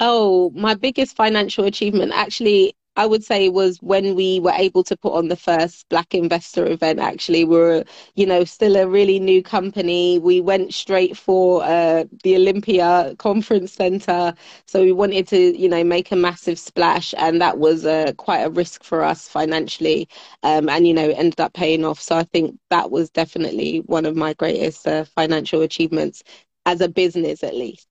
Oh, 0.00 0.50
my 0.54 0.74
biggest 0.74 1.16
financial 1.16 1.64
achievement 1.64 2.12
actually 2.12 2.74
I 2.96 3.06
would 3.06 3.24
say 3.24 3.46
it 3.46 3.52
was 3.52 3.78
when 3.78 4.14
we 4.14 4.38
were 4.40 4.52
able 4.52 4.84
to 4.84 4.96
put 4.96 5.14
on 5.14 5.28
the 5.28 5.36
first 5.36 5.88
Black 5.88 6.14
investor 6.14 6.66
event. 6.70 6.98
Actually, 6.98 7.44
we 7.44 7.56
are 7.58 7.84
you 8.14 8.26
know 8.26 8.44
still 8.44 8.76
a 8.76 8.86
really 8.86 9.18
new 9.18 9.42
company. 9.42 10.18
We 10.18 10.40
went 10.40 10.74
straight 10.74 11.16
for 11.16 11.62
uh, 11.64 12.04
the 12.22 12.36
Olympia 12.36 13.14
Conference 13.18 13.72
Center, 13.72 14.34
so 14.66 14.82
we 14.82 14.92
wanted 14.92 15.26
to 15.28 15.58
you 15.58 15.68
know 15.68 15.82
make 15.84 16.12
a 16.12 16.16
massive 16.16 16.58
splash, 16.58 17.14
and 17.16 17.40
that 17.40 17.58
was 17.58 17.86
uh, 17.86 18.12
quite 18.16 18.40
a 18.42 18.50
risk 18.50 18.84
for 18.84 19.02
us 19.02 19.28
financially, 19.28 20.08
um, 20.42 20.68
and 20.68 20.86
you 20.86 20.92
know 20.94 21.08
ended 21.10 21.40
up 21.40 21.54
paying 21.54 21.84
off. 21.84 22.00
So 22.00 22.16
I 22.16 22.24
think 22.24 22.58
that 22.70 22.90
was 22.90 23.10
definitely 23.10 23.78
one 23.86 24.04
of 24.06 24.16
my 24.16 24.34
greatest 24.34 24.86
uh, 24.86 25.04
financial 25.04 25.62
achievements 25.62 26.22
as 26.66 26.80
a 26.80 26.88
business, 26.88 27.42
at 27.42 27.54
least. 27.54 27.86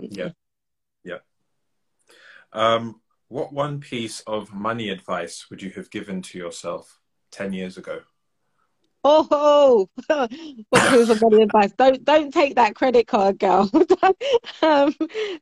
Yeah. 0.00 0.30
Yeah. 1.04 1.18
Um, 2.52 3.00
what 3.30 3.52
one 3.52 3.78
piece 3.78 4.20
of 4.26 4.52
money 4.52 4.90
advice 4.90 5.48
would 5.48 5.62
you 5.62 5.70
have 5.70 5.88
given 5.90 6.20
to 6.20 6.36
yourself 6.36 6.98
10 7.30 7.52
years 7.52 7.78
ago? 7.78 8.00
Oh, 9.02 9.88
what 10.08 10.90
piece 10.90 11.08
of 11.08 11.22
money 11.22 11.44
advice? 11.44 11.72
Don't 11.78 12.04
don't 12.04 12.34
take 12.34 12.56
that 12.56 12.74
credit 12.74 13.06
card, 13.06 13.38
girl. 13.38 13.70
um, 14.62 14.94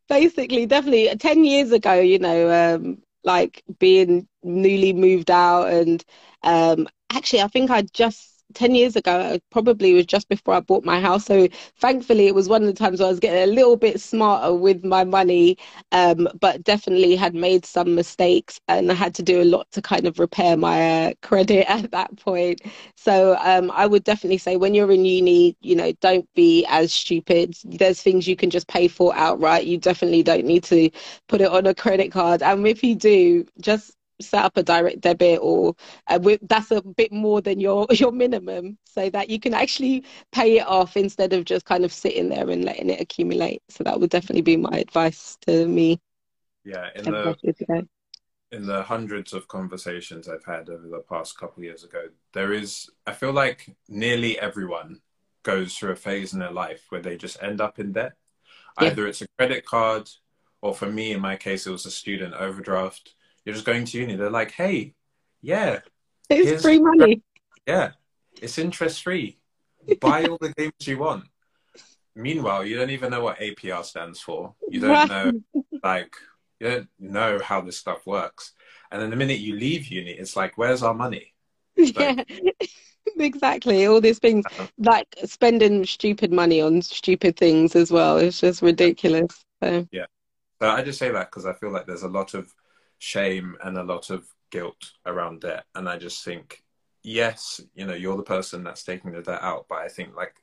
basically, 0.08 0.66
definitely, 0.66 1.08
ten 1.16 1.44
years 1.44 1.72
ago, 1.72 1.94
you 1.94 2.20
know, 2.20 2.74
um, 2.76 3.02
like 3.24 3.64
being 3.80 4.28
newly 4.44 4.92
moved 4.92 5.30
out, 5.30 5.72
and 5.72 6.04
um, 6.44 6.86
actually, 7.10 7.42
I 7.42 7.48
think 7.48 7.70
I 7.70 7.82
just 7.82 8.37
10 8.54 8.74
years 8.74 8.96
ago, 8.96 9.38
probably 9.50 9.94
was 9.94 10.06
just 10.06 10.28
before 10.28 10.54
I 10.54 10.60
bought 10.60 10.84
my 10.84 11.00
house. 11.00 11.24
So 11.26 11.48
thankfully, 11.78 12.26
it 12.26 12.34
was 12.34 12.48
one 12.48 12.62
of 12.62 12.68
the 12.68 12.74
times 12.74 13.00
I 13.00 13.08
was 13.08 13.20
getting 13.20 13.42
a 13.42 13.52
little 13.52 13.76
bit 13.76 14.00
smarter 14.00 14.54
with 14.54 14.84
my 14.84 15.04
money, 15.04 15.56
um, 15.92 16.28
but 16.40 16.64
definitely 16.64 17.16
had 17.16 17.34
made 17.34 17.64
some 17.64 17.94
mistakes 17.94 18.60
and 18.68 18.90
I 18.90 18.94
had 18.94 19.14
to 19.16 19.22
do 19.22 19.42
a 19.42 19.44
lot 19.44 19.70
to 19.72 19.82
kind 19.82 20.06
of 20.06 20.18
repair 20.18 20.56
my 20.56 21.08
uh, 21.08 21.12
credit 21.22 21.66
at 21.70 21.90
that 21.92 22.16
point. 22.18 22.60
So 22.96 23.36
um, 23.42 23.70
I 23.72 23.86
would 23.86 24.04
definitely 24.04 24.38
say 24.38 24.56
when 24.56 24.74
you're 24.74 24.92
in 24.92 25.04
uni, 25.04 25.56
you 25.60 25.76
know, 25.76 25.92
don't 26.00 26.28
be 26.34 26.64
as 26.68 26.92
stupid. 26.92 27.54
There's 27.64 28.02
things 28.02 28.26
you 28.28 28.36
can 28.36 28.50
just 28.50 28.68
pay 28.68 28.88
for 28.88 29.14
outright. 29.14 29.66
You 29.66 29.78
definitely 29.78 30.22
don't 30.22 30.44
need 30.44 30.64
to 30.64 30.90
put 31.28 31.40
it 31.40 31.48
on 31.50 31.66
a 31.66 31.74
credit 31.74 32.12
card. 32.12 32.42
And 32.42 32.66
if 32.66 32.82
you 32.82 32.94
do, 32.94 33.46
just 33.60 33.92
set 34.20 34.44
up 34.44 34.56
a 34.56 34.62
direct 34.62 35.00
debit 35.00 35.40
or 35.42 35.74
uh, 36.06 36.18
with, 36.22 36.40
that's 36.48 36.70
a 36.70 36.82
bit 36.82 37.12
more 37.12 37.40
than 37.40 37.60
your 37.60 37.86
your 37.92 38.12
minimum 38.12 38.78
so 38.84 39.10
that 39.10 39.30
you 39.30 39.40
can 39.40 39.54
actually 39.54 40.04
pay 40.32 40.58
it 40.58 40.66
off 40.66 40.96
instead 40.96 41.32
of 41.32 41.44
just 41.44 41.64
kind 41.64 41.84
of 41.84 41.92
sitting 41.92 42.28
there 42.28 42.48
and 42.50 42.64
letting 42.64 42.90
it 42.90 43.00
accumulate. 43.00 43.62
So 43.68 43.84
that 43.84 43.98
would 43.98 44.10
definitely 44.10 44.42
be 44.42 44.56
my 44.56 44.78
advice 44.78 45.36
to 45.42 45.66
me. 45.66 46.00
Yeah 46.64 46.88
in 46.94 47.04
the 47.04 47.56
in 48.50 48.66
the 48.66 48.82
hundreds 48.82 49.32
of 49.34 49.46
conversations 49.46 50.28
i've 50.28 50.44
had 50.44 50.70
over 50.70 50.88
the 50.88 51.04
past 51.08 51.38
couple 51.38 51.60
of 51.60 51.64
years 51.64 51.84
ago 51.84 52.04
there 52.32 52.52
is 52.52 52.88
i 53.06 53.12
feel 53.12 53.32
like 53.32 53.76
nearly 53.88 54.38
everyone 54.38 55.00
goes 55.42 55.76
through 55.76 55.92
a 55.92 55.96
phase 55.96 56.32
in 56.32 56.40
their 56.40 56.50
life 56.50 56.84
where 56.90 57.00
they 57.00 57.16
just 57.16 57.42
end 57.42 57.60
up 57.60 57.78
in 57.78 57.92
debt. 57.92 58.12
Yeah. 58.80 58.88
either 58.88 59.06
it's 59.06 59.22
a 59.22 59.28
credit 59.38 59.64
card 59.64 60.10
or 60.60 60.74
for 60.74 60.86
me 60.86 61.12
in 61.12 61.20
my 61.20 61.36
case 61.36 61.66
it 61.66 61.70
was 61.70 61.86
a 61.86 61.90
student 61.90 62.34
overdraft 62.34 63.14
you're 63.48 63.54
just 63.54 63.64
going 63.64 63.86
to 63.86 63.98
uni. 63.98 64.14
They're 64.14 64.28
like, 64.28 64.50
hey, 64.50 64.92
yeah, 65.40 65.78
it's 66.30 66.60
free 66.60 66.78
money. 66.78 67.22
Yeah, 67.66 67.92
it's 68.42 68.58
interest 68.58 69.02
free. 69.02 69.38
Buy 70.02 70.24
all 70.24 70.36
the 70.38 70.52
games 70.52 70.74
you 70.80 70.98
want. 70.98 71.24
Meanwhile, 72.14 72.66
you 72.66 72.76
don't 72.76 72.90
even 72.90 73.10
know 73.10 73.22
what 73.22 73.38
APR 73.38 73.82
stands 73.86 74.20
for. 74.20 74.54
You 74.68 74.80
don't 74.80 75.08
know, 75.08 75.62
like, 75.82 76.14
you 76.60 76.68
don't 76.68 76.88
know 76.98 77.38
how 77.42 77.62
this 77.62 77.78
stuff 77.78 78.06
works. 78.06 78.52
And 78.90 79.00
then 79.00 79.08
the 79.08 79.16
minute 79.16 79.38
you 79.38 79.54
leave 79.54 79.86
uni, 79.86 80.10
it's 80.10 80.36
like, 80.36 80.58
where's 80.58 80.82
our 80.82 80.94
money? 80.94 81.32
Yeah, 81.76 82.22
exactly. 83.18 83.86
All 83.86 84.02
these 84.02 84.18
things, 84.18 84.44
uh-huh. 84.44 84.66
like 84.76 85.06
spending 85.24 85.86
stupid 85.86 86.32
money 86.32 86.60
on 86.60 86.82
stupid 86.82 87.38
things 87.38 87.74
as 87.76 87.90
well. 87.90 88.18
It's 88.18 88.40
just 88.40 88.60
ridiculous. 88.60 89.42
So. 89.62 89.86
Yeah. 89.90 90.06
So 90.60 90.68
I 90.68 90.82
just 90.82 90.98
say 90.98 91.10
that 91.12 91.30
because 91.30 91.46
I 91.46 91.54
feel 91.54 91.70
like 91.70 91.86
there's 91.86 92.02
a 92.02 92.08
lot 92.08 92.34
of 92.34 92.52
shame 92.98 93.56
and 93.62 93.78
a 93.78 93.82
lot 93.82 94.10
of 94.10 94.26
guilt 94.50 94.92
around 95.06 95.40
debt. 95.40 95.64
And 95.74 95.88
I 95.88 95.98
just 95.98 96.24
think, 96.24 96.62
yes, 97.02 97.60
you 97.74 97.86
know, 97.86 97.94
you're 97.94 98.16
the 98.16 98.22
person 98.22 98.62
that's 98.62 98.82
taking 98.82 99.12
the 99.12 99.22
debt 99.22 99.42
out, 99.42 99.66
but 99.68 99.78
I 99.78 99.88
think 99.88 100.16
like 100.16 100.34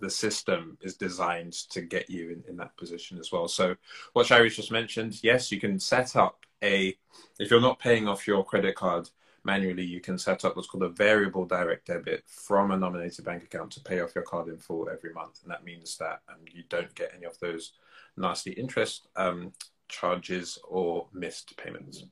the 0.00 0.10
system 0.10 0.78
is 0.80 0.96
designed 0.96 1.52
to 1.70 1.82
get 1.82 2.08
you 2.08 2.30
in, 2.30 2.44
in 2.48 2.56
that 2.56 2.76
position 2.76 3.18
as 3.18 3.32
well. 3.32 3.48
So 3.48 3.76
what 4.12 4.26
Shari's 4.26 4.56
just 4.56 4.70
mentioned, 4.70 5.22
yes, 5.22 5.50
you 5.50 5.60
can 5.60 5.78
set 5.78 6.16
up 6.16 6.44
a, 6.62 6.96
if 7.38 7.50
you're 7.50 7.60
not 7.60 7.78
paying 7.78 8.08
off 8.08 8.26
your 8.26 8.44
credit 8.44 8.74
card 8.74 9.10
manually, 9.44 9.84
you 9.84 10.00
can 10.00 10.16
set 10.16 10.44
up 10.44 10.56
what's 10.56 10.68
called 10.68 10.84
a 10.84 10.88
variable 10.88 11.44
direct 11.44 11.86
debit 11.86 12.24
from 12.26 12.70
a 12.70 12.76
nominated 12.76 13.24
bank 13.24 13.42
account 13.42 13.70
to 13.72 13.80
pay 13.80 14.00
off 14.00 14.14
your 14.14 14.24
card 14.24 14.48
in 14.48 14.56
full 14.56 14.88
every 14.88 15.12
month. 15.12 15.40
And 15.42 15.50
that 15.50 15.64
means 15.64 15.98
that 15.98 16.22
um, 16.28 16.40
you 16.50 16.62
don't 16.68 16.94
get 16.94 17.12
any 17.14 17.26
of 17.26 17.38
those 17.40 17.72
nasty 18.16 18.52
interest 18.52 19.08
um, 19.16 19.52
charges 19.88 20.58
or 20.68 21.06
missed 21.12 21.56
payments. 21.56 22.04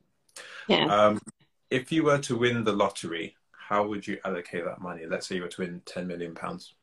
Yeah. 0.69 0.87
Um, 0.87 1.21
if 1.71 1.91
you 1.91 2.05
were 2.05 2.19
to 2.19 2.37
win 2.37 2.65
the 2.65 2.73
lottery, 2.73 3.37
how 3.53 3.87
would 3.87 4.07
you 4.07 4.19
allocate 4.25 4.65
that 4.65 4.81
money? 4.81 5.07
Let's 5.07 5.27
say 5.27 5.37
you 5.37 5.43
were 5.43 5.49
to 5.49 5.63
win 5.63 5.83
ten 5.85 6.07
million 6.07 6.35
pounds. 6.35 6.75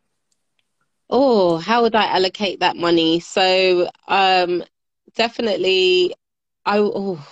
Oh, 1.09 1.57
how 1.57 1.81
would 1.81 1.95
I 1.95 2.05
allocate 2.05 2.59
that 2.59 2.75
money? 2.75 3.19
So, 3.19 3.89
um, 4.07 4.63
definitely, 5.15 6.15
I 6.65 6.79
oh, 6.79 7.25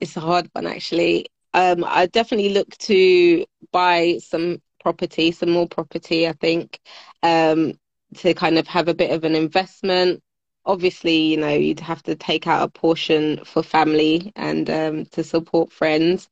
it's 0.00 0.16
a 0.16 0.20
hard 0.20 0.48
one 0.52 0.66
actually. 0.66 1.26
Um, 1.52 1.84
I 1.86 2.06
definitely 2.06 2.50
look 2.50 2.76
to 2.78 3.44
buy 3.70 4.18
some 4.18 4.60
property, 4.80 5.32
some 5.32 5.50
more 5.50 5.68
property. 5.68 6.28
I 6.28 6.32
think 6.32 6.80
um, 7.22 7.74
to 8.16 8.34
kind 8.34 8.58
of 8.58 8.66
have 8.66 8.88
a 8.88 8.94
bit 8.94 9.12
of 9.12 9.24
an 9.24 9.34
investment 9.34 10.22
obviously, 10.66 11.16
you 11.16 11.36
know, 11.36 11.48
you'd 11.50 11.80
have 11.80 12.02
to 12.04 12.14
take 12.16 12.46
out 12.46 12.62
a 12.62 12.68
portion 12.68 13.44
for 13.44 13.62
family 13.62 14.32
and 14.36 14.68
um, 14.70 15.06
to 15.06 15.24
support 15.24 15.72
friends. 15.72 16.28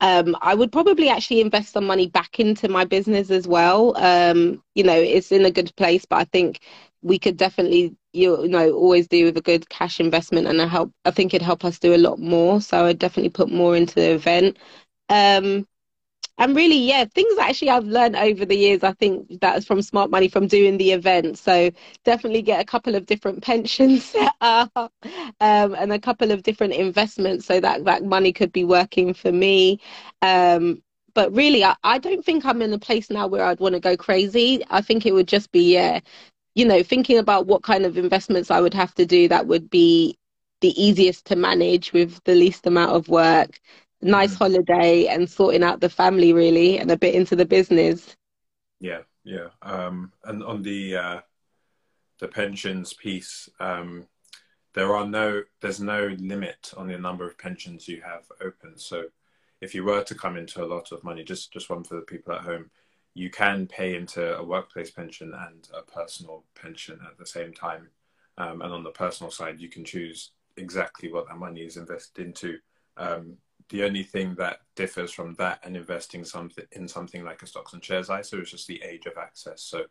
Um, 0.00 0.36
I 0.42 0.54
would 0.54 0.72
probably 0.72 1.08
actually 1.08 1.40
invest 1.40 1.72
some 1.72 1.86
money 1.86 2.08
back 2.08 2.38
into 2.38 2.68
my 2.68 2.84
business 2.84 3.30
as 3.30 3.48
well. 3.48 3.96
Um, 3.96 4.62
you 4.74 4.84
know, 4.84 4.94
it's 4.94 5.32
in 5.32 5.44
a 5.46 5.50
good 5.50 5.74
place, 5.76 6.04
but 6.04 6.16
I 6.16 6.24
think 6.24 6.60
we 7.02 7.18
could 7.18 7.36
definitely, 7.38 7.96
you 8.12 8.46
know, 8.48 8.72
always 8.72 9.08
do 9.08 9.24
with 9.24 9.36
a 9.38 9.42
good 9.42 9.68
cash 9.70 10.00
investment, 10.00 10.46
and 10.48 10.60
I 10.60 10.66
help. 10.66 10.92
I 11.04 11.10
think 11.12 11.32
it'd 11.32 11.44
help 11.46 11.64
us 11.64 11.78
do 11.78 11.94
a 11.94 11.96
lot 11.98 12.18
more. 12.18 12.60
So 12.60 12.84
I'd 12.86 12.98
definitely 12.98 13.30
put 13.30 13.50
more 13.50 13.76
into 13.76 13.94
the 13.94 14.10
event. 14.12 14.58
Um, 15.08 15.66
and 16.38 16.54
really, 16.54 16.76
yeah, 16.76 17.04
things 17.06 17.38
actually 17.38 17.70
I've 17.70 17.86
learned 17.86 18.16
over 18.16 18.44
the 18.44 18.56
years. 18.56 18.82
I 18.82 18.92
think 18.92 19.40
that's 19.40 19.64
from 19.64 19.80
smart 19.80 20.10
money 20.10 20.28
from 20.28 20.46
doing 20.46 20.76
the 20.76 20.92
event. 20.92 21.38
So 21.38 21.70
definitely 22.04 22.42
get 22.42 22.60
a 22.60 22.64
couple 22.64 22.94
of 22.94 23.06
different 23.06 23.42
pensions 23.42 24.04
set 24.04 24.34
up 24.40 24.70
um, 24.76 24.92
and 25.40 25.92
a 25.92 25.98
couple 25.98 26.30
of 26.30 26.42
different 26.42 26.74
investments 26.74 27.46
so 27.46 27.58
that 27.60 27.84
that 27.84 28.04
money 28.04 28.32
could 28.32 28.52
be 28.52 28.64
working 28.64 29.14
for 29.14 29.32
me. 29.32 29.80
Um, 30.20 30.82
but 31.14 31.32
really, 31.34 31.64
I, 31.64 31.74
I 31.82 31.98
don't 31.98 32.22
think 32.22 32.44
I'm 32.44 32.60
in 32.60 32.74
a 32.74 32.78
place 32.78 33.08
now 33.08 33.26
where 33.26 33.44
I'd 33.44 33.60
want 33.60 33.74
to 33.74 33.80
go 33.80 33.96
crazy. 33.96 34.62
I 34.68 34.82
think 34.82 35.06
it 35.06 35.14
would 35.14 35.28
just 35.28 35.50
be, 35.52 35.72
yeah, 35.72 36.00
you 36.54 36.66
know, 36.66 36.82
thinking 36.82 37.16
about 37.16 37.46
what 37.46 37.62
kind 37.62 37.86
of 37.86 37.96
investments 37.96 38.50
I 38.50 38.60
would 38.60 38.74
have 38.74 38.94
to 38.96 39.06
do 39.06 39.26
that 39.28 39.46
would 39.46 39.70
be 39.70 40.18
the 40.60 40.82
easiest 40.82 41.26
to 41.26 41.36
manage 41.36 41.92
with 41.94 42.22
the 42.24 42.34
least 42.34 42.66
amount 42.66 42.92
of 42.92 43.08
work 43.08 43.60
nice 44.06 44.34
mm-hmm. 44.34 44.44
holiday 44.44 45.06
and 45.06 45.28
sorting 45.28 45.62
out 45.62 45.80
the 45.80 45.88
family 45.88 46.32
really 46.32 46.78
and 46.78 46.90
a 46.90 46.96
bit 46.96 47.14
into 47.14 47.36
the 47.36 47.46
business. 47.46 48.16
Yeah 48.80 49.00
yeah. 49.26 49.48
Um, 49.60 50.12
and 50.24 50.42
on 50.44 50.62
the 50.62 50.96
uh, 50.96 51.20
the 52.20 52.28
pensions 52.28 52.94
piece 52.94 53.50
um, 53.60 54.06
there 54.72 54.94
are 54.94 55.06
no 55.06 55.42
there's 55.60 55.80
no 55.80 56.14
limit 56.18 56.72
on 56.76 56.86
the 56.86 56.96
number 56.96 57.26
of 57.26 57.36
pensions 57.36 57.88
you 57.88 58.00
have 58.00 58.22
open. 58.40 58.78
So 58.78 59.06
if 59.60 59.74
you 59.74 59.84
were 59.84 60.04
to 60.04 60.14
come 60.14 60.36
into 60.36 60.64
a 60.64 60.66
lot 60.72 60.92
of 60.92 61.04
money 61.04 61.24
just 61.24 61.52
just 61.52 61.68
one 61.68 61.84
for 61.84 61.96
the 61.96 62.02
people 62.02 62.34
at 62.34 62.42
home 62.42 62.70
you 63.14 63.30
can 63.30 63.66
pay 63.66 63.96
into 63.96 64.36
a 64.36 64.44
workplace 64.44 64.90
pension 64.90 65.32
and 65.34 65.68
a 65.76 65.82
personal 65.82 66.44
pension 66.54 67.00
at 67.04 67.18
the 67.18 67.26
same 67.26 67.52
time. 67.52 67.88
Um, 68.38 68.60
and 68.60 68.72
on 68.72 68.84
the 68.84 68.90
personal 68.90 69.32
side 69.32 69.60
you 69.60 69.68
can 69.68 69.84
choose 69.84 70.30
exactly 70.56 71.12
what 71.12 71.26
that 71.26 71.38
money 71.38 71.62
is 71.62 71.76
invested 71.76 72.24
into. 72.24 72.58
Um, 72.96 73.38
the 73.70 73.84
only 73.84 74.02
thing 74.02 74.34
that 74.36 74.60
differs 74.76 75.10
from 75.10 75.34
that 75.34 75.60
and 75.64 75.76
investing 75.76 76.24
something 76.24 76.64
in 76.72 76.86
something 76.86 77.24
like 77.24 77.42
a 77.42 77.46
stocks 77.46 77.72
and 77.72 77.84
shares 77.84 78.10
ISA 78.10 78.40
is 78.40 78.50
just 78.50 78.66
the 78.66 78.82
age 78.82 79.06
of 79.06 79.16
access. 79.18 79.62
So 79.62 79.84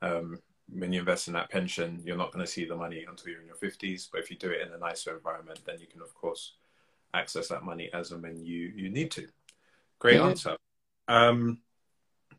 um, 0.00 0.38
when 0.72 0.92
you 0.92 1.00
invest 1.00 1.28
in 1.28 1.34
that 1.34 1.50
pension, 1.50 2.00
you're 2.04 2.16
not 2.16 2.32
going 2.32 2.44
to 2.44 2.50
see 2.50 2.64
the 2.64 2.76
money 2.76 3.04
until 3.08 3.30
you're 3.30 3.40
in 3.40 3.46
your 3.46 3.56
50s. 3.56 4.08
But 4.10 4.20
if 4.20 4.30
you 4.30 4.36
do 4.36 4.50
it 4.50 4.66
in 4.66 4.72
an 4.72 4.80
ISA 4.90 5.14
environment, 5.14 5.60
then 5.66 5.78
you 5.80 5.86
can, 5.86 6.00
of 6.00 6.14
course, 6.14 6.54
access 7.12 7.48
that 7.48 7.64
money 7.64 7.90
as 7.92 8.12
and 8.12 8.22
when 8.22 8.42
you, 8.42 8.72
you 8.74 8.88
need 8.88 9.10
to. 9.12 9.28
Great 9.98 10.16
yeah. 10.16 10.26
answer. 10.26 10.56
Um, 11.08 11.58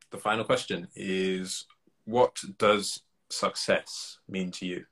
the 0.10 0.18
final 0.18 0.46
question 0.46 0.88
is 0.96 1.66
what 2.06 2.42
does 2.58 3.02
success 3.30 4.20
mean 4.28 4.52
to 4.52 4.66
you? 4.66 4.86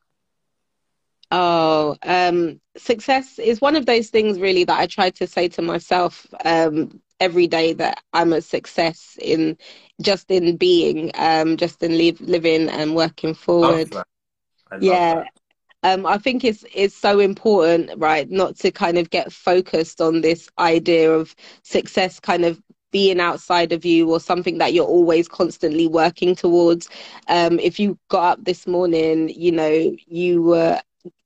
Oh, 1.31 1.95
um, 2.03 2.59
success 2.77 3.39
is 3.39 3.61
one 3.61 3.75
of 3.75 3.85
those 3.85 4.09
things 4.09 4.39
really 4.39 4.63
that 4.65 4.79
I 4.79 4.87
try 4.87 5.09
to 5.11 5.27
say 5.27 5.47
to 5.49 5.61
myself 5.61 6.25
um, 6.45 7.01
every 7.19 7.47
day 7.47 7.73
that 7.73 8.01
I'm 8.13 8.33
a 8.33 8.41
success 8.41 9.17
in 9.21 9.57
just 10.01 10.31
in 10.31 10.57
being, 10.57 11.11
um, 11.15 11.57
just 11.57 11.83
in 11.83 11.97
live, 11.97 12.19
living 12.21 12.69
and 12.69 12.95
working 12.95 13.33
forward. 13.33 13.95
yeah. 14.79 15.25
Um, 15.83 16.05
I 16.05 16.17
think 16.17 16.43
it's 16.43 16.65
it's 16.73 16.95
so 16.95 17.19
important, 17.19 17.91
right, 17.97 18.29
not 18.29 18.57
to 18.57 18.71
kind 18.71 18.97
of 18.97 19.09
get 19.09 19.31
focused 19.31 20.01
on 20.01 20.21
this 20.21 20.49
idea 20.59 21.11
of 21.11 21.35
success 21.63 22.19
kind 22.19 22.45
of 22.45 22.61
being 22.91 23.19
outside 23.19 23.71
of 23.71 23.85
you 23.85 24.09
or 24.11 24.19
something 24.19 24.57
that 24.57 24.73
you're 24.73 24.85
always 24.87 25.27
constantly 25.27 25.87
working 25.87 26.35
towards. 26.35 26.89
Um, 27.27 27.59
if 27.59 27.79
you 27.79 27.97
got 28.09 28.39
up 28.39 28.45
this 28.45 28.67
morning, 28.67 29.29
you 29.29 29.51
know, 29.51 29.95
you 30.07 30.41
were 30.41 30.81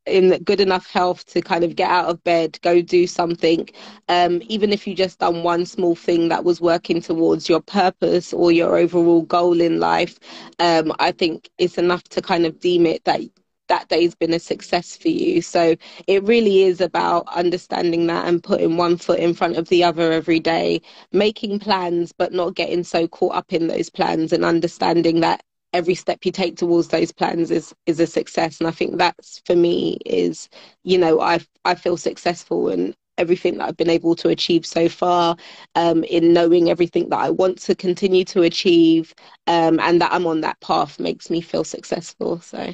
in 0.05 0.41
good 0.43 0.59
enough 0.59 0.87
health 0.89 1.25
to 1.27 1.41
kind 1.41 1.63
of 1.63 1.75
get 1.75 1.89
out 1.89 2.09
of 2.09 2.23
bed, 2.23 2.59
go 2.61 2.81
do 2.81 3.07
something, 3.07 3.69
um, 4.09 4.41
even 4.47 4.71
if 4.71 4.87
you 4.87 4.95
just 4.95 5.19
done 5.19 5.43
one 5.43 5.65
small 5.65 5.95
thing 5.95 6.29
that 6.29 6.43
was 6.43 6.61
working 6.61 7.01
towards 7.01 7.47
your 7.49 7.61
purpose 7.61 8.33
or 8.33 8.51
your 8.51 8.77
overall 8.77 9.21
goal 9.23 9.61
in 9.61 9.79
life, 9.79 10.19
um, 10.59 10.91
I 10.99 11.11
think 11.11 11.49
it's 11.57 11.77
enough 11.77 12.03
to 12.09 12.21
kind 12.21 12.45
of 12.45 12.59
deem 12.59 12.85
it 12.85 13.03
that 13.05 13.21
that 13.69 13.87
day's 13.87 14.13
been 14.13 14.33
a 14.33 14.39
success 14.39 14.97
for 14.97 15.07
you. 15.07 15.41
So 15.41 15.75
it 16.07 16.23
really 16.23 16.63
is 16.63 16.81
about 16.81 17.27
understanding 17.33 18.07
that 18.07 18.27
and 18.27 18.43
putting 18.43 18.77
one 18.77 18.97
foot 18.97 19.19
in 19.19 19.33
front 19.33 19.57
of 19.57 19.69
the 19.69 19.83
other 19.83 20.11
every 20.11 20.39
day, 20.39 20.81
making 21.11 21.59
plans, 21.59 22.11
but 22.11 22.33
not 22.33 22.55
getting 22.55 22.83
so 22.83 23.07
caught 23.07 23.35
up 23.35 23.53
in 23.53 23.67
those 23.67 23.89
plans 23.89 24.33
and 24.33 24.43
understanding 24.43 25.21
that 25.21 25.43
every 25.73 25.95
step 25.95 26.25
you 26.25 26.31
take 26.31 26.55
towards 26.55 26.87
those 26.89 27.11
plans 27.11 27.51
is 27.51 27.73
is 27.85 27.99
a 27.99 28.07
success. 28.07 28.59
And 28.59 28.67
i 28.67 28.71
think 28.71 28.97
that's 28.97 29.41
for 29.45 29.55
me 29.55 29.97
is 30.05 30.49
you 30.83 30.97
know 30.97 31.19
i 31.19 31.39
i 31.65 31.75
feel 31.75 31.97
successful 31.97 32.69
in 32.69 32.95
everything 33.17 33.57
that 33.57 33.67
i've 33.67 33.77
been 33.77 33.89
able 33.89 34.15
to 34.15 34.29
achieve 34.29 34.65
so 34.65 34.89
far 34.89 35.35
um, 35.75 36.03
in 36.05 36.33
knowing 36.33 36.69
everything 36.69 37.09
that 37.09 37.19
i 37.19 37.29
want 37.29 37.59
to 37.59 37.75
continue 37.75 38.25
to 38.25 38.41
achieve 38.41 39.13
um, 39.47 39.79
and 39.79 40.01
that 40.01 40.11
i'm 40.11 40.25
on 40.25 40.41
that 40.41 40.59
path 40.61 40.99
makes 40.99 41.29
me 41.29 41.39
feel 41.39 41.63
successful 41.63 42.39
so. 42.41 42.73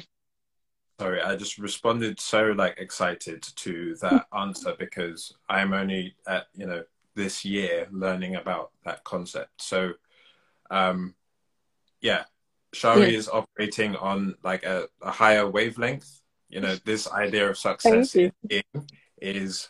Sorry 0.98 1.20
i 1.20 1.36
just 1.36 1.58
responded 1.58 2.18
so 2.20 2.52
like 2.52 2.78
excited 2.78 3.42
to 3.42 3.96
that 3.96 4.26
answer 4.36 4.74
because 4.78 5.34
i'm 5.50 5.74
only 5.74 6.14
at 6.26 6.46
you 6.54 6.66
know 6.66 6.82
this 7.14 7.44
year 7.44 7.88
learning 7.90 8.36
about 8.36 8.70
that 8.84 9.02
concept. 9.04 9.60
So 9.60 9.92
um 10.70 11.14
yeah 12.00 12.24
Shari 12.72 13.12
yeah. 13.12 13.18
is 13.18 13.28
operating 13.28 13.96
on 13.96 14.34
like 14.42 14.64
a, 14.64 14.88
a, 15.02 15.10
higher 15.10 15.48
wavelength. 15.48 16.20
You 16.48 16.60
know, 16.60 16.76
this 16.84 17.10
idea 17.10 17.48
of 17.48 17.58
success 17.58 18.16
is 19.20 19.68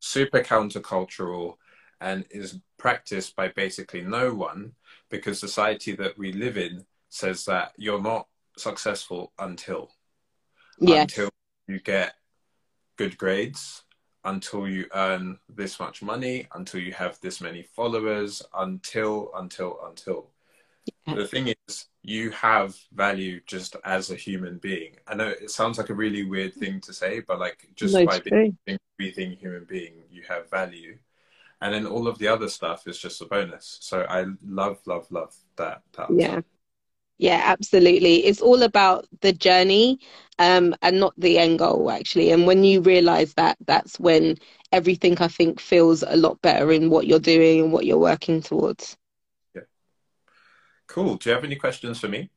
super 0.00 0.40
countercultural 0.40 1.56
and 2.00 2.24
is 2.30 2.60
practiced 2.78 3.34
by 3.34 3.48
basically 3.48 4.02
no 4.02 4.34
one 4.34 4.72
because 5.10 5.40
society 5.40 5.96
that 5.96 6.18
we 6.18 6.32
live 6.32 6.58
in 6.58 6.84
says 7.08 7.44
that 7.46 7.72
you're 7.76 8.02
not 8.02 8.26
successful 8.56 9.32
until 9.38 9.90
yes. 10.78 11.02
until 11.02 11.30
you 11.66 11.80
get 11.80 12.14
good 12.96 13.16
grades 13.16 13.82
until 14.24 14.68
you 14.68 14.86
earn 14.94 15.38
this 15.48 15.80
much 15.80 16.02
money 16.02 16.46
until 16.54 16.80
you 16.80 16.92
have 16.92 17.18
this 17.20 17.40
many 17.40 17.62
followers 17.62 18.42
until 18.54 19.30
until 19.36 19.78
until 19.88 20.30
the 21.14 21.26
thing 21.26 21.54
is 21.68 21.86
you 22.06 22.30
have 22.32 22.76
value 22.92 23.40
just 23.46 23.76
as 23.82 24.10
a 24.10 24.14
human 24.14 24.58
being. 24.58 24.94
I 25.08 25.14
know 25.14 25.28
it 25.28 25.50
sounds 25.50 25.78
like 25.78 25.88
a 25.88 25.94
really 25.94 26.22
weird 26.22 26.52
thing 26.54 26.78
to 26.82 26.92
say, 26.92 27.20
but 27.20 27.40
like 27.40 27.66
just 27.76 27.94
no, 27.94 28.04
by 28.04 28.20
being 28.20 28.58
a 28.68 28.76
breathing 28.98 29.32
human 29.32 29.64
being, 29.64 29.94
you 30.10 30.22
have 30.28 30.50
value. 30.50 30.98
And 31.62 31.72
then 31.72 31.86
all 31.86 32.06
of 32.06 32.18
the 32.18 32.28
other 32.28 32.50
stuff 32.50 32.86
is 32.86 32.98
just 32.98 33.22
a 33.22 33.24
bonus. 33.24 33.78
So 33.80 34.02
I 34.02 34.26
love, 34.44 34.80
love, 34.84 35.06
love 35.10 35.34
that. 35.56 35.80
that 35.96 36.10
yeah. 36.10 36.42
Yeah, 37.16 37.40
absolutely. 37.42 38.26
It's 38.26 38.42
all 38.42 38.64
about 38.64 39.06
the 39.22 39.32
journey 39.32 40.00
um, 40.38 40.74
and 40.82 41.00
not 41.00 41.14
the 41.16 41.38
end 41.38 41.60
goal, 41.60 41.90
actually. 41.90 42.32
And 42.32 42.46
when 42.46 42.64
you 42.64 42.82
realize 42.82 43.32
that, 43.34 43.56
that's 43.66 43.98
when 43.98 44.36
everything 44.72 45.16
I 45.22 45.28
think 45.28 45.58
feels 45.58 46.02
a 46.02 46.16
lot 46.16 46.42
better 46.42 46.70
in 46.70 46.90
what 46.90 47.06
you're 47.06 47.18
doing 47.18 47.62
and 47.62 47.72
what 47.72 47.86
you're 47.86 47.96
working 47.96 48.42
towards. 48.42 48.98
Cool. 50.86 51.16
Do 51.16 51.30
you 51.30 51.34
have 51.34 51.44
any 51.44 51.56
questions 51.56 52.00
for 52.00 52.08
me? 52.08 52.30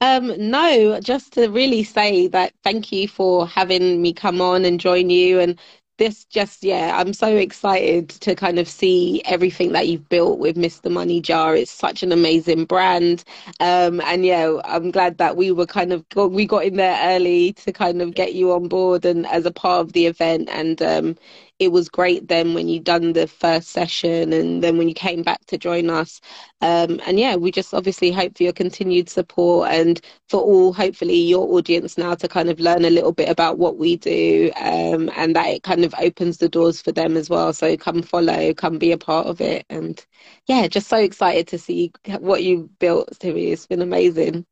Um, 0.00 0.32
no, 0.50 1.00
just 1.00 1.34
to 1.34 1.48
really 1.48 1.84
say 1.84 2.26
that 2.28 2.52
thank 2.64 2.90
you 2.90 3.06
for 3.06 3.46
having 3.46 4.02
me 4.02 4.12
come 4.12 4.40
on 4.40 4.64
and 4.64 4.80
join 4.80 5.10
you 5.10 5.38
and 5.38 5.58
this 5.98 6.24
just 6.24 6.64
yeah 6.64 6.98
i'm 6.98 7.12
so 7.12 7.36
excited 7.36 8.08
to 8.08 8.34
kind 8.34 8.58
of 8.58 8.66
see 8.66 9.22
everything 9.24 9.72
that 9.72 9.86
you've 9.86 10.08
built 10.08 10.38
with 10.38 10.56
mr 10.56 10.90
money 10.90 11.20
jar 11.20 11.54
it's 11.54 11.70
such 11.70 12.02
an 12.02 12.12
amazing 12.12 12.64
brand 12.64 13.24
um, 13.60 14.00
and 14.00 14.24
yeah 14.24 14.58
i'm 14.64 14.90
glad 14.90 15.18
that 15.18 15.36
we 15.36 15.52
were 15.52 15.66
kind 15.66 15.92
of 15.92 16.04
we 16.16 16.46
got 16.46 16.64
in 16.64 16.76
there 16.76 16.98
early 17.14 17.52
to 17.52 17.72
kind 17.72 18.00
of 18.00 18.14
get 18.14 18.34
you 18.34 18.52
on 18.52 18.68
board 18.68 19.04
and 19.04 19.26
as 19.26 19.44
a 19.44 19.52
part 19.52 19.80
of 19.80 19.92
the 19.92 20.06
event 20.06 20.48
and 20.50 20.82
um, 20.82 21.14
it 21.62 21.70
was 21.72 21.88
great 21.88 22.28
then 22.28 22.54
when 22.54 22.68
you 22.68 22.80
done 22.80 23.12
the 23.12 23.26
first 23.26 23.68
session 23.68 24.32
and 24.32 24.62
then 24.62 24.76
when 24.78 24.88
you 24.88 24.94
came 24.94 25.22
back 25.22 25.44
to 25.46 25.56
join 25.56 25.88
us. 25.90 26.20
Um, 26.60 27.00
and 27.06 27.18
yeah 27.18 27.36
we 27.36 27.50
just 27.52 27.72
obviously 27.74 28.10
hope 28.10 28.36
for 28.36 28.42
your 28.42 28.52
continued 28.52 29.08
support 29.08 29.70
and 29.70 30.00
for 30.28 30.40
all 30.40 30.72
hopefully 30.72 31.16
your 31.16 31.46
audience 31.56 31.96
now 31.96 32.14
to 32.16 32.28
kind 32.28 32.50
of 32.50 32.58
learn 32.60 32.84
a 32.84 32.90
little 32.90 33.12
bit 33.12 33.28
about 33.28 33.58
what 33.58 33.76
we 33.78 33.96
do 33.96 34.50
um, 34.60 35.10
and 35.16 35.36
that 35.36 35.48
it 35.48 35.62
kind 35.62 35.84
of 35.84 35.94
opens 36.00 36.38
the 36.38 36.48
doors 36.48 36.82
for 36.82 36.92
them 36.92 37.16
as 37.16 37.30
well. 37.30 37.52
So 37.52 37.76
come 37.76 38.02
follow 38.02 38.52
come 38.54 38.78
be 38.78 38.92
a 38.92 38.98
part 38.98 39.26
of 39.26 39.40
it. 39.40 39.64
And 39.70 40.04
yeah 40.46 40.66
just 40.66 40.88
so 40.88 40.96
excited 40.98 41.48
to 41.48 41.58
see 41.58 41.92
what 42.18 42.42
you 42.42 42.70
built 42.80 43.10
Timi 43.20 43.52
it's 43.52 43.66
been 43.66 43.82
amazing 43.82 44.44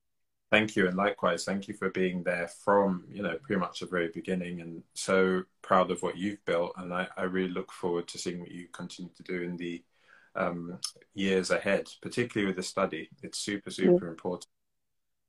Thank 0.51 0.75
you, 0.75 0.89
and 0.89 0.97
likewise, 0.97 1.45
thank 1.45 1.69
you 1.69 1.75
for 1.75 1.91
being 1.91 2.25
there 2.25 2.49
from 2.49 3.05
you 3.09 3.23
know 3.23 3.39
pretty 3.43 3.61
much 3.61 3.81
the 3.81 3.87
very 3.87 4.09
beginning, 4.09 4.61
and 4.61 4.83
so 4.95 5.45
proud 5.63 5.91
of 5.91 6.03
what 6.03 6.17
you've 6.17 6.45
built. 6.45 6.73
And 6.77 6.93
I, 6.93 7.07
I 7.17 7.23
really 7.23 7.53
look 7.53 7.71
forward 7.71 8.09
to 8.09 8.19
seeing 8.19 8.41
what 8.41 8.51
you 8.51 8.67
continue 8.73 9.13
to 9.17 9.23
do 9.23 9.43
in 9.43 9.57
the 9.57 9.83
um, 10.35 10.79
years 11.15 11.51
ahead, 11.51 11.89
particularly 12.03 12.49
with 12.49 12.57
the 12.57 12.63
study. 12.65 13.09
It's 13.23 13.39
super 13.39 13.71
super 13.71 14.07
yeah. 14.07 14.11
important. 14.11 14.47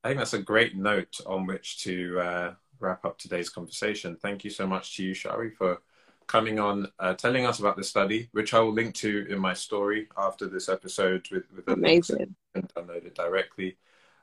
I 0.04 0.08
think 0.08 0.18
that's 0.18 0.34
a 0.34 0.42
great 0.42 0.76
note 0.76 1.20
on 1.28 1.46
which 1.46 1.84
to 1.84 2.20
uh, 2.20 2.54
wrap 2.80 3.06
up 3.06 3.20
today's 3.20 3.50
conversation. 3.50 4.18
Thank 4.20 4.44
you 4.44 4.50
so 4.50 4.66
much 4.66 4.98
to 4.98 5.04
you, 5.04 5.14
Shari, 5.14 5.52
for 5.52 5.82
coming 6.26 6.60
on, 6.60 6.88
uh, 6.98 7.14
telling 7.14 7.46
us 7.46 7.60
about 7.60 7.78
the 7.78 7.84
study, 7.84 8.30
which 8.32 8.56
I 8.56 8.60
will 8.60 8.74
link 8.74 8.96
to 8.96 9.28
in 9.30 9.38
my 9.38 9.54
story 9.54 10.08
after 10.18 10.48
this 10.48 10.68
episode 10.68 11.28
with 11.32 11.44
with 11.56 11.68
a 11.68 11.76
link 11.76 12.06
and 12.10 12.74
download 12.74 13.06
it 13.06 13.14
directly. 13.14 13.78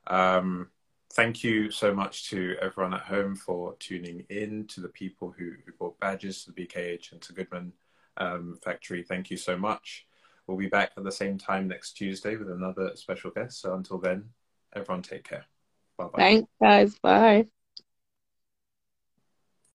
Um, 0.08 0.70
thank 1.10 1.42
you 1.42 1.70
so 1.70 1.94
much 1.94 2.30
to 2.30 2.56
everyone 2.60 2.94
at 2.94 3.02
home 3.02 3.34
for 3.34 3.74
tuning 3.78 4.24
in, 4.28 4.66
to 4.68 4.80
the 4.80 4.88
people 4.88 5.34
who, 5.36 5.52
who 5.64 5.72
bought 5.78 5.98
badges 6.00 6.44
to 6.44 6.52
the 6.52 6.66
BKH 6.66 7.12
and 7.12 7.20
to 7.22 7.32
Goodman 7.32 7.72
um, 8.16 8.58
Factory. 8.62 9.02
Thank 9.02 9.30
you 9.30 9.36
so 9.36 9.56
much. 9.56 10.06
We'll 10.46 10.56
be 10.56 10.68
back 10.68 10.92
at 10.96 11.04
the 11.04 11.12
same 11.12 11.38
time 11.38 11.68
next 11.68 11.92
Tuesday 11.92 12.36
with 12.36 12.50
another 12.50 12.92
special 12.94 13.30
guest. 13.30 13.60
So 13.60 13.74
until 13.74 13.98
then, 13.98 14.30
everyone 14.74 15.02
take 15.02 15.24
care. 15.24 15.44
Bye 15.96 16.04
bye. 16.04 16.10
Thanks, 16.16 16.48
guys. 16.60 16.98
Bye. 16.98 17.48